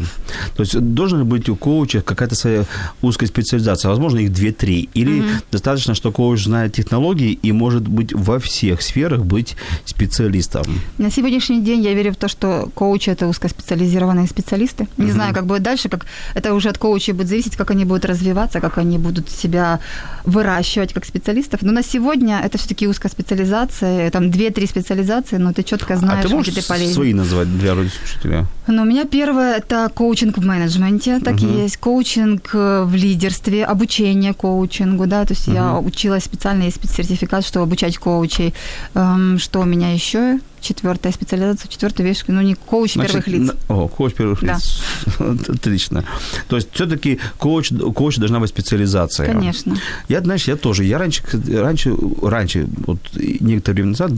То 0.57 0.63
есть 0.63 0.79
должен 0.81 1.19
ли 1.21 1.25
быть 1.25 1.49
у 1.49 1.57
коуча 1.57 2.01
какая-то 2.01 2.35
своя 2.35 2.65
узкая 3.03 3.29
специализация? 3.29 3.91
Возможно, 3.91 4.19
их 4.19 4.33
две-три. 4.33 4.89
Или 4.95 5.25
достаточно, 5.53 5.95
что 5.95 6.11
коуч 6.13 6.45
знает 6.45 6.73
технологии 6.73 7.39
и 7.43 7.53
может 7.53 7.87
быть 7.89 8.13
во 8.13 8.39
всех 8.39 8.81
сферах 8.83 9.25
быть 9.25 9.57
специалистом? 9.85 10.65
На 10.99 11.11
сегодняшний 11.11 11.61
день 11.61 11.83
я 11.83 11.95
верю 11.95 12.13
в 12.13 12.17
то, 12.17 12.29
что 12.29 12.71
коучи– 12.75 13.11
это 13.11 13.27
узкоспециализированные 13.29 14.27
специалисты. 14.27 14.89
Не 14.97 15.13
знаю, 15.13 15.35
как 15.35 15.47
будет 15.47 15.63
дальше, 15.63 15.89
как 15.89 16.07
это 16.35 16.55
уже 16.55 16.69
от 16.69 16.79
коучей 16.79 17.13
будет 17.13 17.29
зависеть, 17.29 17.57
как 17.57 17.71
они 17.71 17.85
будут 17.85 18.05
развиваться, 18.05 18.61
как 18.61 18.79
они 18.79 18.99
будут 18.99 19.29
себя 19.31 19.81
выращивать 20.25 20.93
как 20.93 21.05
специалистов. 21.05 21.63
Но 21.63 21.73
на 21.73 21.83
сегодня 21.83 22.41
это 22.45 22.57
все-таки 22.59 22.89
узкая 22.89 23.11
специализация, 23.13 24.11
там 24.11 24.31
2-3 24.31 24.67
специализации, 24.69 25.10
но 25.39 25.53
ты 25.53 25.63
четко 25.63 25.97
знаешь, 25.97 26.21
а 26.21 26.23
ты 26.23 26.29
где 26.29 26.37
можешь 26.37 26.55
ты 26.55 26.63
полезен. 26.67 26.95
свои 26.95 27.15
назвать 27.15 27.59
для 27.59 27.75
радиослушателя? 27.75 28.47
Ну, 28.67 28.83
у 28.83 28.85
меня 28.85 29.05
первое– 29.05 29.57
это 29.59 29.91
коучинг 29.95 30.39
в 30.39 30.45
менеджменте, 30.45 31.19
так 31.21 31.41
и 31.43 31.47
есть. 31.47 31.77
Коучинг 31.79 32.51
э, 32.55 32.85
в 32.85 32.95
лидерстве, 32.95 33.65
обучение 33.65 34.33
коучингу, 34.33 35.07
да, 35.07 35.25
то 35.25 35.35
есть 35.35 35.49
я 35.49 35.79
училась 35.79 36.25
специально, 36.25 36.65
есть 36.65 36.79
сертификат, 36.95 37.45
чтобы 37.45 37.65
обучать 37.65 37.99
коучей. 37.99 38.55
Эм, 38.95 39.39
что 39.39 39.61
у 39.61 39.65
меня 39.65 39.93
еще? 39.93 40.39
Четвертая 40.61 41.11
специализация, 41.13 41.69
четвертая 41.69 42.07
вещь, 42.07 42.23
ну, 42.27 42.43
не 42.43 42.55
коуч 42.55 42.93
Значит, 42.93 43.25
первых 43.25 43.29
лиц. 43.29 43.51
О, 43.69 43.89
коуч 43.89 44.13
первых 44.13 44.45
Да. 44.45 44.55
лиц. 44.57 44.83
Отлично. 45.49 46.05
То 46.49 46.57
есть 46.57 46.69
все-таки 46.73 47.19
коуч, 47.39 47.73
у 47.73 47.93
коуча 47.93 48.21
должна 48.21 48.41
быть 48.41 48.51
специализация. 48.51 49.27
Конечно. 49.33 49.77
Я, 50.09 50.21
знаешь, 50.21 50.47
я 50.49 50.57
тоже. 50.57 50.85
Я 50.85 50.99
раньше, 50.99 51.23
раньше, 51.49 51.97
раньше, 52.23 52.69
вот 52.87 52.99
некоторое 53.15 53.75
время 53.77 53.89
назад 53.91 54.11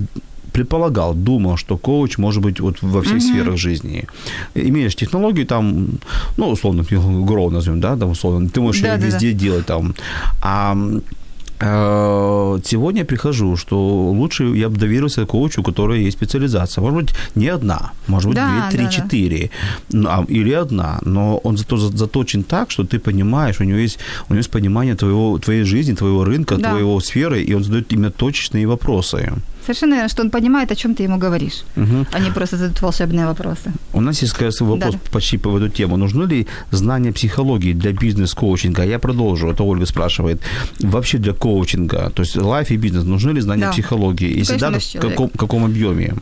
предполагал, 0.53 1.15
думал, 1.15 1.57
что 1.57 1.77
коуч 1.77 2.19
может 2.19 2.43
быть 2.43 2.61
вот 2.61 2.77
во 2.83 3.01
всех 3.03 3.23
сферах 3.23 3.57
жизни. 3.57 4.05
Имеешь 4.55 4.95
технологию 4.95 5.47
там, 5.47 5.87
ну, 6.37 6.49
условно, 6.51 6.83
grow 6.83 7.51
назовем, 7.51 7.81
да, 7.81 7.97
там, 7.97 8.11
условно, 8.11 8.49
ты 8.49 8.61
можешь 8.61 8.83
её 8.83 8.93
Да-да-да. 8.93 9.07
везде 9.07 9.33
делать 9.33 9.67
там. 9.67 9.95
А 10.43 10.77
э, 11.65 12.59
сегодня 12.65 13.01
я 13.01 13.05
прихожу, 13.07 13.57
что 13.57 13.77
лучше 14.13 14.45
я 14.57 14.69
бы 14.69 14.77
доверился 14.77 15.27
коучу, 15.27 15.61
у 15.61 15.65
которой 15.65 16.03
есть 16.05 16.17
специализация. 16.17 16.83
Может 16.83 16.97
быть, 17.03 17.15
не 17.37 17.49
одна, 17.55 17.93
может 18.09 18.29
быть, 18.29 18.37
Да, 18.37 18.49
две, 18.49 18.71
три, 18.71 18.79
да, 18.79 18.85
да. 18.85 18.91
четыре, 18.91 19.51
ну, 19.93 20.09
а- 20.09 20.25
или 20.29 20.53
одна, 20.53 20.99
но 21.05 21.39
он 21.45 21.57
зато 21.57 21.77
за- 21.77 21.97
заточен 21.97 22.43
так, 22.43 22.71
что 22.71 22.83
ты 22.85 22.99
понимаешь, 22.99 23.61
у 23.61 23.65
него 23.65 23.79
есть, 23.79 23.99
у 24.29 24.33
него 24.33 24.39
есть 24.39 24.51
понимание 24.51 24.95
твоего, 24.95 25.39
твоей 25.39 25.65
жизни, 25.65 25.95
твоего 25.95 26.25
рынка, 26.25 26.57
Да. 26.57 26.71
твоего 26.71 27.01
сферы, 27.01 27.43
и 27.43 27.55
он 27.55 27.63
задает 27.65 27.93
именно 27.93 28.11
точечные 28.11 28.67
вопросы. 28.67 29.33
Совершенно 29.65 29.95
верно, 29.95 30.09
что 30.09 30.23
он 30.23 30.31
понимает, 30.31 30.73
о 30.73 30.75
чем 30.75 30.95
ты 30.95 31.05
ему 31.05 31.19
говоришь, 31.19 31.65
а 32.13 32.19
не 32.21 32.31
просто 32.31 32.57
задают 32.57 32.81
волшебные 32.83 33.27
вопросы. 33.27 33.73
У 33.93 34.01
нас 34.01 34.23
есть 34.23 34.35
кажется, 34.35 34.65
вопрос 34.65 34.95
Да. 34.95 35.01
почти 35.13 35.39
по 35.39 35.57
эту 35.57 35.69
тему. 35.69 35.97
Нужны 35.97 36.25
ли 36.25 36.47
знания 36.71 37.13
психологии 37.13 37.73
для 37.73 37.93
бизнес-коучинга? 37.93 38.85
Я 38.85 38.99
продолжу. 38.99 39.49
Это 39.51 39.63
Ольга 39.63 39.87
спрашивает. 39.87 40.41
Вообще 40.81 41.19
для 41.19 41.33
коучинга, 41.33 42.11
то 42.11 42.23
есть 42.23 42.37
лайф 42.37 42.71
и 42.71 42.77
бизнес, 42.77 43.05
нужны 43.05 43.31
ли 43.33 43.41
знания 43.41 43.67
Да. 43.67 43.73
психологии? 43.73 44.39
Если 44.39 44.59
конечно, 44.59 44.69
да, 44.69 44.79
то 45.01 45.09
в 45.09 45.11
каком, 45.11 45.29
каком 45.31 45.65
объеме? 45.65 46.15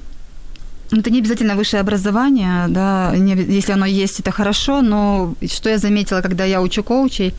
Это 0.93 1.11
не 1.11 1.21
обязательно 1.21 1.55
высшее 1.55 1.81
образование, 1.81 2.69
да, 2.69 3.13
не 3.17 3.35
если 3.59 3.73
оно 3.73 3.87
есть, 3.87 4.21
это 4.21 4.33
хорошо, 4.33 4.83
но 4.83 5.35
что 5.49 5.71
я 5.71 5.79
заметила, 5.79 6.21
когда 6.21 6.45
я 6.45 6.61
учу 6.61 6.83
коучей, 6.83 7.35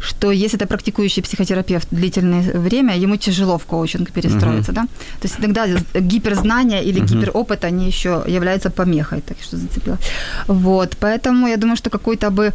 что 0.00 0.32
если 0.32 0.58
это 0.58 0.66
практикующий 0.66 1.22
психотерапевт 1.22 1.88
длительное 1.90 2.52
время, 2.52 2.96
ему 2.96 3.16
тяжело 3.16 3.56
в 3.58 3.64
коучинг 3.64 4.10
перестроиться, 4.10 4.72
да. 4.72 4.82
То 5.20 5.28
есть 5.28 5.38
иногда 5.38 5.66
гиперзнания 5.94 6.80
или 6.80 7.00
гиперопыт, 7.00 7.64
они 7.64 7.86
еще 7.86 8.24
являются 8.26 8.70
помехой, 8.70 9.20
так 9.20 9.36
что 9.42 9.56
зацепила. 9.56 9.98
Вот, 10.48 10.96
поэтому 11.00 11.48
я 11.48 11.56
думаю, 11.56 11.76
что 11.76 11.90
какой-то 11.90 12.30
бы 12.30 12.52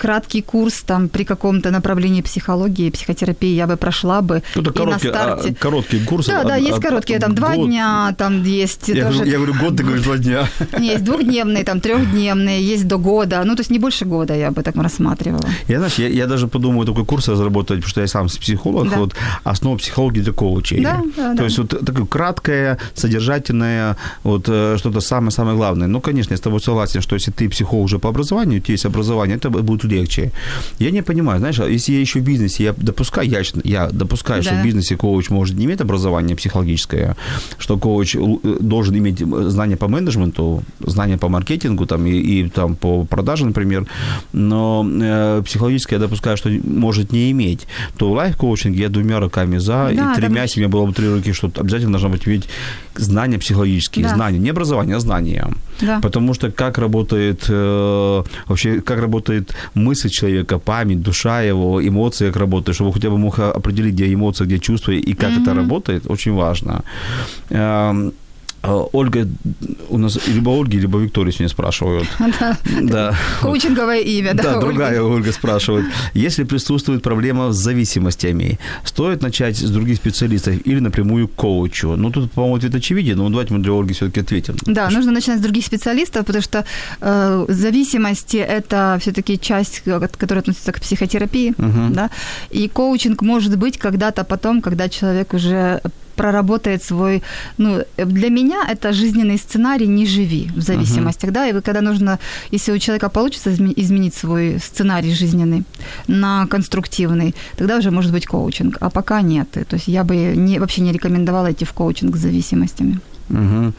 краткий 0.00 0.42
курс 0.42 0.82
там 0.86 1.08
при 1.08 1.24
каком-то 1.24 1.70
направлении 1.70 2.22
психологии, 2.22 2.90
психотерапии 2.90 3.54
я 3.54 3.66
бы 3.66 3.76
прошла 3.76 4.22
бы. 4.22 4.42
Ну, 4.56 4.62
и 4.62 4.64
на 4.64 4.72
короткий, 4.72 5.08
старте... 5.08 5.48
а, 5.50 5.62
короткий 5.62 6.00
курс. 6.04 6.26
Да, 6.26 6.40
а- 6.40 6.44
да, 6.44 6.56
есть 6.56 6.78
а- 6.78 6.80
короткие, 6.80 7.18
там 7.18 7.34
два 7.34 7.54
год. 7.54 7.68
дня, 7.68 8.14
там 8.18 8.42
есть 8.42 8.88
Я, 8.88 9.04
тоже... 9.06 9.18
говорю, 9.18 9.30
я 9.30 9.36
говорю, 9.36 9.54
год, 9.60 9.76
ты 9.76 9.82
говоришь 9.84 10.04
два 10.04 10.16
дня. 10.18 10.48
Есть 10.78 11.04
двухдневные, 11.04 11.64
там 11.64 11.80
трехдневные, 11.80 12.62
есть 12.62 12.86
до 12.88 12.96
года. 12.98 13.42
Ну, 13.44 13.54
то 13.54 13.60
есть 13.60 13.70
не 13.70 13.78
больше 13.78 14.04
года 14.06 14.34
я 14.34 14.50
бы 14.50 14.62
так 14.62 14.76
рассматривала. 14.76 15.44
Я, 15.68 15.78
знаешь, 15.78 15.94
я, 15.98 16.08
я 16.08 16.26
даже 16.26 16.48
подумаю 16.48 16.86
такой 16.86 17.04
курс 17.04 17.28
разработать, 17.28 17.76
потому 17.78 17.90
что 17.90 18.00
я 18.00 18.06
сам 18.06 18.26
психолог, 18.28 18.88
Да. 18.90 18.96
вот, 18.96 19.14
основа 19.44 19.76
психологии 19.76 20.22
для 20.22 20.32
коучей. 20.32 20.82
Да, 20.82 21.02
да, 21.16 21.30
То 21.32 21.36
да. 21.38 21.44
есть 21.44 21.58
вот 21.58 21.68
такое 21.84 22.06
краткое, 22.06 22.78
содержательное, 22.94 23.96
вот 24.22 24.44
э, 24.48 24.76
что-то 24.78 25.00
самое-самое 25.00 25.56
главное. 25.56 25.88
Ну, 25.88 26.00
конечно, 26.00 26.32
я 26.32 26.36
с 26.38 26.40
тобой 26.40 26.60
согласен, 26.60 27.02
что 27.02 27.16
если 27.16 27.30
ты 27.32 27.48
психолог 27.48 27.84
уже 27.84 27.98
по 27.98 28.08
образованию, 28.08 28.60
у 28.60 28.62
тебя 28.62 28.72
есть 28.74 28.86
образование, 28.86 29.36
это 29.36 29.50
будет 29.50 29.84
легче. 29.90 30.30
Я 30.78 30.90
не 30.90 31.02
понимаю, 31.02 31.38
знаешь, 31.40 31.58
если 31.58 31.92
я 31.94 32.00
еще 32.00 32.20
в 32.20 32.22
бизнесе, 32.24 32.64
я 32.64 32.72
допускаю, 32.76 33.28
я, 33.28 33.42
я 33.64 33.88
допускаю, 33.90 34.42
что 34.42 34.52
Да. 34.54 34.60
в 34.60 34.64
бизнесе 34.64 34.96
коуч 34.96 35.30
может 35.30 35.56
не 35.56 35.64
иметь 35.64 35.80
образование 35.80 36.36
психологическое, 36.36 37.16
что 37.58 37.78
коуч 37.78 38.16
э, 38.16 38.20
должен 38.60 38.96
иметь 38.96 39.18
знания 39.18 39.76
по 39.76 39.88
менеджменту, 39.88 40.62
знания 40.80 41.18
по 41.18 41.28
маркетингу 41.28 41.86
там, 41.86 42.06
и, 42.06 42.10
и 42.12 42.48
там 42.48 42.76
по 42.76 43.04
продаже, 43.04 43.46
например, 43.46 43.86
но 44.32 44.86
э, 45.02 45.42
психологически 45.44 45.94
я 45.94 46.00
допускаю, 46.00 46.36
что 46.36 46.48
может 46.64 47.12
не 47.12 47.30
иметь, 47.30 47.66
то 47.96 48.10
в 48.10 48.12
лайф-коучинге 48.14 48.82
я 48.82 48.88
двумя 48.88 49.20
руками 49.20 49.58
за, 49.58 49.72
Да, 49.72 49.92
и 49.92 49.96
там- 49.96 50.14
тремя, 50.14 50.42
если 50.42 50.60
у 50.60 50.62
меня 50.62 50.68
было 50.72 50.86
бы 50.86 50.92
три 50.92 51.08
руки, 51.08 51.32
что 51.32 51.50
обязательно 51.56 51.92
должно 51.92 52.08
быть 52.10 52.26
иметь 52.28 52.48
знания 53.00 53.38
психологические, 53.38 54.04
Да. 54.04 54.14
знания, 54.14 54.38
не 54.38 54.50
образование, 54.50 54.96
а 54.96 55.00
знания. 55.00 55.48
Да. 55.80 56.00
Потому 56.02 56.34
что 56.34 56.50
как 56.50 56.78
работает 56.78 57.44
э, 57.48 58.22
вообще, 58.46 58.80
как 58.80 59.00
работает 59.00 59.54
мысль 59.74 60.08
человека, 60.10 60.58
память, 60.58 61.02
душа 61.02 61.42
его, 61.42 61.80
эмоции 61.80 62.26
как 62.26 62.36
работают, 62.36 62.74
чтобы 62.76 62.92
хотя 62.92 63.08
бы 63.10 63.18
мог 63.18 63.38
определить, 63.38 63.94
где 63.94 64.12
эмоции, 64.12 64.44
где 64.46 64.58
чувства 64.58 64.92
и 64.92 65.12
как 65.14 65.30
это 65.30 65.54
работает, 65.54 66.04
очень 66.10 66.34
важно. 66.34 66.82
Э, 67.50 68.10
Ольга, 68.62 69.26
у 69.88 69.98
нас 69.98 70.18
либо 70.28 70.50
Ольги, 70.50 70.78
либо 70.80 70.98
Виктория 70.98 71.32
сегодня 71.32 71.48
спрашивают. 71.48 72.06
Да. 72.40 72.56
Да. 72.80 73.14
Коучинговое 73.40 74.00
имя, 74.00 74.34
да, 74.34 74.42
Да, 74.42 74.50
Ольга? 74.58 74.66
другая 74.66 75.02
Ольга 75.02 75.32
спрашивает. 75.32 75.86
Если 76.14 76.44
присутствует 76.44 77.02
проблема 77.02 77.52
с 77.52 77.56
зависимостями, 77.56 78.58
стоит 78.84 79.22
начать 79.22 79.56
с 79.56 79.70
других 79.70 79.96
специалистов 79.96 80.54
или 80.66 80.80
напрямую 80.80 81.28
к 81.28 81.34
коучу? 81.34 81.96
Ну, 81.96 82.10
тут, 82.10 82.30
по-моему, 82.32 82.56
ответ 82.56 82.74
очевиден, 82.74 83.16
но 83.18 83.28
давайте 83.28 83.54
мы 83.54 83.60
для 83.60 83.72
Ольги 83.72 83.92
все-таки 83.94 84.20
ответим. 84.20 84.56
Да, 84.66 84.90
нужно 84.90 85.12
начинать 85.12 85.38
с 85.38 85.42
других 85.42 85.64
специалистов, 85.66 86.26
потому 86.26 86.42
что 86.42 86.64
э, 87.00 87.44
зависимости– 87.48 88.36
это 88.38 88.98
все-таки 89.00 89.38
часть, 89.40 89.82
которая 90.18 90.40
относится 90.40 90.72
к 90.72 90.80
психотерапии, 90.80 91.54
Мгм. 91.56 91.92
да, 91.94 92.10
и 92.50 92.68
коучинг 92.68 93.22
может 93.22 93.56
быть 93.56 93.78
когда-то 93.78 94.24
потом, 94.24 94.60
когда 94.60 94.88
человек 94.88 95.34
уже 95.34 95.80
проработает 96.20 96.82
свой, 96.84 97.22
ну, 97.58 97.82
для 97.96 98.28
меня 98.28 98.66
это 98.68 98.92
жизненный 98.92 99.38
сценарий 99.38 99.88
«не 99.88 100.06
живи» 100.06 100.50
в 100.56 100.60
зависимостях, 100.60 101.30
да, 101.30 101.48
и 101.48 101.60
когда 101.62 101.80
нужно, 101.80 102.18
если 102.52 102.72
у 102.72 102.78
человека 102.78 103.08
получится 103.08 103.50
изме- 103.50 103.72
изменить 103.76 104.14
свой 104.14 104.58
сценарий 104.58 105.14
жизненный 105.14 105.62
на 106.08 106.46
конструктивный, 106.46 107.34
тогда 107.56 107.78
уже 107.78 107.90
может 107.90 108.12
быть 108.12 108.26
коучинг, 108.26 108.76
а 108.80 108.90
пока 108.90 109.22
нет, 109.22 109.50
то 109.50 109.76
есть 109.76 109.88
я 109.88 110.04
бы 110.04 110.14
не, 110.36 110.58
вообще 110.58 110.82
не 110.82 110.92
рекомендовала 110.92 111.50
идти 111.50 111.64
в 111.64 111.72
коучинг 111.72 112.16
с 112.16 112.20
зависимостями. 112.20 113.00
Мгм. 113.30 113.74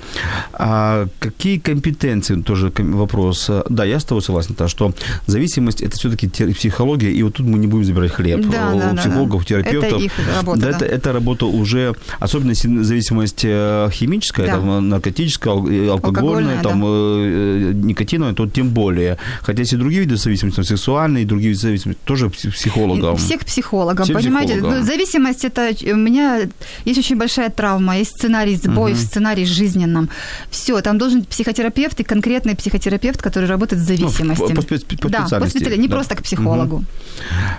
А 0.54 1.08
какие 1.20 1.58
компетенции, 1.60 2.42
тоже 2.42 2.70
ком- 2.72 2.94
вопрос. 2.94 3.50
Да, 3.70 3.86
я 3.86 4.00
с 4.00 4.06
тобой 4.06 4.22
согласен, 4.22 4.56
то, 4.56 4.68
что 4.68 4.94
зависимость– 5.28 5.82
это 5.84 5.96
все-таки 5.98 6.28
психология, 6.54 7.12
и 7.12 7.24
вот 7.24 7.34
тут 7.36 7.46
мы 7.46 7.58
не 7.60 7.68
будем 7.68 7.86
забирать 7.86 8.12
хлеб 8.12 8.42
Да, 8.50 8.72
у 8.74 8.80
да, 8.80 8.92
да, 8.92 9.02
психологов, 9.02 9.42
да. 9.42 9.48
терапевтов. 9.48 9.94
Это 9.94 10.04
их 10.04 10.12
работа, 10.38 10.60
Да, 10.62 10.70
да. 10.72 10.76
Это, 10.78 10.86
это 10.86 11.14
работа 11.14 11.46
уже, 11.46 11.94
особенно 12.20 12.54
зависимость 12.54 13.42
э, 13.44 13.90
химическая, 13.92 14.46
Да. 14.48 14.54
там, 14.54 14.70
э, 14.72 14.80
наркотическая, 14.80 15.54
ал- 15.54 15.68
э, 15.68 15.90
алкогольная, 15.90 16.60
Алкогольная, 16.60 16.64
там, 16.64 16.84
э, 16.84 17.72
э, 17.72 17.74
никотиновая, 17.74 18.34
то 18.34 18.48
тем 18.48 18.70
более. 18.70 19.18
Хотя 19.42 19.60
есть 19.62 19.74
и 19.74 19.78
другие 19.78 20.02
виды 20.02 20.16
зависимости, 20.18 20.62
сексуальные, 20.62 21.24
и 21.24 21.26
другие 21.26 21.50
виды 21.50 21.62
зависимости, 21.62 22.00
тоже 22.06 22.28
пси- 22.28 22.52
психологам. 22.52 23.16
Всех 23.18 23.42
психологам, 23.46 24.04
Всем 24.06 24.16
понимаете? 24.18 24.54
психологам. 24.54 24.80
Ну, 24.80 24.86
зависимость 24.86 25.46
это 25.46 25.72
у 25.94 25.96
меня 25.96 26.42
есть 26.86 27.00
очень 27.00 27.18
большая 27.18 27.50
травма, 27.50 27.98
есть 27.98 28.12
сценарий 28.12 28.56
сбой, 28.56 28.92
Мгм. 28.92 29.00
Сценарий 29.46 29.46
жизненном. 29.46 30.10
Все, 30.50 30.82
там 30.82 30.98
должен 30.98 31.20
быть 31.20 31.30
психотерапевт 31.30 32.00
и 32.00 32.04
конкретный 32.04 32.56
психотерапевт, 32.56 33.22
который 33.22 33.48
работает 33.50 33.82
с 33.82 33.90
Ну, 33.90 33.96
зависимостями. 33.98 34.56
по, 34.56 34.62
спец- 34.62 34.86
по 35.02 35.10
да, 35.10 35.20
по 35.20 35.26
специальности. 35.28 35.58
специали- 35.58 35.78
не 35.82 35.88
да. 35.88 35.96
просто 35.96 36.16
к 36.16 36.22
психологу. 36.24 36.84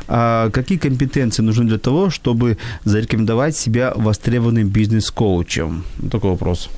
А 0.09 0.51
какие 0.51 0.79
компетенции 0.79 1.43
нужны 1.43 1.65
для 1.65 1.79
того, 1.79 2.11
чтобы 2.11 2.57
зарекомендовать 2.85 3.57
себя 3.57 3.93
востребованным 3.97 4.69
бизнес-коучем? 4.69 5.85
Такой 6.11 6.31
вопрос. 6.31 6.69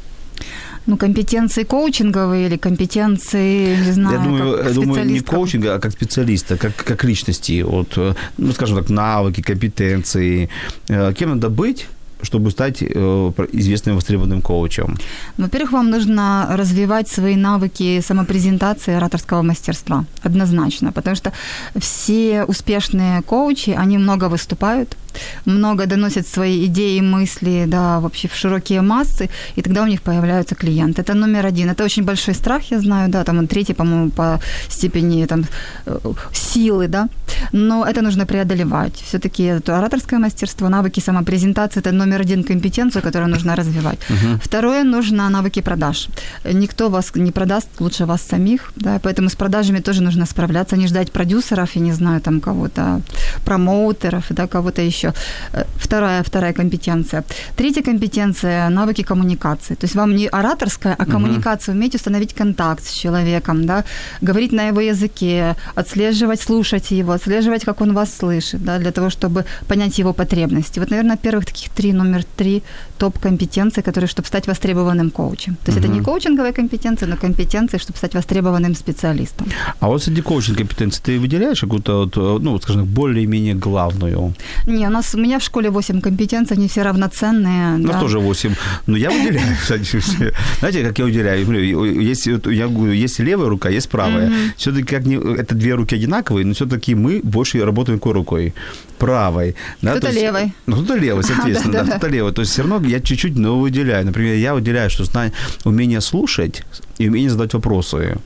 Ну, 0.87 0.97
компетенции 0.99 1.65
коучинговые 1.65 2.47
или 2.47 2.57
компетенции, 2.59 3.77
не 3.87 3.93
знаю, 3.93 4.19
я 4.19 4.25
думаю, 4.25 4.57
как 4.59 4.67
я 4.67 4.73
думаю, 4.75 5.07
не 5.07 5.21
коучинга, 5.21 5.75
а 5.75 5.79
как 5.79 5.93
специалиста, 5.93 6.57
как, 6.59 6.77
как 6.77 7.05
личности. 7.05 7.63
Вот, 7.63 7.97
э, 7.97 8.15
ну, 8.37 8.53
скажем 8.53 8.77
так, 8.79 8.91
навыки, 8.91 9.41
компетенции. 9.41 10.49
Э, 10.89 11.15
Кем 11.15 11.31
надо 11.31 11.49
быть, 11.49 11.87
чтобы 12.25 12.51
стать 12.51 12.83
э, 12.83 13.33
известным 13.53 13.97
востребованным 13.97 14.43
коучем? 14.43 14.97
Во-первых, 15.39 15.73
вам 15.73 15.91
нужно 15.91 16.47
развивать 16.51 17.09
свои 17.09 17.37
навыки 17.37 18.01
самопрезентации, 18.01 18.95
ораторского 18.95 19.43
мастерства. 19.43 20.05
Однозначно. 20.23 20.93
Потому 20.93 21.17
что 21.17 21.33
все 21.77 22.45
успешные 22.45 23.23
коучи, 23.23 23.71
они 23.71 23.99
много 23.99 24.29
выступают, 24.29 24.97
много 25.45 25.87
доносят 25.87 26.27
свои 26.27 26.67
идеи, 26.67 27.01
мысли, 27.01 27.65
да, 27.67 28.01
вообще 28.01 28.29
в 28.29 28.35
широкие 28.35 28.81
массы, 28.81 29.29
и 29.57 29.63
тогда 29.63 29.83
у 29.83 29.87
них 29.87 30.03
появляются 30.03 30.55
клиенты. 30.55 31.03
Это 31.03 31.15
номер 31.15 31.47
один. 31.47 31.71
Это 31.71 31.85
очень 31.85 32.05
большой 32.05 32.35
страх, 32.35 32.71
я 32.71 32.81
знаю, 32.81 33.11
да, 33.11 33.25
там 33.25 33.39
он 33.39 33.47
третий, 33.47 33.75
по-моему, 33.75 34.11
по 34.11 34.41
степени 34.69 35.27
там, 35.27 35.45
э, 35.87 35.99
силы, 36.33 36.89
да, 36.89 37.09
но 37.53 37.85
это 37.85 38.03
нужно 38.03 38.27
преодолевать. 38.27 39.03
Все-таки 39.09 39.43
это 39.43 39.79
ораторское 39.79 40.19
мастерство, 40.19 40.69
навыки 40.69 41.01
самопрезентации– 41.01 41.81
это 41.85 41.93
номер 41.93 42.21
один 42.21 42.45
компетенцию, 42.45 43.03
которую 43.03 43.31
нужно 43.31 43.57
развивать. 43.57 43.99
Второе, 44.43 44.85
нужно 44.85 45.31
навыки 45.31 45.63
продаж. 45.63 46.09
Никто 46.53 46.89
вас 46.89 47.15
не 47.15 47.33
продаст 47.33 47.69
лучше 47.81 48.07
вас 48.07 48.23
самих, 48.23 48.73
да, 48.77 48.99
поэтому 49.03 49.29
с 49.29 49.35
продажами 49.35 49.81
тоже 49.81 50.03
нужно 50.03 50.27
справляться, 50.27 50.77
не 50.77 50.87
ждать 50.87 51.13
продюсеров, 51.13 51.77
я 51.77 51.83
не 51.83 51.93
знаю, 51.93 52.21
там 52.21 52.41
кого-то, 52.41 53.01
промоутеров, 53.45 54.25
да, 54.31 54.47
кого-то 54.47 54.83
еще. 54.83 55.04
Э, 55.53 55.65
Вторая, 55.77 56.23
вторая 56.23 56.53
компетенция. 56.53 57.25
Третья 57.57 57.83
компетенция– 57.83 58.69
навыки 58.71 59.03
коммуникации. 59.03 59.75
То 59.75 59.85
есть 59.85 59.95
вам 59.95 60.17
не 60.17 60.27
ораторская, 60.27 60.95
а 60.99 61.05
коммуникация, 61.05 61.75
уметь 61.75 61.95
установить 61.95 62.35
контакт 62.35 62.85
с 62.85 62.91
человеком, 62.91 63.67
да, 63.67 63.85
говорить 64.23 64.53
на 64.53 64.69
его 64.69 64.81
языке, 64.81 65.57
отслеживать, 65.77 66.41
слушать 66.41 66.91
его, 66.91 67.13
отслеживать, 67.13 67.65
как 67.65 67.81
он 67.81 67.93
вас 67.95 68.17
слышит, 68.17 68.65
да, 68.65 68.79
для 68.79 68.91
того, 68.93 69.11
чтобы 69.11 69.45
понять 69.69 69.99
его 69.99 70.13
потребности. 70.13 70.81
Вот, 70.81 70.91
наверное, 70.91 71.17
первых 71.17 71.45
таких 71.45 71.71
три, 71.71 71.93
номер 71.93 72.25
три 72.37 72.63
топ-компетенции, 72.99 73.83
которые, 73.83 74.09
чтобы 74.09 74.27
стать 74.29 74.47
востребованным 74.47 75.11
коучем. 75.11 75.57
То 75.65 75.73
есть 75.73 75.85
это 75.85 75.89
не 75.89 76.01
коучинговая 76.01 76.53
компетенция, 76.53 77.09
но 77.09 77.17
компетенции, 77.17 77.79
чтобы 77.79 77.99
стать 77.99 78.15
востребованным 78.15 78.75
специалистом. 78.75 79.47
А 79.81 79.87
вот 79.87 80.03
среди 80.03 80.23
коучинг 80.23 80.59
компетенций 80.59 81.03
ты 81.05 81.21
выделяешь 81.21 81.61
какую-то, 81.61 82.11
э, 82.17 82.39
ну, 82.43 82.59
скажем, 82.61 82.85
более-менее 82.85 83.55
главную? 83.55 84.35
Не, 84.67 84.89
нас 84.95 85.15
у 85.15 85.19
меня 85.19 85.39
в 85.39 85.43
школе 85.43 85.71
8 85.71 86.01
компетенций, 86.01 86.57
они 86.57 86.69
все 86.69 86.83
равноценные. 86.83 87.75
У 87.75 87.79
нас 87.79 87.97
да. 87.97 88.01
тоже 88.01 88.19
8. 88.19 88.55
Но 88.87 88.97
я 88.97 89.11
выделяю. 89.11 89.47
Знаете, 90.61 90.85
как 90.85 90.99
я 90.99 91.05
выделяю? 91.05 92.01
Есть, 92.01 92.27
я 92.27 92.69
говорю, 92.69 92.93
есть 92.93 93.19
левая 93.19 93.49
рука, 93.49 93.69
есть 93.69 93.89
правая. 93.89 94.33
Все-таки 94.57 94.85
как 94.85 95.05
не, 95.05 95.17
это 95.17 95.55
две 95.55 95.75
руки 95.75 95.95
одинаковые, 95.95 96.47
но 96.47 96.55
все-таки 96.55 96.95
мы 96.95 97.21
больше 97.23 97.65
работаем 97.65 97.99
какой 97.99 98.13
рукой? 98.13 98.55
Правой. 98.99 99.57
Да, 99.83 99.91
Кто-то 99.93 100.07
то 100.07 100.13
есть- 100.13 100.23
левой. 100.23 100.53
Ну, 100.67 100.77
кто-то 100.77 100.95
левой, 100.97 101.23
соответственно, 101.25 101.73
да, 101.73 101.79
Да-да-да. 101.81 101.99
кто-то 101.99 102.13
левой. 102.13 102.33
То 102.33 102.43
есть 102.43 102.53
все 102.53 102.63
равно 102.63 102.87
я 102.89 103.01
чуть-чуть, 103.01 103.37
но 103.37 103.59
выделяю. 103.59 104.07
Например, 104.07 104.35
я 104.37 104.55
выделяю, 104.55 104.91
что 104.91 105.05
знаю, 105.05 105.33
умение 105.65 106.01
слушать 106.01 106.63
и 106.99 107.09
умение 107.09 107.31
задать 107.31 107.55
вопросы. 107.55 108.17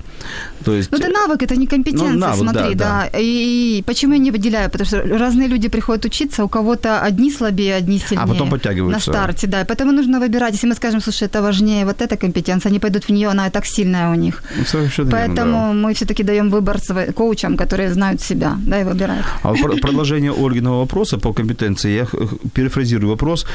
То 0.64 0.72
есть... 0.72 0.90
Ну, 0.92 0.98
это 0.98 1.08
навык, 1.08 1.42
это 1.42 1.56
не 1.56 1.66
компетенция, 1.66 2.10
Ну, 2.10 2.18
навык, 2.18 2.50
смотри, 2.50 2.74
да, 2.74 3.08
да. 3.12 3.18
И 3.18 3.82
почему 3.86 4.14
я 4.14 4.18
не 4.18 4.30
выделяю? 4.30 4.70
Потому 4.70 4.86
что 4.86 5.02
разные 5.18 5.48
люди 5.48 5.68
приходят 5.68 6.04
учиться, 6.04 6.44
у 6.44 6.48
кого-то 6.48 7.00
одни 7.00 7.30
слабее, 7.30 7.76
одни 7.76 7.98
сильнее. 7.98 8.24
А 8.24 8.26
потом 8.26 8.50
подтягиваются. 8.50 9.10
На 9.10 9.16
старте, 9.16 9.46
да. 9.46 9.60
И 9.62 9.64
поэтому 9.64 9.92
нужно 9.92 10.20
выбирать. 10.20 10.54
Если 10.54 10.68
мы 10.68 10.74
скажем, 10.74 11.00
слушай, 11.00 11.28
это 11.28 11.42
важнее 11.42 11.84
вот 11.84 12.02
эта 12.02 12.16
компетенция, 12.16 12.70
они 12.70 12.78
пойдут 12.78 13.04
в 13.04 13.12
нее, 13.12 13.28
она 13.28 13.46
и 13.46 13.50
так 13.50 13.66
сильная 13.66 14.10
у 14.10 14.14
них. 14.14 14.42
Ну, 14.56 14.64
совершенно 14.64 15.10
верно, 15.10 15.34
да. 15.34 15.42
Поэтому 15.42 15.74
мы 15.74 15.94
все-таки 15.94 16.22
даем 16.24 16.50
выбор 16.50 16.78
коучам, 17.14 17.56
которые 17.56 17.92
знают 17.92 18.20
себя, 18.20 18.56
да, 18.66 18.80
и 18.80 18.84
выбирают. 18.84 19.24
А 19.42 19.54
продолжение 19.54 20.32
Ольгиного 20.32 20.80
вопроса 20.80 21.18
по 21.18 21.32
компетенции, 21.32 21.96
я 21.96 22.06
перефразирую 22.52 23.10
вопрос. 23.10 23.46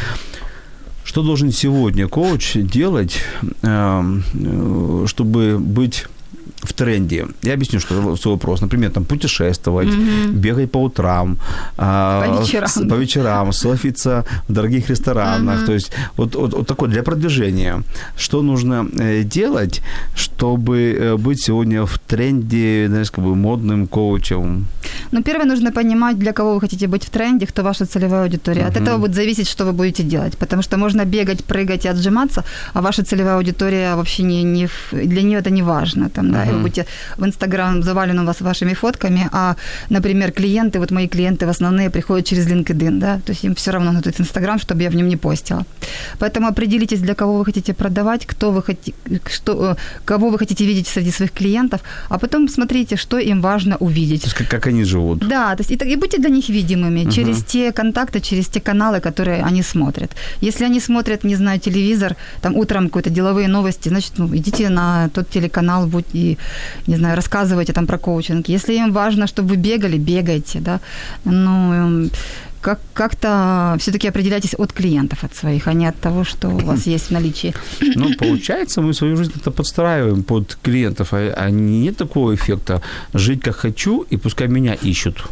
Что 1.03 1.21
должен 1.21 1.51
сегодня 1.51 2.07
коуч 2.07 2.53
делать, 2.55 3.17
эм, 3.61 4.23
э, 4.33 5.05
чтобы 5.07 5.57
быть 5.59 6.05
в 6.63 6.73
тренде. 6.73 7.27
Я 7.43 7.53
объясню, 7.53 7.79
что 7.79 8.15
свой 8.17 8.33
вопрос. 8.35 8.61
Например, 8.61 8.89
там 8.91 9.05
путешествовать, 9.05 9.89
бегать 10.33 10.71
по 10.71 10.77
утрам, 10.83 11.37
а, 11.77 12.21
По 12.21 12.41
вечерам. 12.41 12.69
с- 12.69 12.87
по 12.89 12.95
вечерам, 12.95 13.51
селфиться 13.53 14.25
в 14.47 14.53
дорогих 14.53 14.89
ресторанах. 14.89 15.65
То 15.65 15.73
есть 15.73 15.91
вот, 16.17 16.35
вот, 16.35 16.53
вот 16.53 16.67
такое 16.67 16.89
для 16.89 17.03
продвижения. 17.03 17.83
Что 18.17 18.41
нужно 18.41 18.85
э, 18.99 19.23
делать, 19.23 19.81
чтобы 20.15 20.97
э, 20.99 21.17
быть 21.17 21.43
сегодня 21.45 21.85
в 21.85 21.97
тренде, 22.07 22.85
знаешь, 22.87 23.11
как 23.11 23.23
бы 23.25 23.35
модным 23.35 23.87
коучем? 23.87 24.65
Ну, 25.11 25.23
первое, 25.23 25.45
нужно 25.45 25.71
понимать, 25.71 26.17
для 26.19 26.31
кого 26.33 26.53
вы 26.53 26.61
хотите 26.61 26.87
быть 26.87 27.03
в 27.05 27.09
тренде, 27.09 27.45
кто 27.45 27.63
ваша 27.63 27.85
целевая 27.85 28.23
аудитория. 28.23 28.67
От 28.67 28.77
этого 28.77 28.97
будет 28.97 29.15
зависеть, 29.15 29.47
что 29.49 29.65
вы 29.65 29.71
будете 29.73 30.03
делать. 30.03 30.37
Потому 30.37 30.61
что 30.63 30.77
можно 30.77 31.05
бегать, 31.05 31.43
прыгать 31.43 31.85
и 31.85 31.89
отжиматься, 31.89 32.43
а 32.73 32.81
ваша 32.81 33.03
целевая 33.03 33.35
аудитория 33.37 33.95
вообще 33.95 34.23
не, 34.23 34.43
не 34.43 34.67
для 34.91 35.21
нее 35.21 35.39
это 35.39 35.49
не 35.49 35.63
важно. 35.63 36.09
Там, 36.09 36.31
да, 36.31 36.45
вы 36.53 36.61
будете 36.61 36.85
в 37.17 37.25
Инстаграм 37.25 37.83
завален 37.83 38.19
у 38.19 38.25
вас 38.25 38.41
вашими 38.41 38.73
фотками, 38.73 39.29
а, 39.31 39.55
например, 39.89 40.31
клиенты, 40.31 40.79
вот 40.79 40.91
мои 40.91 41.07
клиенты 41.07 41.45
в 41.45 41.49
основные 41.49 41.89
приходят 41.89 42.25
через 42.25 42.47
LinkedIn, 42.47 42.99
да, 42.99 43.19
то 43.25 43.31
есть 43.31 43.45
им 43.45 43.53
все 43.55 43.71
равно 43.71 43.91
надо 43.91 44.11
Инстаграм, 44.19 44.59
чтобы 44.59 44.83
я 44.83 44.89
в 44.89 44.95
нем 44.95 45.07
не 45.07 45.17
постила. 45.17 45.65
Поэтому 46.19 46.47
определитесь, 46.47 46.99
для 46.99 47.13
кого 47.15 47.37
вы 47.37 47.45
хотите 47.45 47.73
продавать, 47.73 48.25
кто 48.25 48.51
вы 48.51 48.61
хотите, 48.63 48.93
что, 49.31 49.71
э, 49.71 49.75
кого 50.05 50.29
вы 50.29 50.37
хотите 50.39 50.65
видеть 50.65 50.87
среди 50.87 51.11
своих 51.11 51.31
клиентов, 51.31 51.81
а 52.09 52.17
потом 52.17 52.47
смотрите, 52.47 52.95
что 52.97 53.17
им 53.17 53.41
важно 53.41 53.77
увидеть. 53.77 54.21
То 54.21 54.27
есть 54.27 54.37
как, 54.37 54.47
как 54.47 54.67
они 54.67 54.83
живут. 54.83 55.27
Да, 55.27 55.55
то 55.55 55.63
есть 55.63 55.71
и, 55.71 55.93
и 55.93 55.95
будьте 55.95 56.17
для 56.17 56.29
них 56.29 56.49
видимыми 56.49 57.11
через 57.11 57.43
те 57.43 57.71
контакты, 57.71 58.19
через 58.19 58.47
те 58.47 58.59
каналы, 58.59 58.99
которые 58.99 59.43
они 59.43 59.63
смотрят. 59.63 60.11
Если 60.41 60.65
они 60.65 60.79
смотрят, 60.79 61.23
не 61.23 61.35
знаю, 61.35 61.59
телевизор, 61.59 62.15
там 62.41 62.55
утром 62.55 62.89
какие-то 62.89 63.09
деловые 63.09 63.47
новости, 63.47 63.89
значит, 63.89 64.13
ну, 64.17 64.27
идите 64.35 64.69
на 64.69 65.09
тот 65.09 65.29
телеканал, 65.29 65.87
будь 65.87 66.05
и, 66.13 66.37
не 66.87 66.97
знаю, 66.97 67.15
рассказывайте 67.15 67.73
там 67.73 67.87
про 67.87 67.97
коучинг. 67.97 68.49
Если 68.49 68.73
им 68.75 68.91
важно, 68.91 69.27
чтобы 69.27 69.49
вы 69.49 69.55
бегали, 69.57 69.97
бегайте, 69.97 70.59
да. 70.59 70.79
Ну, 71.25 71.73
эм, 71.73 72.11
как, 72.63 72.79
как-то 72.93 73.75
все-таки 73.79 74.07
определяйтесь 74.07 74.55
от 74.57 74.73
клиентов, 74.73 75.23
от 75.23 75.35
своих, 75.35 75.67
а 75.67 75.73
не 75.73 75.89
от 75.89 75.99
того, 75.99 76.23
что 76.23 76.49
у 76.49 76.59
вас 76.59 76.87
есть 76.87 77.09
в 77.09 77.11
наличии. 77.11 77.53
Ну, 77.95 78.13
получается, 78.17 78.81
мы 78.81 78.93
свою 78.93 79.17
жизнь 79.17 79.31
как-то 79.31 79.51
подстраиваем 79.51 80.23
под 80.23 80.57
клиентов, 80.63 81.13
а, 81.13 81.17
а 81.17 81.49
нет 81.49 81.97
такого 81.97 82.33
эффекта 82.33 82.81
жить 83.13 83.41
как 83.41 83.55
хочу, 83.55 84.05
и 84.11 84.17
пускай 84.17 84.47
меня 84.47 84.73
ищут. 84.73 85.23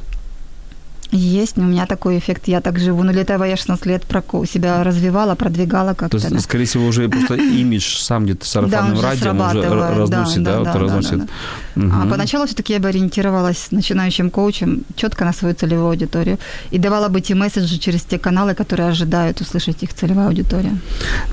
Есть, 1.12 1.58
у 1.58 1.62
меня 1.62 1.86
такой 1.86 2.18
эффект. 2.18 2.48
Я 2.48 2.62
так 2.62 2.80
живу. 2.80 3.04
Но 3.04 3.12
для 3.12 3.22
этого 3.22 3.44
я 3.44 3.58
16 3.58 3.86
лет 3.86 4.04
себя 4.46 4.84
развивала, 4.84 5.36
продвигала 5.36 5.90
То 5.90 5.96
как-то. 5.96 6.18
есть, 6.18 6.30
да. 6.30 6.40
скорее 6.40 6.66
всего, 6.66 6.86
уже 6.88 7.10
просто 7.10 7.36
имидж 7.62 7.98
сам 7.98 8.24
где-то 8.24 8.40
Да, 8.42 8.46
сарафанным 8.46 8.94
уже 8.94 9.02
радио 9.02 9.32
уже 9.32 10.00
разносит, 10.00 10.44
да, 10.44 10.52
да, 10.52 10.58
вот 10.60 10.66
да, 10.66 10.74
да, 10.74 10.80
разносит. 10.80 11.18
да, 11.18 11.26
А 11.76 11.80
Мгм. 11.80 12.10
поначалу 12.10 12.46
все-таки 12.46 12.74
я 12.74 12.80
бы 12.80 12.88
ориентировалась 12.90 13.72
начинающим 13.72 14.30
коучем 14.30 14.84
четко 14.96 15.26
на 15.26 15.34
свою 15.34 15.54
целевую 15.56 15.88
аудиторию 15.90 16.38
и 16.72 16.78
давала 16.80 17.10
бы 17.10 17.22
те 17.22 17.36
месседжи 17.36 17.78
через 17.80 18.02
те 18.04 18.18
каналы, 18.18 18.54
которые 18.56 18.90
ожидают 18.90 19.42
услышать 19.42 19.84
их 19.84 19.94
целевая 19.94 20.28
аудитория. 20.28 20.76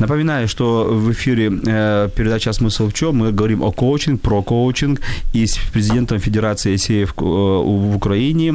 Напоминаю, 0.01 0.49
что 0.49 0.85
в 0.91 1.11
эфире 1.13 1.53
э, 1.67 2.09
передача 2.17 2.53
«Смысл 2.53 2.89
в 2.89 2.93
чем?» 2.93 3.17
Мы 3.17 3.33
говорим 3.33 3.63
о 3.63 3.71
коучинг, 3.73 4.21
про 4.21 4.43
коучинг 4.43 5.01
и 5.35 5.47
с 5.47 5.57
президентом 5.73 6.19
Федерации 6.19 6.77
СЕФ 6.77 7.15
э, 7.17 7.23
в 7.25 7.97
Украине 7.97 8.55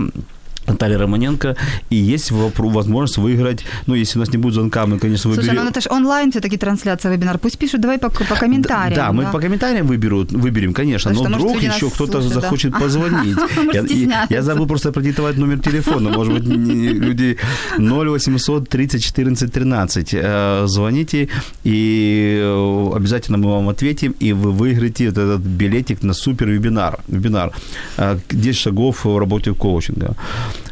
Наталья 0.68 0.98
Романенко, 0.98 1.56
и 1.90 1.96
есть 1.96 2.32
возможность 2.32 3.18
выиграть, 3.18 3.66
ну, 3.88 3.96
если 3.96 4.20
у 4.20 4.22
нас 4.22 4.30
не 4.32 4.38
будет 4.38 4.54
звонка, 4.54 4.86
мы, 4.86 5.00
конечно, 5.00 5.32
Слушай, 5.34 5.46
выберем... 5.50 5.64
ну 5.64 5.70
это 5.70 5.82
же 5.82 5.90
онлайн 5.90 6.32
все-таки 6.32 6.58
трансляция 6.58 7.12
вебинар. 7.14 7.38
Пусть 7.38 7.58
пишут, 7.58 7.82
давай 7.82 7.98
по, 7.98 8.10
по 8.10 8.36
комментариям. 8.36 8.96
Да, 8.96 9.12
мы 9.12 9.26
по 9.32 9.40
комментариям 9.40 9.88
выберут, 9.88 10.32
выберем, 10.32 10.74
конечно, 10.74 11.12
Потому 11.12 11.30
но 11.30 11.36
что, 11.36 11.44
может, 11.46 11.58
вдруг 11.58 11.64
люди 11.64 11.76
еще 11.76 11.90
кто-то 11.90 12.12
слушают, 12.22 12.34
да. 12.34 12.42
захочет 12.42 12.72
позвонить. 12.80 13.38
Может, 13.38 13.74
Я- 13.74 13.82
я, 13.82 13.88
стесняются. 13.88 14.34
я 14.34 14.42
забыл 14.42 14.68
просто 14.68 14.92
продиктовать 14.92 15.38
номер 15.38 15.60
телефона, 15.60 16.10
может 16.10 16.34
быть, 16.34 16.44
не- 16.46 16.90
люди 16.94 17.38
0800 17.78 18.70
30 18.70 19.04
14 19.04 19.52
13. 19.52 20.14
Э, 20.14 20.64
Звоните, 20.68 21.30
и 21.64 22.40
э, 22.42 22.92
обязательно 22.96 23.38
мы 23.38 23.50
вам 23.52 23.70
ответим, 23.70 24.16
и 24.20 24.34
вы 24.34 24.52
выиграете 24.52 25.06
этот 25.06 25.42
билетик 25.42 26.04
на 26.04 26.14
супер 26.14 26.48
вебинар. 26.48 27.00
вебинар. 27.08 27.52
Э, 27.98 28.18
10 28.30 28.56
шагов 28.58 29.06
в 29.06 29.18
работе 29.20 29.54
коучинга. 29.54 30.16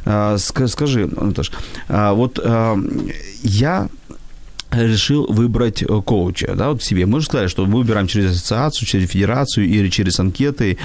Ска- 0.06 0.68
Скажи, 0.68 1.08
Наташ, 1.08 1.52
а 1.88 2.14
вот 2.14 2.40
э, 2.44 2.76
я 3.44 3.90
решил 4.72 5.26
выбрать 5.28 5.84
э, 5.84 6.02
коуча, 6.02 6.54
да, 6.56 6.70
вот 6.70 6.84
себе. 6.84 7.06
Мы 7.06 7.20
же 7.20 7.26
сказали, 7.26 7.48
что 7.48 7.66
мы 7.66 7.80
выбираем 7.80 8.08
через 8.08 8.32
ассоциацию, 8.32 8.88
через 8.88 9.10
федерацию 9.10 9.68
или 9.68 9.90
через 9.90 10.20
анкеты. 10.20 10.78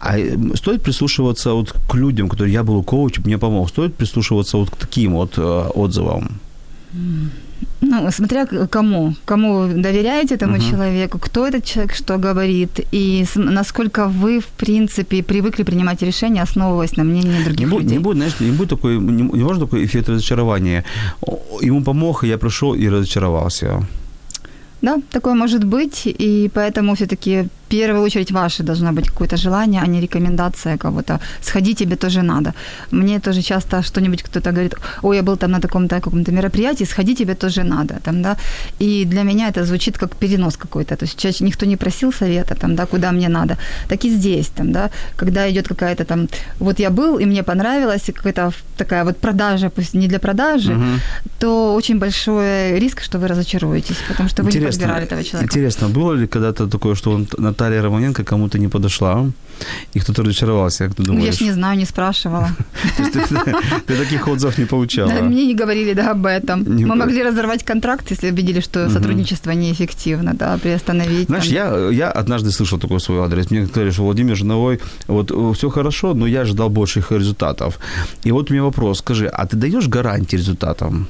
А 0.00 0.18
э, 0.18 0.36
стоит 0.54 0.82
прислушиваться 0.82 1.52
вот 1.52 1.74
к 1.88 1.94
людям, 1.94 2.28
которые 2.28 2.52
я 2.52 2.62
был 2.62 2.82
коучем, 2.82 3.22
мне 3.26 3.38
помог. 3.38 3.68
Стоит 3.68 3.94
прислушиваться 3.94 4.56
вот 4.56 4.70
к 4.70 4.76
таким 4.76 5.14
вот 5.14 5.34
э, 5.36 5.70
отзывам. 5.74 6.40
Ну, 7.80 8.10
смотря 8.10 8.46
кому. 8.46 9.14
Кому 9.24 9.58
вы 9.58 9.74
доверяете 9.74 10.34
этому 10.34 10.56
Мгм. 10.56 10.70
человеку, 10.70 11.18
кто 11.18 11.46
этот 11.46 11.64
человек, 11.64 11.94
что 11.94 12.16
говорит, 12.18 12.80
и 12.94 13.24
насколько 13.36 14.06
вы, 14.08 14.40
в 14.40 14.46
принципе, 14.46 15.22
привыкли 15.22 15.62
принимать 15.64 16.02
решения, 16.02 16.42
основываясь 16.42 16.96
на 16.96 17.04
мнении 17.04 17.42
других 17.44 17.60
Не 17.60 17.66
будет, 17.66 17.82
людей. 17.82 17.96
не 17.98 18.02
будет, 18.02 18.16
знаешь, 18.16 18.40
не 18.40 18.50
будет 18.50 18.70
такой, 18.70 18.98
не, 18.98 19.22
не 19.22 19.44
может 19.44 19.62
такой 19.62 19.84
эффект 19.84 20.08
разочарования. 20.08 20.84
Ему 21.62 21.82
помог, 21.84 22.24
и 22.24 22.28
я 22.28 22.38
пришел 22.38 22.74
и 22.74 22.88
разочаровался. 22.88 23.86
Да, 24.82 24.96
такое 25.10 25.34
может 25.34 25.64
быть, 25.64 26.02
и 26.06 26.50
поэтому 26.54 26.94
все-таки 26.94 27.48
в 27.66 27.68
первую 27.68 28.02
очередь 28.04 28.32
ваше 28.32 28.62
должно 28.62 28.92
быть 28.92 29.08
какое-то 29.08 29.36
желание, 29.36 29.82
а 29.82 29.86
не 29.86 30.00
рекомендация 30.00 30.76
кого-то. 30.76 31.18
Сходить 31.42 31.78
тебе 31.78 31.96
тоже 31.96 32.22
надо. 32.22 32.52
Мне 32.92 33.18
тоже 33.20 33.42
часто 33.42 33.82
что-нибудь 33.82 34.22
кто-то 34.22 34.52
говорит, 34.52 34.74
ой, 35.02 35.16
я 35.16 35.22
был 35.22 35.36
там 35.36 35.50
на 35.50 35.60
таком-то 35.60 36.00
каком-то 36.00 36.32
мероприятии, 36.32 36.84
сходи 36.86 37.14
тебе 37.14 37.34
тоже 37.34 37.62
надо. 37.64 37.94
Там, 38.04 38.22
да? 38.22 38.36
И 38.82 39.04
для 39.04 39.22
меня 39.24 39.48
это 39.48 39.64
звучит 39.64 39.98
как 39.98 40.14
перенос 40.16 40.56
какой-то. 40.56 40.96
То 40.96 41.06
есть 41.06 41.18
чаще 41.18 41.44
никто 41.44 41.66
не 41.66 41.76
просил 41.76 42.12
совета, 42.12 42.54
там, 42.54 42.76
да, 42.76 42.86
куда 42.86 43.12
мне 43.12 43.28
надо. 43.28 43.56
Так 43.88 44.04
и 44.04 44.10
здесь, 44.10 44.46
там, 44.46 44.72
да, 44.72 44.90
когда 45.16 45.50
идет 45.50 45.68
какая-то 45.68 46.04
там, 46.04 46.28
вот 46.60 46.78
я 46.80 46.90
был, 46.90 47.18
и 47.18 47.26
мне 47.26 47.42
понравилось, 47.42 48.08
и 48.08 48.12
какая-то 48.12 48.52
такая 48.76 49.04
вот 49.04 49.16
продажа, 49.18 49.70
пусть 49.70 49.94
не 49.94 50.06
для 50.08 50.18
продажи, 50.18 50.72
Мгм. 50.72 51.00
то 51.38 51.74
очень 51.74 51.98
большой 51.98 52.78
риск, 52.80 53.02
что 53.02 53.18
вы 53.18 53.26
разочаруетесь, 53.28 53.96
потому 54.08 54.28
что 54.28 54.42
вы 54.44 54.52
не 54.52 54.66
подбирали 54.66 55.04
этого 55.04 55.24
человека. 55.24 55.44
интересно, 55.44 55.88
было 55.88 56.14
ли 56.14 56.26
когда-то 56.26 56.66
такое, 56.66 56.94
что 56.94 57.10
он, 57.10 57.26
Наталья 57.56 57.82
Романенко 57.82 58.22
кому-то 58.22 58.58
не 58.58 58.68
подошла, 58.68 59.26
и 59.94 60.00
кто-то 60.00 60.22
разочаровался, 60.22 60.84
как 60.84 60.94
ты 60.94 61.02
Ну, 61.02 61.06
думаешь? 61.06 61.24
я 61.26 61.32
ж 61.32 61.40
не 61.40 61.52
знаю, 61.52 61.78
не 61.78 61.86
спрашивала. 61.86 62.48
Ты, 63.86 63.96
таких 63.96 64.28
отзывов 64.28 64.58
не 64.58 64.66
получала? 64.66 65.22
Мне 65.22 65.46
не 65.46 65.54
говорили 65.54 65.94
да, 65.94 66.10
об 66.10 66.26
этом. 66.26 66.58
Мы 66.58 66.64
говорили. 66.64 66.84
могли 66.84 67.22
разорвать 67.22 67.64
контракт, 67.64 68.10
если 68.10 68.30
убедили, 68.30 68.60
что 68.60 68.90
сотрудничество 68.90 69.52
неэффективно, 69.52 70.34
да, 70.34 70.58
приостановить. 70.58 71.28
Знаешь, 71.28 71.46
я, 71.46 72.10
однажды 72.10 72.50
слышал 72.50 72.78
такой 72.78 73.00
свой 73.00 73.20
адрес. 73.20 73.50
Мне 73.50 73.66
сказали, 73.66 73.90
что 73.90 74.02
Владимир 74.02 74.36
Жиновой, 74.36 74.78
вот 75.08 75.30
все 75.56 75.70
хорошо, 75.70 76.14
но 76.14 76.26
я 76.26 76.42
ожидал 76.42 76.68
больших 76.68 77.12
результатов. 77.12 77.78
И 78.26 78.32
вот 78.32 78.50
у 78.50 78.52
меня 78.54 78.64
вопрос, 78.64 78.98
скажи, 78.98 79.26
а 79.28 79.46
ты 79.46 79.56
даешь 79.56 79.88
гарантии 79.88 80.36
результатам? 80.36 81.06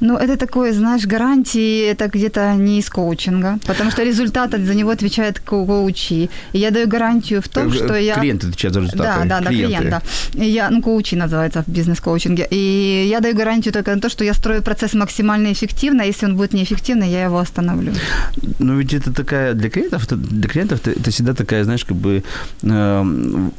Ну, 0.00 0.16
это 0.16 0.36
такое, 0.36 0.72
знаешь, 0.72 1.06
гарантии, 1.06 1.90
это 1.90 2.08
где-то 2.08 2.54
не 2.54 2.78
из 2.78 2.88
коучинга, 2.90 3.58
потому 3.66 3.90
что 3.90 4.04
результат 4.04 4.50
за 4.52 4.74
него 4.74 4.90
отвечает 4.90 5.38
ко- 5.40 5.64
коучи. 5.66 6.28
И 6.52 6.58
я 6.58 6.70
даю 6.70 6.86
гарантию 6.88 7.40
в 7.40 7.48
том, 7.48 7.68
Э, 7.68 7.72
что 7.74 7.94
я... 7.96 8.14
Клиенты 8.14 8.46
отвечают 8.48 8.74
за 8.74 8.80
результаты. 8.80 9.28
Да, 9.28 9.40
да, 9.40 9.40
да, 9.40 9.48
клиент, 9.50 9.88
да. 9.90 10.02
И 10.34 10.44
Я, 10.50 10.70
ну, 10.70 10.82
коучи 10.82 11.14
называется 11.16 11.62
в 11.66 11.68
бизнес-коучинге. 11.68 12.46
И 12.50 13.06
я 13.10 13.20
даю 13.20 13.34
гарантию 13.36 13.72
только 13.72 13.94
на 13.94 14.00
то, 14.00 14.08
что 14.08 14.24
я 14.24 14.34
строю 14.34 14.62
процесс 14.62 14.94
максимально 14.94 15.52
эффективно. 15.52 16.02
Если 16.02 16.26
он 16.26 16.36
будет 16.36 16.52
неэффективный, 16.54 17.10
я 17.10 17.24
его 17.24 17.38
остановлю. 17.38 17.92
Но 18.58 18.74
ведь 18.74 18.94
это 18.94 19.12
такая 19.12 19.54
для 19.54 19.70
клиентов, 19.70 20.06
для 20.08 20.48
клиентов 20.48 20.80
это, 20.86 20.90
это 21.00 21.10
всегда 21.10 21.32
такая, 21.34 21.64
знаешь, 21.64 21.84
как 21.84 21.96
бы 21.96 22.22
эм, 22.62 23.52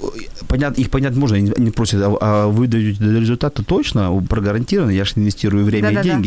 понят, 0.48 0.80
их 0.80 0.90
понять 0.90 1.16
можно, 1.16 1.38
они, 1.38 1.72
просят, 1.72 2.02
а, 2.04 2.18
а 2.22 2.48
вы 2.48 2.68
даете 2.68 3.04
результата 3.04 3.64
точно, 3.64 4.12
прогарантированно, 4.30 4.92
я 4.92 5.04
же 5.06 5.14
инвестирую 5.16 5.66
время 5.66 5.90
Да-да-да. 5.90 6.08
и 6.08 6.12
деньги. 6.12 6.27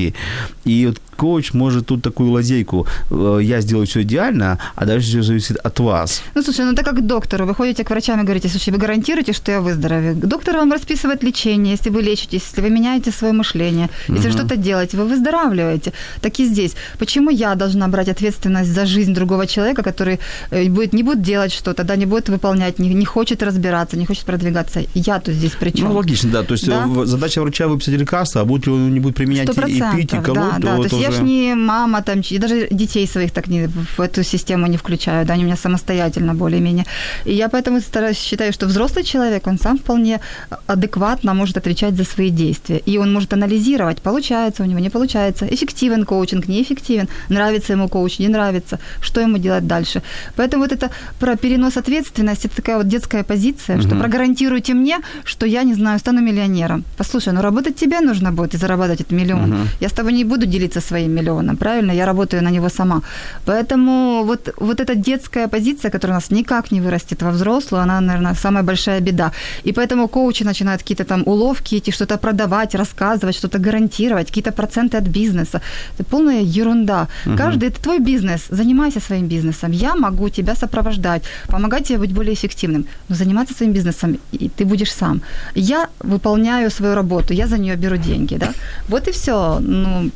И 0.65 0.87
вот 0.87 1.01
коуч 1.17 1.53
может 1.55 1.87
тут 1.87 2.03
такую 2.03 2.31
лазейку, 2.31 2.87
э, 3.11 3.39
я 3.43 3.61
сделаю 3.61 3.87
все 3.87 4.01
идеально, 4.03 4.59
а 4.77 4.87
дальше 4.87 5.09
все 5.09 5.23
зависит 5.23 5.57
от 5.67 5.81
вас. 5.81 6.23
Ну, 6.35 6.43
слушай, 6.43 6.65
ну 6.65 6.73
это 6.73 6.83
как 6.83 6.97
к 6.97 7.01
доктору. 7.07 7.47
Вы 7.47 7.55
ходите 7.55 7.85
к 7.85 7.91
врачам 7.91 8.21
и 8.21 8.25
говорите, 8.25 8.49
слушай, 8.49 8.71
вы 8.73 8.79
гарантируете, 8.79 9.33
что 9.33 9.53
я 9.53 9.61
выздоровею? 9.61 10.15
Доктор 10.17 10.57
вам 10.57 10.73
расписывает 10.73 11.23
лечение, 11.25 11.73
если 11.73 11.91
вы 11.91 12.03
лечитесь, 12.03 12.43
если 12.49 12.63
вы 12.63 12.71
меняете 12.71 13.11
свое 13.11 13.33
мышление, 13.33 13.89
если 14.09 14.29
Мгм. 14.29 14.39
что-то 14.39 14.57
делаете, 14.57 14.97
вы 14.97 15.05
выздоравливаете. 15.05 15.93
Так 16.21 16.41
и 16.41 16.45
здесь. 16.47 16.75
Почему 16.99 17.31
я 17.31 17.55
должна 17.55 17.89
брать 17.89 18.09
ответственность 18.09 18.73
за 18.73 18.87
жизнь 18.87 19.13
другого 19.15 19.47
человека, 19.47 19.83
который 19.83 20.19
э, 20.51 20.69
будет, 20.71 20.95
не 20.95 21.03
будет 21.03 21.23
делать 21.23 21.53
что-то, 21.53 21.85
да, 21.85 21.97
не 21.97 22.07
будет 22.07 22.29
выполнять, 22.31 22.79
не, 22.79 22.95
не 22.95 23.05
хочет 23.05 23.43
разбираться, 23.43 23.97
не 23.99 24.07
хочет 24.07 24.25
продвигаться? 24.25 24.81
Я 24.95 25.19
тут 25.21 25.35
здесь 25.35 25.53
при 25.61 25.71
чем? 25.71 25.89
Ну, 25.89 25.95
логично, 25.97 26.31
да. 26.31 26.43
То 26.43 26.55
есть 26.55 26.67
Да? 26.67 26.87
э, 27.03 27.05
задача 27.07 27.43
врача 27.43 27.69
выписать 27.69 28.01
лекарство, 28.01 28.41
а 28.41 28.45
будет 28.45 28.67
ли 28.67 28.73
он 28.73 28.95
не 28.95 29.01
будет 29.01 29.17
применять 29.17 29.53
Сто 29.53 29.67
и, 29.67 29.75
пить, 29.97 30.13
и 30.13 30.17
колоть, 30.17 30.35
да, 30.35 30.57
да. 30.59 30.77
То 30.77 30.83
есть 30.83 31.01
я 31.01 31.09
уже- 31.09 31.19
ж 31.19 31.23
не 31.23 31.55
мама, 31.55 32.03
там, 32.03 32.21
я 32.31 32.39
даже 32.39 32.69
детей 32.71 33.07
своих 33.07 33.31
так 33.33 33.49
не, 33.49 33.69
в 33.97 34.01
эту 34.01 34.23
систему 34.25 34.67
не 34.67 34.77
включаю, 34.77 35.27
да, 35.27 35.35
они 35.35 35.43
у 35.45 35.47
меня 35.47 35.57
самостоятельно 35.57 36.35
более-менее. 36.35 36.85
И 37.25 37.33
я 37.35 37.49
поэтому 37.49 37.81
стараюсь, 37.81 38.19
считаю, 38.19 38.53
что 38.53 38.67
взрослый 38.67 39.05
человек, 39.05 39.47
он 39.47 39.59
сам 39.59 39.77
вполне 39.79 40.21
адекватно 40.67 41.35
может 41.35 41.57
отвечать 41.57 41.95
за 41.97 42.05
свои 42.05 42.31
действия. 42.31 42.79
И 42.87 42.99
он 42.99 43.13
может 43.13 43.33
анализировать, 43.33 44.03
получается 44.03 44.63
у 44.63 44.67
него, 44.67 44.81
не 44.81 44.91
получается, 44.91 45.47
эффективен 45.47 46.05
коучинг, 46.05 46.49
неэффективен, 46.49 47.09
нравится 47.29 47.73
ему 47.73 47.89
коуч, 47.89 48.19
не 48.19 48.29
нравится, 48.29 48.79
что 49.03 49.21
ему 49.21 49.39
делать 49.39 49.67
дальше. 49.67 50.03
Поэтому 50.37 50.63
вот 50.65 50.73
это 50.73 50.91
про 51.19 51.37
перенос 51.37 51.77
ответственности, 51.77 52.47
это 52.47 52.57
такая 52.57 52.77
вот 52.77 52.89
детская 52.89 53.23
позиция, 53.25 53.81
что 53.81 53.91
Мгм. 53.91 54.01
прогарантируйте 54.01 54.75
мне, 54.75 54.99
что 55.25 55.47
я, 55.47 55.63
не 55.65 55.75
знаю, 55.75 55.99
стану 55.99 56.21
миллионером. 56.21 56.85
Послушай, 56.97 57.33
ну 57.33 57.43
работать 57.43 57.77
тебе 57.77 58.01
нужно 58.01 58.33
будет 58.33 58.55
и 58.55 58.59
зарабатывать 58.59 59.01
этот 59.01 59.13
миллион. 59.13 59.51
Мгм. 59.51 59.69
Я 59.81 59.89
с 59.89 59.93
тобой 59.93 60.13
не 60.13 60.25
буду 60.25 60.47
делиться 60.47 60.81
своим 60.81 61.13
миллионом, 61.13 61.57
правильно? 61.57 61.93
Я 61.93 62.07
работаю 62.07 62.43
на 62.43 62.51
него 62.51 62.69
сама. 62.69 63.03
Поэтому 63.45 64.25
вот, 64.25 64.55
вот 64.61 64.81
эта 64.81 64.95
детская 64.95 65.49
позиция, 65.49 65.91
которая 65.91 66.17
у 66.17 66.21
нас 66.21 66.31
никак 66.31 66.73
не 66.73 66.81
вырастет 66.81 67.23
во 67.23 67.31
взрослую, 67.31 67.83
она, 67.83 68.01
наверное, 68.01 68.35
самая 68.35 68.63
большая 68.63 69.01
беда. 69.01 69.33
И 69.67 69.73
поэтому 69.73 70.09
коучи 70.09 70.45
начинают 70.45 70.83
какие-то 70.83 71.05
там 71.05 71.23
уловки, 71.27 71.77
эти 71.77 71.93
что-то 71.93 72.19
продавать, 72.19 72.75
рассказывать, 72.75 73.37
что-то 73.37 73.59
гарантировать, 73.59 74.27
какие-то 74.27 74.53
проценты 74.53 74.99
от 74.99 75.09
бизнеса. 75.09 75.61
Это 75.99 76.05
полная 76.05 76.43
ерунда. 76.43 77.09
Угу. 77.27 77.37
Каждый, 77.37 77.69
это 77.69 77.81
твой 77.83 77.99
бизнес, 77.99 78.47
занимайся 78.51 79.01
своим 79.01 79.29
бизнесом. 79.29 79.73
Я 79.73 79.95
могу 79.95 80.29
тебя 80.29 80.55
сопровождать, 80.55 81.23
помогать 81.47 81.89
тебе 81.89 81.99
быть 81.99 82.13
более 82.13 82.33
эффективным. 82.33 82.85
Но 83.09 83.17
заниматься 83.17 83.55
своим 83.55 83.73
бизнесом 83.73 84.19
и 84.41 84.49
ты 84.49 84.65
будешь 84.65 84.93
сам. 84.93 85.21
Я 85.55 85.89
выполняю 86.01 86.71
свою 86.71 86.95
работу, 86.95 87.35
я 87.35 87.47
за 87.47 87.59
нее 87.59 87.77
беру 87.77 87.97
деньги, 87.97 88.37
да. 88.39 88.53
Вот 88.89 89.09
и 89.09 89.13
все. 89.13 89.61
Ну, 89.71 90.11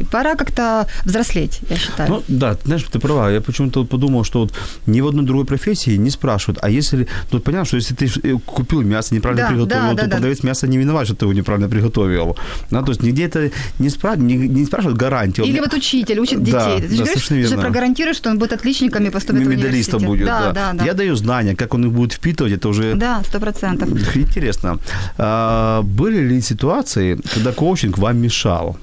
и 0.00 0.04
пора 0.04 0.34
как-то 0.34 0.86
взрослеть, 1.04 1.60
я 1.70 1.76
считаю. 1.76 2.10
Ну, 2.10 2.22
да, 2.28 2.56
знаешь, 2.64 2.82
ты 2.90 2.98
права. 2.98 3.30
Я 3.30 3.40
почему-то 3.40 3.84
подумал, 3.84 4.24
что 4.24 4.40
вот 4.40 4.52
ни 4.86 5.00
в 5.00 5.08
одной 5.08 5.24
другой 5.26 5.44
профессии 5.44 5.98
не 5.98 6.10
спрашивают, 6.10 6.58
а 6.62 6.70
если... 6.70 7.06
Тут 7.30 7.44
понятно, 7.44 7.66
что 7.66 7.76
если 7.76 7.94
ты 7.94 8.06
э, 8.22 8.38
купил 8.46 8.82
мясо, 8.82 9.14
неправильно 9.14 9.42
да, 9.42 9.48
приготовил, 9.48 9.94
да, 9.94 10.02
то 10.02 10.08
да, 10.08 10.16
продавец 10.16 10.40
да. 10.40 10.48
мяса 10.48 10.66
не 10.68 10.78
виноват, 10.78 11.06
что 11.06 11.16
ты 11.16 11.24
его 11.24 11.32
неправильно 11.32 11.68
приготовил. 11.68 12.36
Да, 12.70 12.82
то 12.82 12.92
есть 12.92 13.02
нигде 13.02 13.24
это 13.24 13.50
не, 13.78 13.90
спра... 13.90 14.16
не, 14.16 14.36
не 14.36 14.64
спрашивают 14.64 14.98
гарантию. 14.98 15.46
Или 15.46 15.60
вот 15.60 15.74
учитель 15.74 16.18
учит 16.20 16.42
детей. 16.42 16.52
Да, 16.52 16.76
ты 16.76 16.88
да, 16.88 17.04
говоришь, 17.04 17.30
верно. 17.30 17.46
что 17.46 17.58
прогарантируешь, 17.58 18.16
что 18.16 18.30
он 18.30 18.38
будет 18.38 18.52
отличником 18.52 19.04
и 19.04 19.10
поступит 19.10 19.46
в 19.46 19.50
университет. 19.50 20.02
будет, 20.02 20.26
да, 20.26 20.40
да. 20.40 20.52
да, 20.52 20.72
да. 20.78 20.84
Я 20.84 20.94
даю 20.94 21.16
знания, 21.16 21.54
как 21.54 21.74
он 21.74 21.84
их 21.84 21.92
будет 21.92 22.12
впитывать, 22.12 22.52
это 22.52 22.68
уже... 22.68 22.94
Да, 22.94 23.22
сто 23.26 23.38
процентов. 23.40 23.88
Интересно. 24.16 24.78
А, 25.18 25.82
были 25.82 26.20
ли 26.20 26.40
ситуации, 26.40 27.20
когда 27.34 27.52
коучинг 27.52 27.98
вам 27.98 28.18
мешал? 28.18 28.78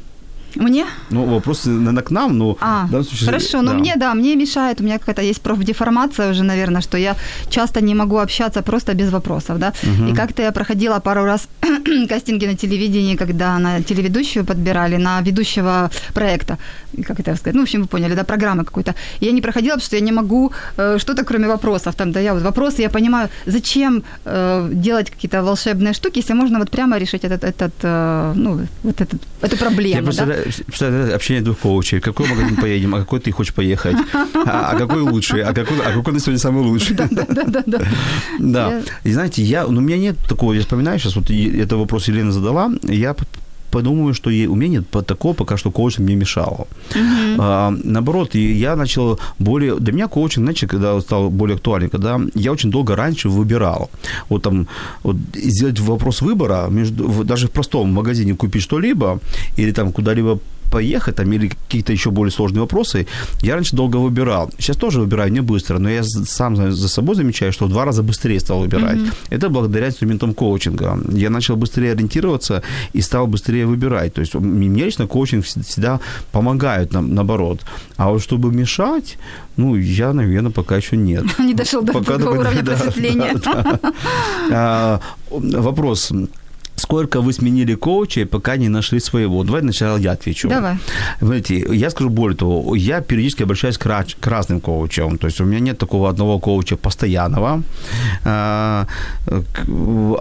Мне? 0.60 0.86
Ну, 1.10 1.26
вопрос, 1.26 1.66
наверное, 1.66 2.04
к 2.04 2.12
нам, 2.12 2.38
но... 2.38 2.58
А, 2.62 2.88
да, 2.92 3.04
случае, 3.04 3.26
хорошо, 3.26 3.62
но 3.62 3.74
мне, 3.74 3.96
да, 3.96 4.14
мне 4.14 4.36
мешает, 4.36 4.82
у 4.82 4.84
меня 4.84 4.98
какая-то 4.98 5.22
есть 5.22 5.42
профдеформация 5.42 6.32
уже, 6.32 6.44
наверное, 6.44 6.82
что 6.82 6.98
я 6.98 7.16
часто 7.50 7.82
не 7.82 7.96
могу 7.96 8.18
общаться 8.18 8.62
просто 8.62 8.94
без 8.94 9.12
вопросов, 9.12 9.60
да. 9.60 9.74
Угу. 9.84 10.12
И 10.12 10.16
как-то 10.16 10.42
я 10.42 10.52
проходила 10.52 11.00
пару 11.00 11.26
раз 11.26 11.48
кастинги 12.10 12.48
на 12.48 12.56
телевидении, 12.56 13.16
когда 13.16 13.60
на 13.60 13.82
телеведущую 13.82 14.46
подбирали, 14.46 14.98
на 14.98 15.22
ведущего 15.22 15.90
проекта, 16.14 16.58
как 17.06 17.20
это 17.20 17.36
сказать, 17.36 17.56
ну, 17.56 17.62
в 17.62 17.64
общем, 17.64 17.82
вы 17.82 17.88
поняли, 17.88 18.16
да, 18.16 18.24
программы 18.24 18.64
какой-то. 18.64 18.94
Я 19.22 19.32
не 19.32 19.42
проходила, 19.42 19.74
потому 19.74 19.86
что 19.86 19.96
я 19.96 20.02
не 20.02 20.12
могу 20.12 20.52
э, 20.78 21.00
что-то, 21.00 21.24
кроме 21.24 21.48
вопросов, 21.48 21.96
там, 21.96 22.12
да, 22.12 22.20
я 22.20 22.34
вот 22.34 22.44
вопросы, 22.44 22.82
я 22.82 22.90
понимаю, 22.90 23.30
зачем 23.46 24.04
э, 24.26 24.70
делать 24.74 25.10
какие-то 25.10 25.44
волшебные 25.44 25.94
штуки, 25.94 26.20
если 26.20 26.36
можно 26.36 26.60
вот 26.60 26.70
прямо 26.70 26.98
решить 26.98 27.24
этот, 27.24 27.44
этот 27.44 27.74
э, 27.84 28.34
ну, 28.36 28.60
вот 28.84 29.02
этот, 29.02 29.22
эту 29.42 29.58
проблему, 29.58 30.12
я 30.12 30.26
да? 30.26 30.47
Общение 31.14 31.42
двух 31.42 31.60
коучей. 31.60 32.00
Какой 32.00 32.28
магазин 32.28 32.56
поедем, 32.56 32.96
а 32.96 33.00
какой 33.00 33.20
ты 33.20 33.32
хочешь 33.32 33.54
поехать? 33.54 33.96
А, 34.46 34.72
а 34.72 34.78
какой 34.78 35.02
лучший? 35.02 35.44
А 35.44 35.54
какой, 35.54 35.80
а 35.80 35.92
какой 35.92 36.14
на 36.14 36.20
сегодня 36.20 36.40
самый 36.40 36.64
лучший? 36.64 36.96
Да, 36.96 37.08
да, 37.10 37.26
да. 37.28 37.64
Да. 37.66 37.80
да. 38.40 38.82
И 39.04 39.12
знаете, 39.12 39.42
я, 39.42 39.66
ну, 39.68 39.80
у 39.80 39.82
меня 39.82 39.98
нет 39.98 40.18
такого, 40.28 40.54
я 40.54 40.62
вспоминаю 40.62 41.00
сейчас, 41.00 41.16
вот 41.16 41.30
это 41.30 41.78
вопрос 41.78 42.08
Елена 42.08 42.32
задала, 42.32 42.72
я 42.84 43.16
подумаю, 43.72 44.14
что 44.14 44.30
у 44.30 44.56
меня 44.56 44.80
нет 44.80 44.90
такого 45.06 45.34
пока 45.34 45.58
что 45.58 45.72
коучинг 45.72 46.06
мне 46.06 46.16
мешал. 46.16 46.68
Uh-huh. 46.92 47.36
А, 47.40 47.74
наоборот, 47.84 48.36
я 48.36 48.76
начал 48.76 49.20
более... 49.40 49.76
Для 49.76 49.94
меня 49.94 50.08
коучинг, 50.08 50.46
знаете, 50.46 50.68
когда 50.68 51.00
стал 51.02 51.30
более 51.30 51.56
актуальным, 51.56 51.90
когда 51.90 52.20
я 52.36 52.52
очень 52.52 52.72
долго 52.72 52.96
раньше 52.96 53.30
выбирал. 53.30 53.90
Вот 54.30 54.44
там, 54.44 54.68
вот 55.04 55.16
сделать 55.36 55.80
вопрос 55.80 56.22
выбора, 56.22 56.68
между, 56.70 57.24
даже 57.24 57.48
в 57.48 57.52
простом 57.52 57.94
магазине 57.94 58.36
купить 58.36 58.64
что-либо 58.64 59.20
или 59.58 59.72
там 59.72 59.92
куда-либо 59.92 60.40
поехать, 60.72 61.16
там, 61.16 61.32
или 61.34 61.50
какие-то 61.50 61.94
еще 61.94 62.10
более 62.12 62.32
сложные 62.32 62.62
вопросы, 62.62 63.08
я 63.42 63.56
раньше 63.56 63.76
долго 63.76 63.98
выбирал. 63.98 64.52
Сейчас 64.60 64.78
тоже 64.78 65.00
выбираю 65.00 65.32
не 65.32 65.42
быстро, 65.42 65.80
но 65.80 65.90
я 65.90 66.04
сам 66.04 66.56
за 66.56 66.88
собой 66.88 67.16
замечаю, 67.16 67.52
что 67.52 67.66
в 67.66 67.70
два 67.70 67.86
раза 67.86 68.04
быстрее 68.04 68.40
стал 68.40 68.60
выбирать. 68.60 68.98
Mm-hmm. 68.98 69.14
Это 69.30 69.50
благодаря 69.50 69.88
инструментам 69.88 70.34
коучинга. 70.34 71.00
Я 71.12 71.30
начал 71.30 71.56
быстрее 71.56 71.92
ориентироваться 71.92 72.62
и 72.94 73.02
стал 73.02 73.28
быстрее 73.28 73.66
выбирать. 73.66 74.14
То 74.14 74.22
есть 74.22 74.36
мне 74.36 74.86
лично 74.86 75.08
коучинг 75.08 75.46
всегда 75.46 76.00
помогает, 76.32 76.94
нам, 76.94 77.14
наоборот. 77.14 77.60
А 77.98 78.10
вот 78.10 78.22
чтобы 78.22 78.52
мешать, 78.52 79.18
ну, 79.58 79.76
я, 79.76 80.14
наверное, 80.14 80.52
пока 80.52 80.78
еще 80.78 80.98
нет. 80.98 81.26
Не 81.40 81.54
дошел 81.54 81.82
до 81.82 81.94
такого 81.94 82.40
уровня 82.40 82.64
просветления. 82.66 83.36
А, 84.52 85.00
вопрос 85.30 86.12
сколько 86.88 87.20
вы 87.20 87.34
сменили 87.34 87.76
коучей, 87.76 88.26
пока 88.26 88.58
не 88.58 88.70
нашли 88.70 89.00
своего? 89.00 89.44
Давай 89.44 89.62
сначала 89.62 89.98
я 89.98 90.12
отвечу. 90.12 90.50
Давай. 90.50 90.78
Знаете, 91.22 91.66
я 91.74 91.90
скажу 91.90 92.10
более 92.10 92.38
того, 92.38 92.76
я 92.76 93.02
периодически 93.02 93.44
обращаюсь 93.44 93.78
к, 93.78 93.86
раз, 93.86 94.16
к 94.20 94.28
разным 94.28 94.62
коучам. 94.62 95.18
То 95.18 95.28
есть 95.28 95.42
у 95.42 95.46
меня 95.46 95.60
нет 95.60 95.78
такого 95.78 96.10
одного 96.10 96.40
коуча 96.40 96.78
постоянного, 96.78 97.62
а, 98.24 98.86
к 99.26 99.66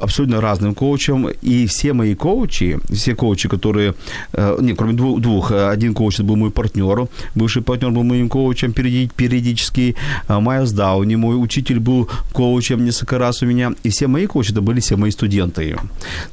абсолютно 0.02 0.40
разным 0.40 0.74
коучам. 0.74 1.28
И 1.42 1.66
все 1.66 1.92
мои 1.92 2.14
коучи, 2.14 2.78
все 2.92 3.14
коучи, 3.14 3.48
которые, 3.48 3.94
э, 4.32 4.58
не, 4.60 4.74
кроме 4.74 4.92
двух, 4.92 5.20
двух 5.20 5.52
один 5.52 5.94
коуч 5.94 6.20
был 6.20 6.36
мой 6.36 6.50
партнер, 6.50 7.06
бывший 7.34 7.62
партнер 7.62 7.90
был 7.90 8.02
моим 8.02 8.28
коучем 8.28 8.72
периодически, 8.72 9.94
а, 10.26 10.40
Майлз 10.40 10.72
Дауни, 10.72 11.16
мой 11.16 11.36
учитель 11.36 11.78
был 11.78 12.08
коучем 12.32 12.84
несколько 12.84 13.18
раз 13.18 13.42
у 13.42 13.46
меня. 13.46 13.72
И 13.84 13.88
все 13.88 14.08
мои 14.08 14.26
коучи, 14.26 14.52
это 14.52 14.60
были 14.60 14.80
все 14.80 14.96
мои 14.96 15.10
студенты. 15.10 15.76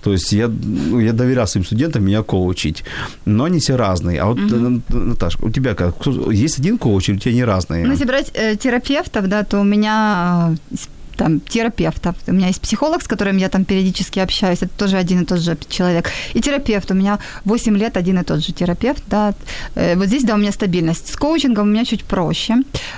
То 0.03 0.11
есть 0.11 0.22
я, 0.31 0.47
ну, 0.47 0.99
я 0.99 1.13
доверял 1.13 1.47
своим 1.47 1.65
студентам 1.65 2.05
меня 2.05 2.23
коучить. 2.23 2.83
Но 3.25 3.45
они 3.45 3.59
все 3.59 3.75
разные. 3.75 4.21
А 4.21 4.25
вот, 4.25 4.39
угу. 4.39 4.81
Наташа, 4.89 5.37
у 5.41 5.49
тебя 5.49 5.75
как? 5.75 5.95
Есть 6.31 6.59
один 6.59 6.77
коуч 6.77 7.09
или 7.09 7.17
у 7.17 7.19
тебя 7.19 7.33
не 7.33 7.43
разные? 7.43 7.85
Ну, 7.85 7.91
если 7.91 8.05
брать 8.05 8.31
э, 8.33 8.55
терапевтов, 8.55 9.27
да, 9.27 9.43
то 9.43 9.59
у 9.59 9.63
меня 9.63 10.55
э, 10.71 10.75
там, 11.15 11.39
терапевтов. 11.39 12.15
У 12.27 12.33
меня 12.33 12.47
есть 12.47 12.61
психолог, 12.61 13.01
с 13.01 13.07
которым 13.07 13.37
я 13.37 13.49
там 13.49 13.65
периодически 13.65 14.19
общаюсь, 14.19 14.59
это 14.61 14.71
тоже 14.77 14.97
один 14.97 15.21
и 15.21 15.25
тот 15.25 15.39
же 15.39 15.57
человек. 15.69 16.09
И 16.33 16.41
терапевт. 16.41 16.91
У 16.91 16.93
меня 16.93 17.19
8 17.45 17.77
лет 17.77 17.97
один 17.97 18.19
и 18.19 18.23
тот 18.23 18.43
же 18.43 18.53
терапевт. 18.53 19.03
Да. 19.07 19.33
Э, 19.75 19.95
вот 19.95 20.07
здесь, 20.07 20.23
да, 20.23 20.35
у 20.35 20.37
меня 20.37 20.51
стабильность. 20.51 21.13
С 21.13 21.15
коучингом 21.15 21.67
у 21.67 21.71
меня 21.71 21.85
чуть 21.85 22.03
проще, 22.03 22.55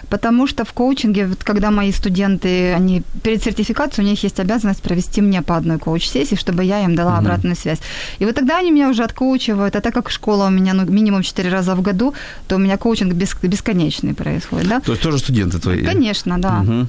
потому 0.10 0.48
что 0.48 0.66
в 0.66 0.74
коучинге, 0.74 1.28
вот, 1.28 1.44
когда 1.44 1.72
мои 1.72 1.92
студенты, 1.92 2.74
они 2.74 3.04
перед 3.24 3.44
сертификацией, 3.44 4.08
у 4.08 4.10
них 4.10 4.24
есть 4.24 4.40
обязанность 4.40 4.82
провести 4.82 5.22
мне 5.22 5.42
по 5.42 5.56
одной 5.56 5.78
коуч-сессии, 5.78 6.36
чтобы 6.36 6.64
я 6.64 6.84
им 6.84 6.96
дала 6.96 7.14
угу. 7.14 7.20
обратную 7.20 7.56
связь. 7.56 7.80
И 8.20 8.26
вот 8.26 8.36
тогда 8.36 8.60
они 8.60 8.72
меня 8.72 8.90
уже 8.90 9.04
откоучивают, 9.04 9.76
а 9.76 9.82
так 9.82 9.94
как 9.94 10.10
школа 10.10 10.48
у 10.48 10.52
меня 10.52 10.74
ну, 10.74 10.86
минимум 10.86 11.24
4 11.24 11.50
раза 11.50 11.76
в 11.76 11.82
году, 11.82 12.14
то 12.48 12.56
у 12.56 12.60
меня 12.60 12.78
коучинг 12.78 13.14
бесконечный 13.14 14.14
происходит. 14.14 14.68
Да? 14.68 14.80
То 14.80 14.92
есть 14.92 15.04
тоже 15.04 15.20
студенты 15.20 15.60
твои? 15.60 15.84
Конечно, 15.84 16.40
да. 16.40 16.62
Угу. 16.62 16.88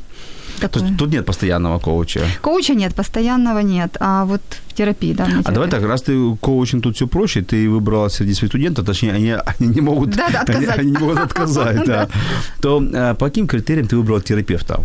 Такое. 0.61 0.83
То 0.83 0.87
есть 0.87 0.99
тут 0.99 1.11
нет 1.11 1.27
постоянного 1.27 1.79
коуча? 1.79 2.21
Коуча 2.41 2.75
нет, 2.75 2.95
постоянного 2.95 3.61
нет, 3.63 3.97
а 4.01 4.25
вот 4.25 4.41
в 4.69 4.75
терапии, 4.75 5.13
да. 5.13 5.29
А 5.45 5.53
давай 5.53 5.69
так, 5.69 5.83
раз 5.83 6.03
ты 6.03 6.37
коучинг 6.41 6.83
тут 6.83 6.97
все 6.97 7.07
проще, 7.07 7.43
ты 7.43 7.69
выбрала 7.69 8.09
среди 8.09 8.35
своих 8.35 8.51
студентов, 8.51 8.85
точнее, 8.87 9.13
они, 9.13 9.33
они 9.33 9.75
не 9.75 9.81
могут... 9.81 10.11
Да, 10.11 10.29
да, 10.31 10.41
отказать. 10.41 10.79
Они, 10.79 10.81
они 10.81 10.91
не 10.91 10.99
могут 10.99 11.19
отказать, 11.19 11.85
да. 11.87 12.09
То 12.61 12.83
а, 12.95 13.15
по 13.15 13.27
каким 13.27 13.47
критериям 13.47 13.87
ты 13.87 13.97
выбрала 13.97 14.21
терапевта? 14.21 14.81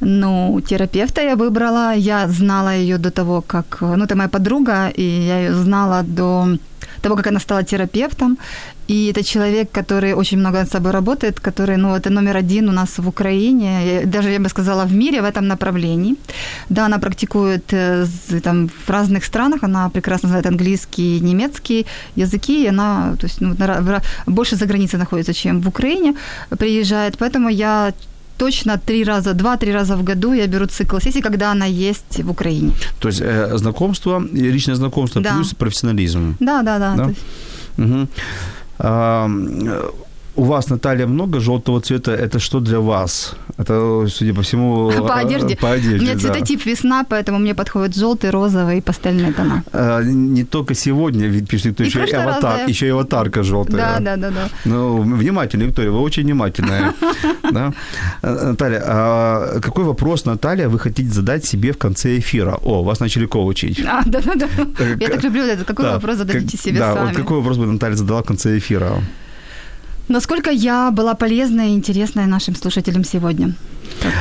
Ну, 0.00 0.60
терапевта 0.60 1.22
я 1.22 1.36
выбрала, 1.36 1.94
я 1.94 2.28
знала 2.28 2.74
ее 2.74 2.98
до 2.98 3.10
того, 3.10 3.42
как... 3.42 3.78
Ну, 3.80 4.04
это 4.04 4.14
моя 4.14 4.28
подруга, 4.28 4.88
и 4.88 5.02
я 5.02 5.38
ее 5.40 5.54
знала 5.54 6.02
до 6.02 6.58
того, 7.00 7.16
как 7.16 7.26
она 7.26 7.40
стала 7.40 7.62
терапевтом. 7.62 8.38
И 8.88 9.10
это 9.10 9.22
человек, 9.24 9.70
который 9.70 10.12
очень 10.12 10.38
много 10.38 10.58
над 10.58 10.70
собой 10.70 10.92
работает, 10.92 11.40
который, 11.40 11.76
ну, 11.76 11.94
это 11.94 12.10
номер 12.10 12.36
один 12.36 12.68
у 12.68 12.72
нас 12.72 12.98
в 12.98 13.08
Украине, 13.08 14.02
даже, 14.06 14.30
я 14.30 14.38
бы 14.38 14.48
сказала, 14.48 14.84
в 14.84 14.94
мире 14.94 15.22
в 15.22 15.24
этом 15.24 15.48
направлении. 15.48 16.14
Да, 16.68 16.86
она 16.86 16.98
практикует 16.98 17.72
э, 17.72 18.06
там, 18.42 18.68
в 18.86 18.90
разных 18.90 19.24
странах, 19.24 19.64
она 19.64 19.88
прекрасно 19.88 20.28
знает 20.28 20.46
английский, 20.46 21.20
немецкий 21.20 21.86
языки, 22.16 22.64
и 22.64 22.68
она 22.68 23.16
то 23.18 23.26
есть, 23.26 23.40
ну, 23.40 23.54
больше 24.26 24.56
за 24.56 24.66
границей 24.66 24.98
находится, 24.98 25.34
чем 25.34 25.60
в 25.60 25.68
Украине, 25.68 26.14
приезжает. 26.58 27.16
Поэтому 27.18 27.48
я 27.48 27.92
точно 28.36 28.78
три 28.78 29.04
раза, 29.04 29.32
два-три 29.32 29.72
раза 29.72 29.96
в 29.96 30.04
году 30.04 30.34
я 30.34 30.46
беру 30.46 30.66
цикл 30.66 30.98
сессий, 30.98 31.22
когда 31.22 31.52
она 31.52 31.66
есть 31.66 32.24
в 32.24 32.30
Украине. 32.30 32.72
То 32.98 33.08
есть 33.08 33.20
э, 33.22 33.58
знакомство, 33.58 34.22
личное 34.32 34.76
знакомство 34.76 35.22
да. 35.22 35.34
плюс 35.34 35.54
профессионализм. 35.54 36.36
Да, 36.40 36.62
да, 36.62 36.78
да. 36.78 36.94
да? 36.96 37.84
Угу. 37.84 38.08
А, 38.78 39.28
у 40.36 40.44
вас, 40.44 40.70
Наталья, 40.70 41.06
много 41.06 41.40
желтого 41.40 41.80
цвета. 41.80 42.12
Это 42.12 42.38
что 42.38 42.60
для 42.60 42.78
вас? 42.78 43.34
Это, 43.58 44.06
судя 44.08 44.34
по 44.34 44.42
всему, 44.42 44.90
по 44.98 45.14
а, 45.14 45.20
одежде. 45.20 45.56
По 45.56 45.70
одежде 45.70 45.98
У 45.98 46.02
меня 46.02 46.18
цветотип 46.18 46.64
да. 46.64 46.70
весна, 46.70 47.04
поэтому 47.08 47.38
мне 47.38 47.54
подходит 47.54 47.96
желтый, 47.96 48.30
розовый 48.30 48.78
и 48.78 48.80
пастельные 48.80 49.32
тона. 49.32 49.64
А, 49.72 50.02
не 50.02 50.44
только 50.44 50.74
сегодня, 50.74 51.26
ведь 51.28 51.48
пишет, 51.48 51.74
кто 51.74 51.84
еще 51.84 52.04
и 52.04 52.12
аватар, 52.12 52.60
раз, 52.60 52.68
еще 52.68 52.86
и 52.86 52.90
аватарка 52.90 53.42
желтая. 53.42 53.76
Да, 53.76 54.00
да, 54.00 54.16
да, 54.16 54.30
да. 54.30 54.48
Ну, 54.64 55.02
внимательная, 55.02 55.66
Виктория, 55.66 55.90
вы 55.90 56.00
очень 56.00 56.24
внимательная. 56.24 56.92
да? 57.52 57.72
Наталья, 58.22 58.82
а 58.86 59.60
какой 59.60 59.84
вопрос, 59.84 60.26
Наталья, 60.26 60.68
вы 60.68 60.78
хотите 60.78 61.08
задать 61.10 61.44
себе 61.44 61.72
в 61.72 61.78
конце 61.78 62.18
эфира? 62.18 62.58
О, 62.62 62.82
вас 62.82 63.00
начали 63.00 63.26
коучить. 63.26 63.80
А, 63.86 64.02
да, 64.06 64.20
да, 64.20 64.34
да. 64.34 64.48
Я 65.00 65.08
так 65.08 65.24
люблю 65.24 65.42
это. 65.42 65.64
Какой 65.64 65.86
вопрос 65.86 66.16
зададите 66.18 66.58
себе 66.58 66.80
сами? 66.80 67.08
Да, 67.08 67.14
какой 67.14 67.38
вопрос 67.38 67.56
бы 67.56 67.66
Наталья 67.66 67.96
задала 67.96 68.22
в 68.22 68.26
конце 68.26 68.58
эфира? 68.58 69.00
Насколько 70.08 70.50
я 70.50 70.90
была 70.90 71.14
полезной 71.14 71.70
и 71.70 71.74
интересной 71.74 72.26
нашим 72.26 72.54
слушателям 72.54 73.04
сегодня? 73.04 73.54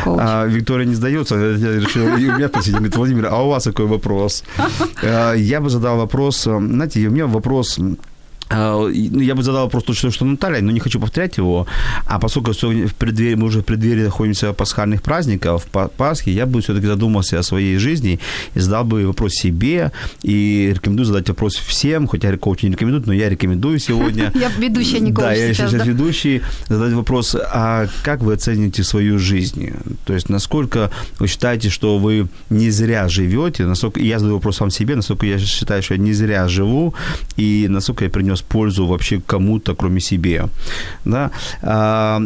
А, 0.06 0.46
Виктория 0.46 0.86
не 0.86 0.96
сдается, 0.96 1.36
я 1.36 1.80
решил 1.80 2.08
и 2.18 2.28
у 2.28 2.36
меня 2.36 2.48
спросить, 2.48 2.74
говорит, 2.74 2.96
Владимир, 2.96 3.28
а 3.28 3.44
у 3.44 3.50
вас 3.50 3.64
какой 3.66 3.86
вопрос? 3.86 4.44
А, 5.04 5.34
Я 5.34 5.62
бы 5.62 5.70
задал 5.70 5.98
вопрос, 5.98 6.48
э, 6.48 6.58
знаете, 6.58 7.08
у 7.08 7.12
меня 7.12 7.28
вопрос 7.28 7.80
Я 8.50 9.36
бы 9.36 9.44
задал 9.44 9.64
вопрос 9.64 9.84
точно, 9.84 10.12
что 10.12 10.26
Наталья, 10.26 10.62
но 10.62 10.72
не 10.72 10.80
хочу 10.80 11.00
повторять 11.00 11.38
его. 11.38 11.66
А 12.06 12.20
поскольку 12.20 12.52
в 12.52 12.94
преддверии, 12.96 13.36
мы 13.36 13.48
уже 13.48 13.62
в 13.62 13.66
преддверии 13.66 14.04
находимся 14.04 14.54
пасхальных 14.54 15.02
праздников, 15.02 15.66
Па- 15.72 15.88
Пасхи, 15.88 16.30
я 16.30 16.46
бы 16.46 16.62
все-таки 16.62 16.86
задумался 16.86 17.40
о 17.40 17.44
своей 17.44 17.78
жизни 17.78 18.20
и 18.54 18.60
задал 18.60 18.86
бы 18.86 19.08
вопрос 19.08 19.34
себе. 19.34 19.92
И 20.22 20.72
рекомендую 20.76 21.06
задать 21.06 21.28
вопрос 21.30 21.56
всем, 21.56 22.08
хотя 22.08 22.36
коуч 22.38 22.64
не 22.64 22.70
рекомендует, 22.70 23.08
но 23.08 23.14
я 23.14 23.30
рекомендую 23.30 23.80
сегодня. 23.80 24.32
Я 24.36 24.50
ведущая, 24.50 25.00
не 25.00 25.12
коуч 25.12 25.26
Да, 25.26 25.34
я 25.34 25.54
сейчас, 25.54 25.74
ведущий. 25.74 26.42
Задать 26.68 26.94
вопрос, 26.94 27.36
а 27.36 27.88
как 28.04 28.22
вы 28.22 28.34
оцените 28.34 28.84
свою 28.84 29.18
жизнь? 29.18 29.72
То 30.06 30.14
есть 30.14 30.30
насколько 30.30 30.92
вы 31.20 31.28
считаете, 31.28 31.70
что 31.70 31.98
вы 31.98 32.28
не 32.50 32.70
зря 32.70 33.08
живете? 33.08 33.66
Насколько, 33.66 34.00
я 34.02 34.20
задаю 34.20 34.36
вопрос 34.36 34.58
сам 34.58 34.70
себе, 34.70 34.96
насколько 34.96 35.26
я 35.26 35.40
считаю, 35.40 35.82
что 35.82 35.96
я 35.96 36.00
не 36.00 36.14
зря 36.14 36.48
живу, 36.48 36.94
и 37.38 37.68
насколько 37.70 38.04
я 38.06 38.10
принес 38.10 38.35
пользу 38.42 38.86
вообще 38.86 39.22
кому-то, 39.28 39.76
кроме 39.76 40.00
себе. 40.00 40.46
Да? 41.06 41.32
А, 41.62 42.20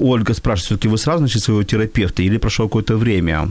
Ольга 0.00 0.34
спрашивает, 0.34 0.66
все-таки 0.66 0.88
вы 0.88 0.98
сразу 0.98 1.22
нашли 1.22 1.40
своего 1.40 1.62
терапевта 1.62 2.22
или 2.22 2.38
прошло 2.38 2.68
какое-то 2.68 2.96
время? 2.96 3.48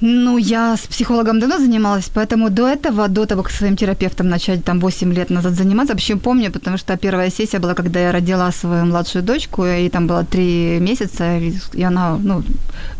Ну, 0.00 0.38
я 0.38 0.76
с 0.76 0.86
психологом 0.86 1.40
давно 1.40 1.58
занималась, 1.58 2.10
поэтому 2.14 2.50
до 2.50 2.68
этого, 2.68 3.08
до 3.08 3.26
того, 3.26 3.42
как 3.42 3.52
своим 3.52 3.76
терапевтом 3.76 4.28
начать 4.28 4.64
там 4.64 4.80
8 4.80 5.14
лет 5.14 5.30
назад 5.30 5.54
заниматься, 5.54 5.94
вообще 5.94 6.16
помню, 6.16 6.50
потому 6.50 6.78
что 6.78 6.96
первая 6.96 7.30
сессия 7.30 7.58
была, 7.58 7.74
когда 7.74 8.00
я 8.00 8.12
родила 8.12 8.52
свою 8.52 8.84
младшую 8.84 9.24
дочку, 9.24 9.64
и 9.64 9.88
там 9.88 10.06
было 10.06 10.24
3 10.24 10.80
месяца, 10.80 11.38
и 11.38 11.56
и 11.76 11.82
она, 11.82 12.18
ну, 12.24 12.42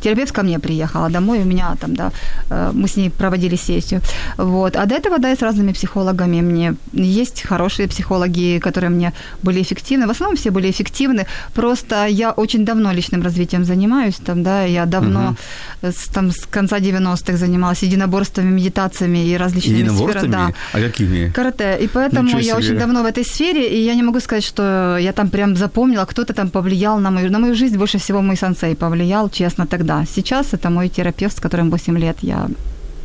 терапевт 0.03 0.33
ко 0.33 0.43
мне 0.43 0.59
приехала 0.59 1.09
домой, 1.09 1.39
у 1.41 1.45
меня 1.45 1.77
там, 1.81 1.95
да, 1.95 2.11
э, 2.51 2.71
мы 2.75 2.89
с 2.89 2.97
ней 2.97 3.11
проводили 3.11 3.57
сессию. 3.57 4.01
Вот. 4.39 4.77
А 4.77 4.87
до 4.87 4.95
этого, 4.95 5.19
да, 5.19 5.29
я 5.29 5.37
с 5.37 5.43
разными 5.43 5.73
психологами. 5.73 6.43
Мне 6.43 6.75
есть 6.93 7.43
хорошие 7.43 7.89
психологи, 7.89 8.59
которые 8.59 8.91
мне 8.91 9.13
были 9.43 9.61
эффективны. 9.61 10.07
В 10.07 10.11
основном 10.11 10.37
все 10.37 10.51
были 10.51 10.71
эффективны. 10.71 11.27
Просто 11.55 12.07
я 12.07 12.33
очень 12.33 12.65
давно 12.65 12.93
личным 12.93 13.23
развитием 13.23 13.65
занимаюсь. 13.65 14.17
Там, 14.17 14.43
да, 14.43 14.65
я 14.65 14.87
давно 14.87 15.37
с, 15.83 16.09
там, 16.09 16.31
с 16.31 16.47
конца 16.47 16.81
90-х 16.93 17.37
занималась 17.37 17.83
единоборствами, 17.83 18.51
медитациями 18.51 19.27
и 19.27 19.37
различными 19.37 19.79
Единоборствами? 19.79 20.29
сферами. 20.29 20.55
Да. 20.73 20.79
А 20.79 20.81
какими? 20.81 21.31
Карате. 21.31 21.79
И 21.81 21.89
поэтому 21.89 22.39
я 22.39 22.57
очень 22.57 22.79
давно 22.79 23.03
в 23.03 23.07
этой 23.07 23.25
сфере, 23.25 23.69
и 23.69 23.85
я 23.85 23.95
не 23.95 24.03
могу 24.03 24.21
сказать, 24.21 24.45
что 24.45 24.97
я 25.01 25.13
там 25.13 25.29
прям 25.29 25.57
запомнила, 25.57 26.05
кто-то 26.05 26.33
там 26.33 26.51
повлиял 26.51 26.99
на 26.99 27.11
мою, 27.11 27.31
на 27.31 27.39
мою 27.39 27.55
жизнь. 27.55 27.77
Больше 27.77 27.99
всего 27.99 28.23
мой 28.23 28.37
сенсей 28.37 28.75
повлиял, 28.75 29.31
честно, 29.31 29.67
тогда. 29.67 30.05
Сейчас 30.15 30.55
это 30.55 30.71
мой 30.71 30.89
терапевт, 30.89 31.37
с 31.37 31.41
которым 31.41 31.71
8 31.71 31.99
лет 31.99 32.17
я 32.23 32.49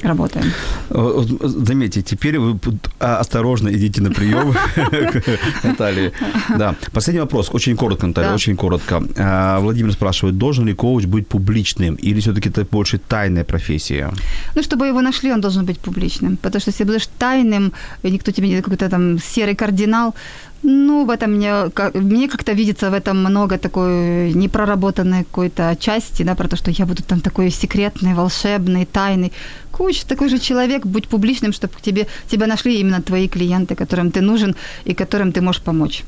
работаю. 0.04 0.46
Э, 0.90 1.24
Заметьте, 1.42 2.02
теперь 2.02 2.40
вы 2.40 2.60
а, 3.00 3.18
осторожно 3.18 3.70
идите 3.70 4.02
на 4.02 4.12
прием 4.12 4.54
к 5.62 5.64
Наталье. 5.64 6.12
Да. 6.58 6.76
Последний 6.92 7.22
вопрос, 7.22 7.50
очень 7.54 7.76
коротко, 7.76 8.08
Наталья, 8.08 8.34
очень 8.34 8.56
коротко. 8.56 9.04
А, 9.18 9.60
Владимир 9.60 9.94
спрашивает, 9.94 10.38
должен 10.38 10.66
ли 10.68 10.74
коуч 10.74 11.06
быть 11.06 11.28
публичным 11.28 11.96
или 11.96 12.20
все-таки 12.20 12.50
это 12.50 12.66
больше 12.72 12.98
тайная 12.98 13.44
профессия? 13.44 14.12
Ну, 14.56 14.64
чтобы 14.64 14.88
его 14.88 15.02
нашли, 15.02 15.32
он 15.32 15.42
должен 15.42 15.66
быть 15.66 15.80
публичным. 15.80 16.38
Потому 16.38 16.62
что 16.62 16.72
если 16.72 16.86
будешь 16.86 17.08
тайным, 17.20 17.74
никто 18.04 18.32
тебе 18.32 18.48
не 18.50 18.62
какой-то 18.62 18.90
там 18.90 19.20
серый 19.20 19.56
кардинал, 19.56 20.16
ну, 20.64 21.06
в 21.06 21.10
этом 21.10 21.32
мне, 21.32 21.70
как- 21.74 21.96
мне 21.96 22.28
как-то 22.28 22.54
видится 22.54 22.90
в 22.90 22.94
этом 22.94 23.18
много 23.20 23.58
такой 23.58 24.34
непроработанной 24.34 25.24
какой-то 25.24 25.76
части, 25.80 26.24
да, 26.24 26.36
про 26.36 26.48
то, 26.48 26.56
что 26.56 26.72
я 26.72 26.86
буду 26.86 27.04
там 27.04 27.20
такой 27.20 27.50
секретный, 27.52 28.14
волшебный, 28.14 28.86
тайный. 28.86 29.32
Коуч 29.72 30.02
такой 30.04 30.30
же 30.30 30.38
человек, 30.38 30.86
будь 30.86 31.08
публичным, 31.08 31.54
чтобы 31.54 31.74
тебе, 31.82 32.08
тебя 32.30 32.46
нашли 32.48 32.80
именно 32.80 33.02
твои 33.02 33.28
клиенты, 33.28 33.74
которым 33.76 34.12
ты 34.12 34.22
нужен 34.22 34.56
и 34.84 34.94
которым 34.94 35.32
ты 35.32 35.42
можешь 35.42 35.62
помочь. 35.62 36.04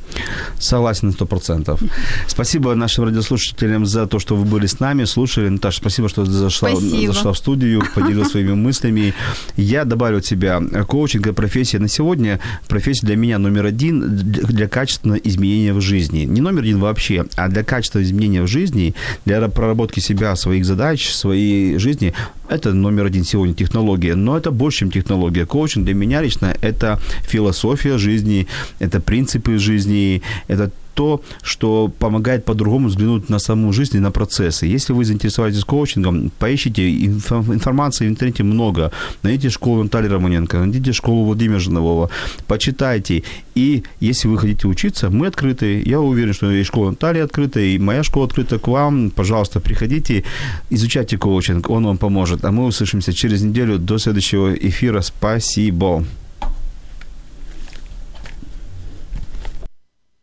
Согласен 0.60 1.08
на 1.08 1.14
100%. 1.14 1.80
Спасибо 2.28 2.76
нашим 2.76 3.06
радиослушателям 3.06 3.86
за 3.86 4.06
то, 4.06 4.20
что 4.20 4.36
вы 4.36 4.46
были 4.46 4.66
с 4.68 4.80
нами, 4.82 5.06
слушали. 5.06 5.50
Наташа, 5.50 5.78
спасибо, 5.80 6.10
что 6.10 6.26
зашла, 6.26 6.70
Спасибо. 6.72 7.14
зашла 7.14 7.32
в 7.32 7.38
студию, 7.38 7.82
поделилась 7.96 8.32
своими 8.32 8.54
мыслями. 8.54 9.14
Я 9.58 9.86
добавлю 9.86 10.18
от 10.18 10.26
себя. 10.26 10.62
Коучинг– 10.88 11.34
профессия 11.36 11.80
на 11.80 11.88
сегодня. 11.88 12.40
Профессия 12.68 13.08
для 13.08 13.16
меня 13.16 13.40
номер 13.40 13.66
один 13.66 14.43
для- 14.48 14.68
качественного 14.68 15.18
изменения 15.18 15.74
в 15.74 15.82
жизни. 15.82 16.26
Не 16.26 16.42
номер 16.42 16.64
один 16.64 16.80
вообще, 16.80 17.26
а 17.36 17.48
для 17.50 17.64
качественного 17.64 18.06
изменения 18.06 18.42
в 18.42 18.48
жизни, 18.48 18.94
для 19.26 19.48
проработки 19.50 20.00
себя, 20.00 20.36
своих 20.36 20.66
задач, 20.66 21.10
своей 21.10 21.78
жизни. 21.78 22.14
Это 22.50 22.74
номер 22.74 23.06
один 23.06 23.24
сегодня 23.24 23.54
технология. 23.54 24.16
Но 24.16 24.38
это 24.38 24.52
больше, 24.52 24.80
чем 24.80 24.92
технология. 24.92 25.46
Коучинг 25.46 25.86
для 25.86 25.94
меня 25.94 26.22
лично– 26.22 26.56
это 26.62 27.00
философия 27.24 27.98
жизни, 27.98 28.48
это 28.80 29.00
принципы 29.00 29.58
жизни, 29.58 30.22
это 30.48 30.72
то, 30.94 31.22
что 31.42 31.92
помогает 32.00 32.46
по-другому 32.46 32.88
взглянуть 32.88 33.30
на 33.30 33.40
саму 33.40 33.74
жизнь 33.74 33.98
и 33.98 34.00
на 34.00 34.12
процессы. 34.12 34.66
Если 34.66 34.94
вы 34.94 35.06
заинтересовались 35.06 35.64
коучингом, 35.64 36.32
поищите 36.40 36.90
инфо- 36.90 37.54
информации 37.54 38.08
в 38.08 38.10
интернете 38.10 38.44
много. 38.44 38.92
Найдите 39.24 39.50
школу 39.50 39.84
Натальи 39.84 40.10
Романенко, 40.10 40.60
найдите 40.60 40.94
школу 40.94 41.26
Владимира 41.26 41.60
Жинового, 41.60 42.10
почитайте. 42.48 43.24
И 43.56 43.84
если 44.00 44.28
вы 44.28 44.38
хотите 44.38 44.68
учиться, 44.68 45.10
мы 45.10 45.28
открыты. 45.28 45.82
Я 45.86 46.00
уверен, 46.00 46.34
что 46.34 46.52
и 46.52 46.64
школа 46.64 46.92
Натальи 46.92 47.22
открыта, 47.22 47.60
и 47.60 47.78
моя 47.78 48.04
школа 48.04 48.26
открыта 48.26 48.60
к 48.60 48.68
вам. 48.68 49.12
Пожалуйста, 49.12 49.60
приходите, 49.60 50.24
изучайте 50.70 51.18
коучинг, 51.18 51.70
он 51.70 51.86
вам 51.86 51.98
поможет. 51.98 52.46
А 52.46 52.52
мы 52.52 52.66
услышимся 52.66 53.14
через 53.14 53.42
неделю 53.42 53.78
до 53.78 53.98
следующего 53.98 54.54
эфира. 54.54 55.02
Спасибо. 55.02 56.04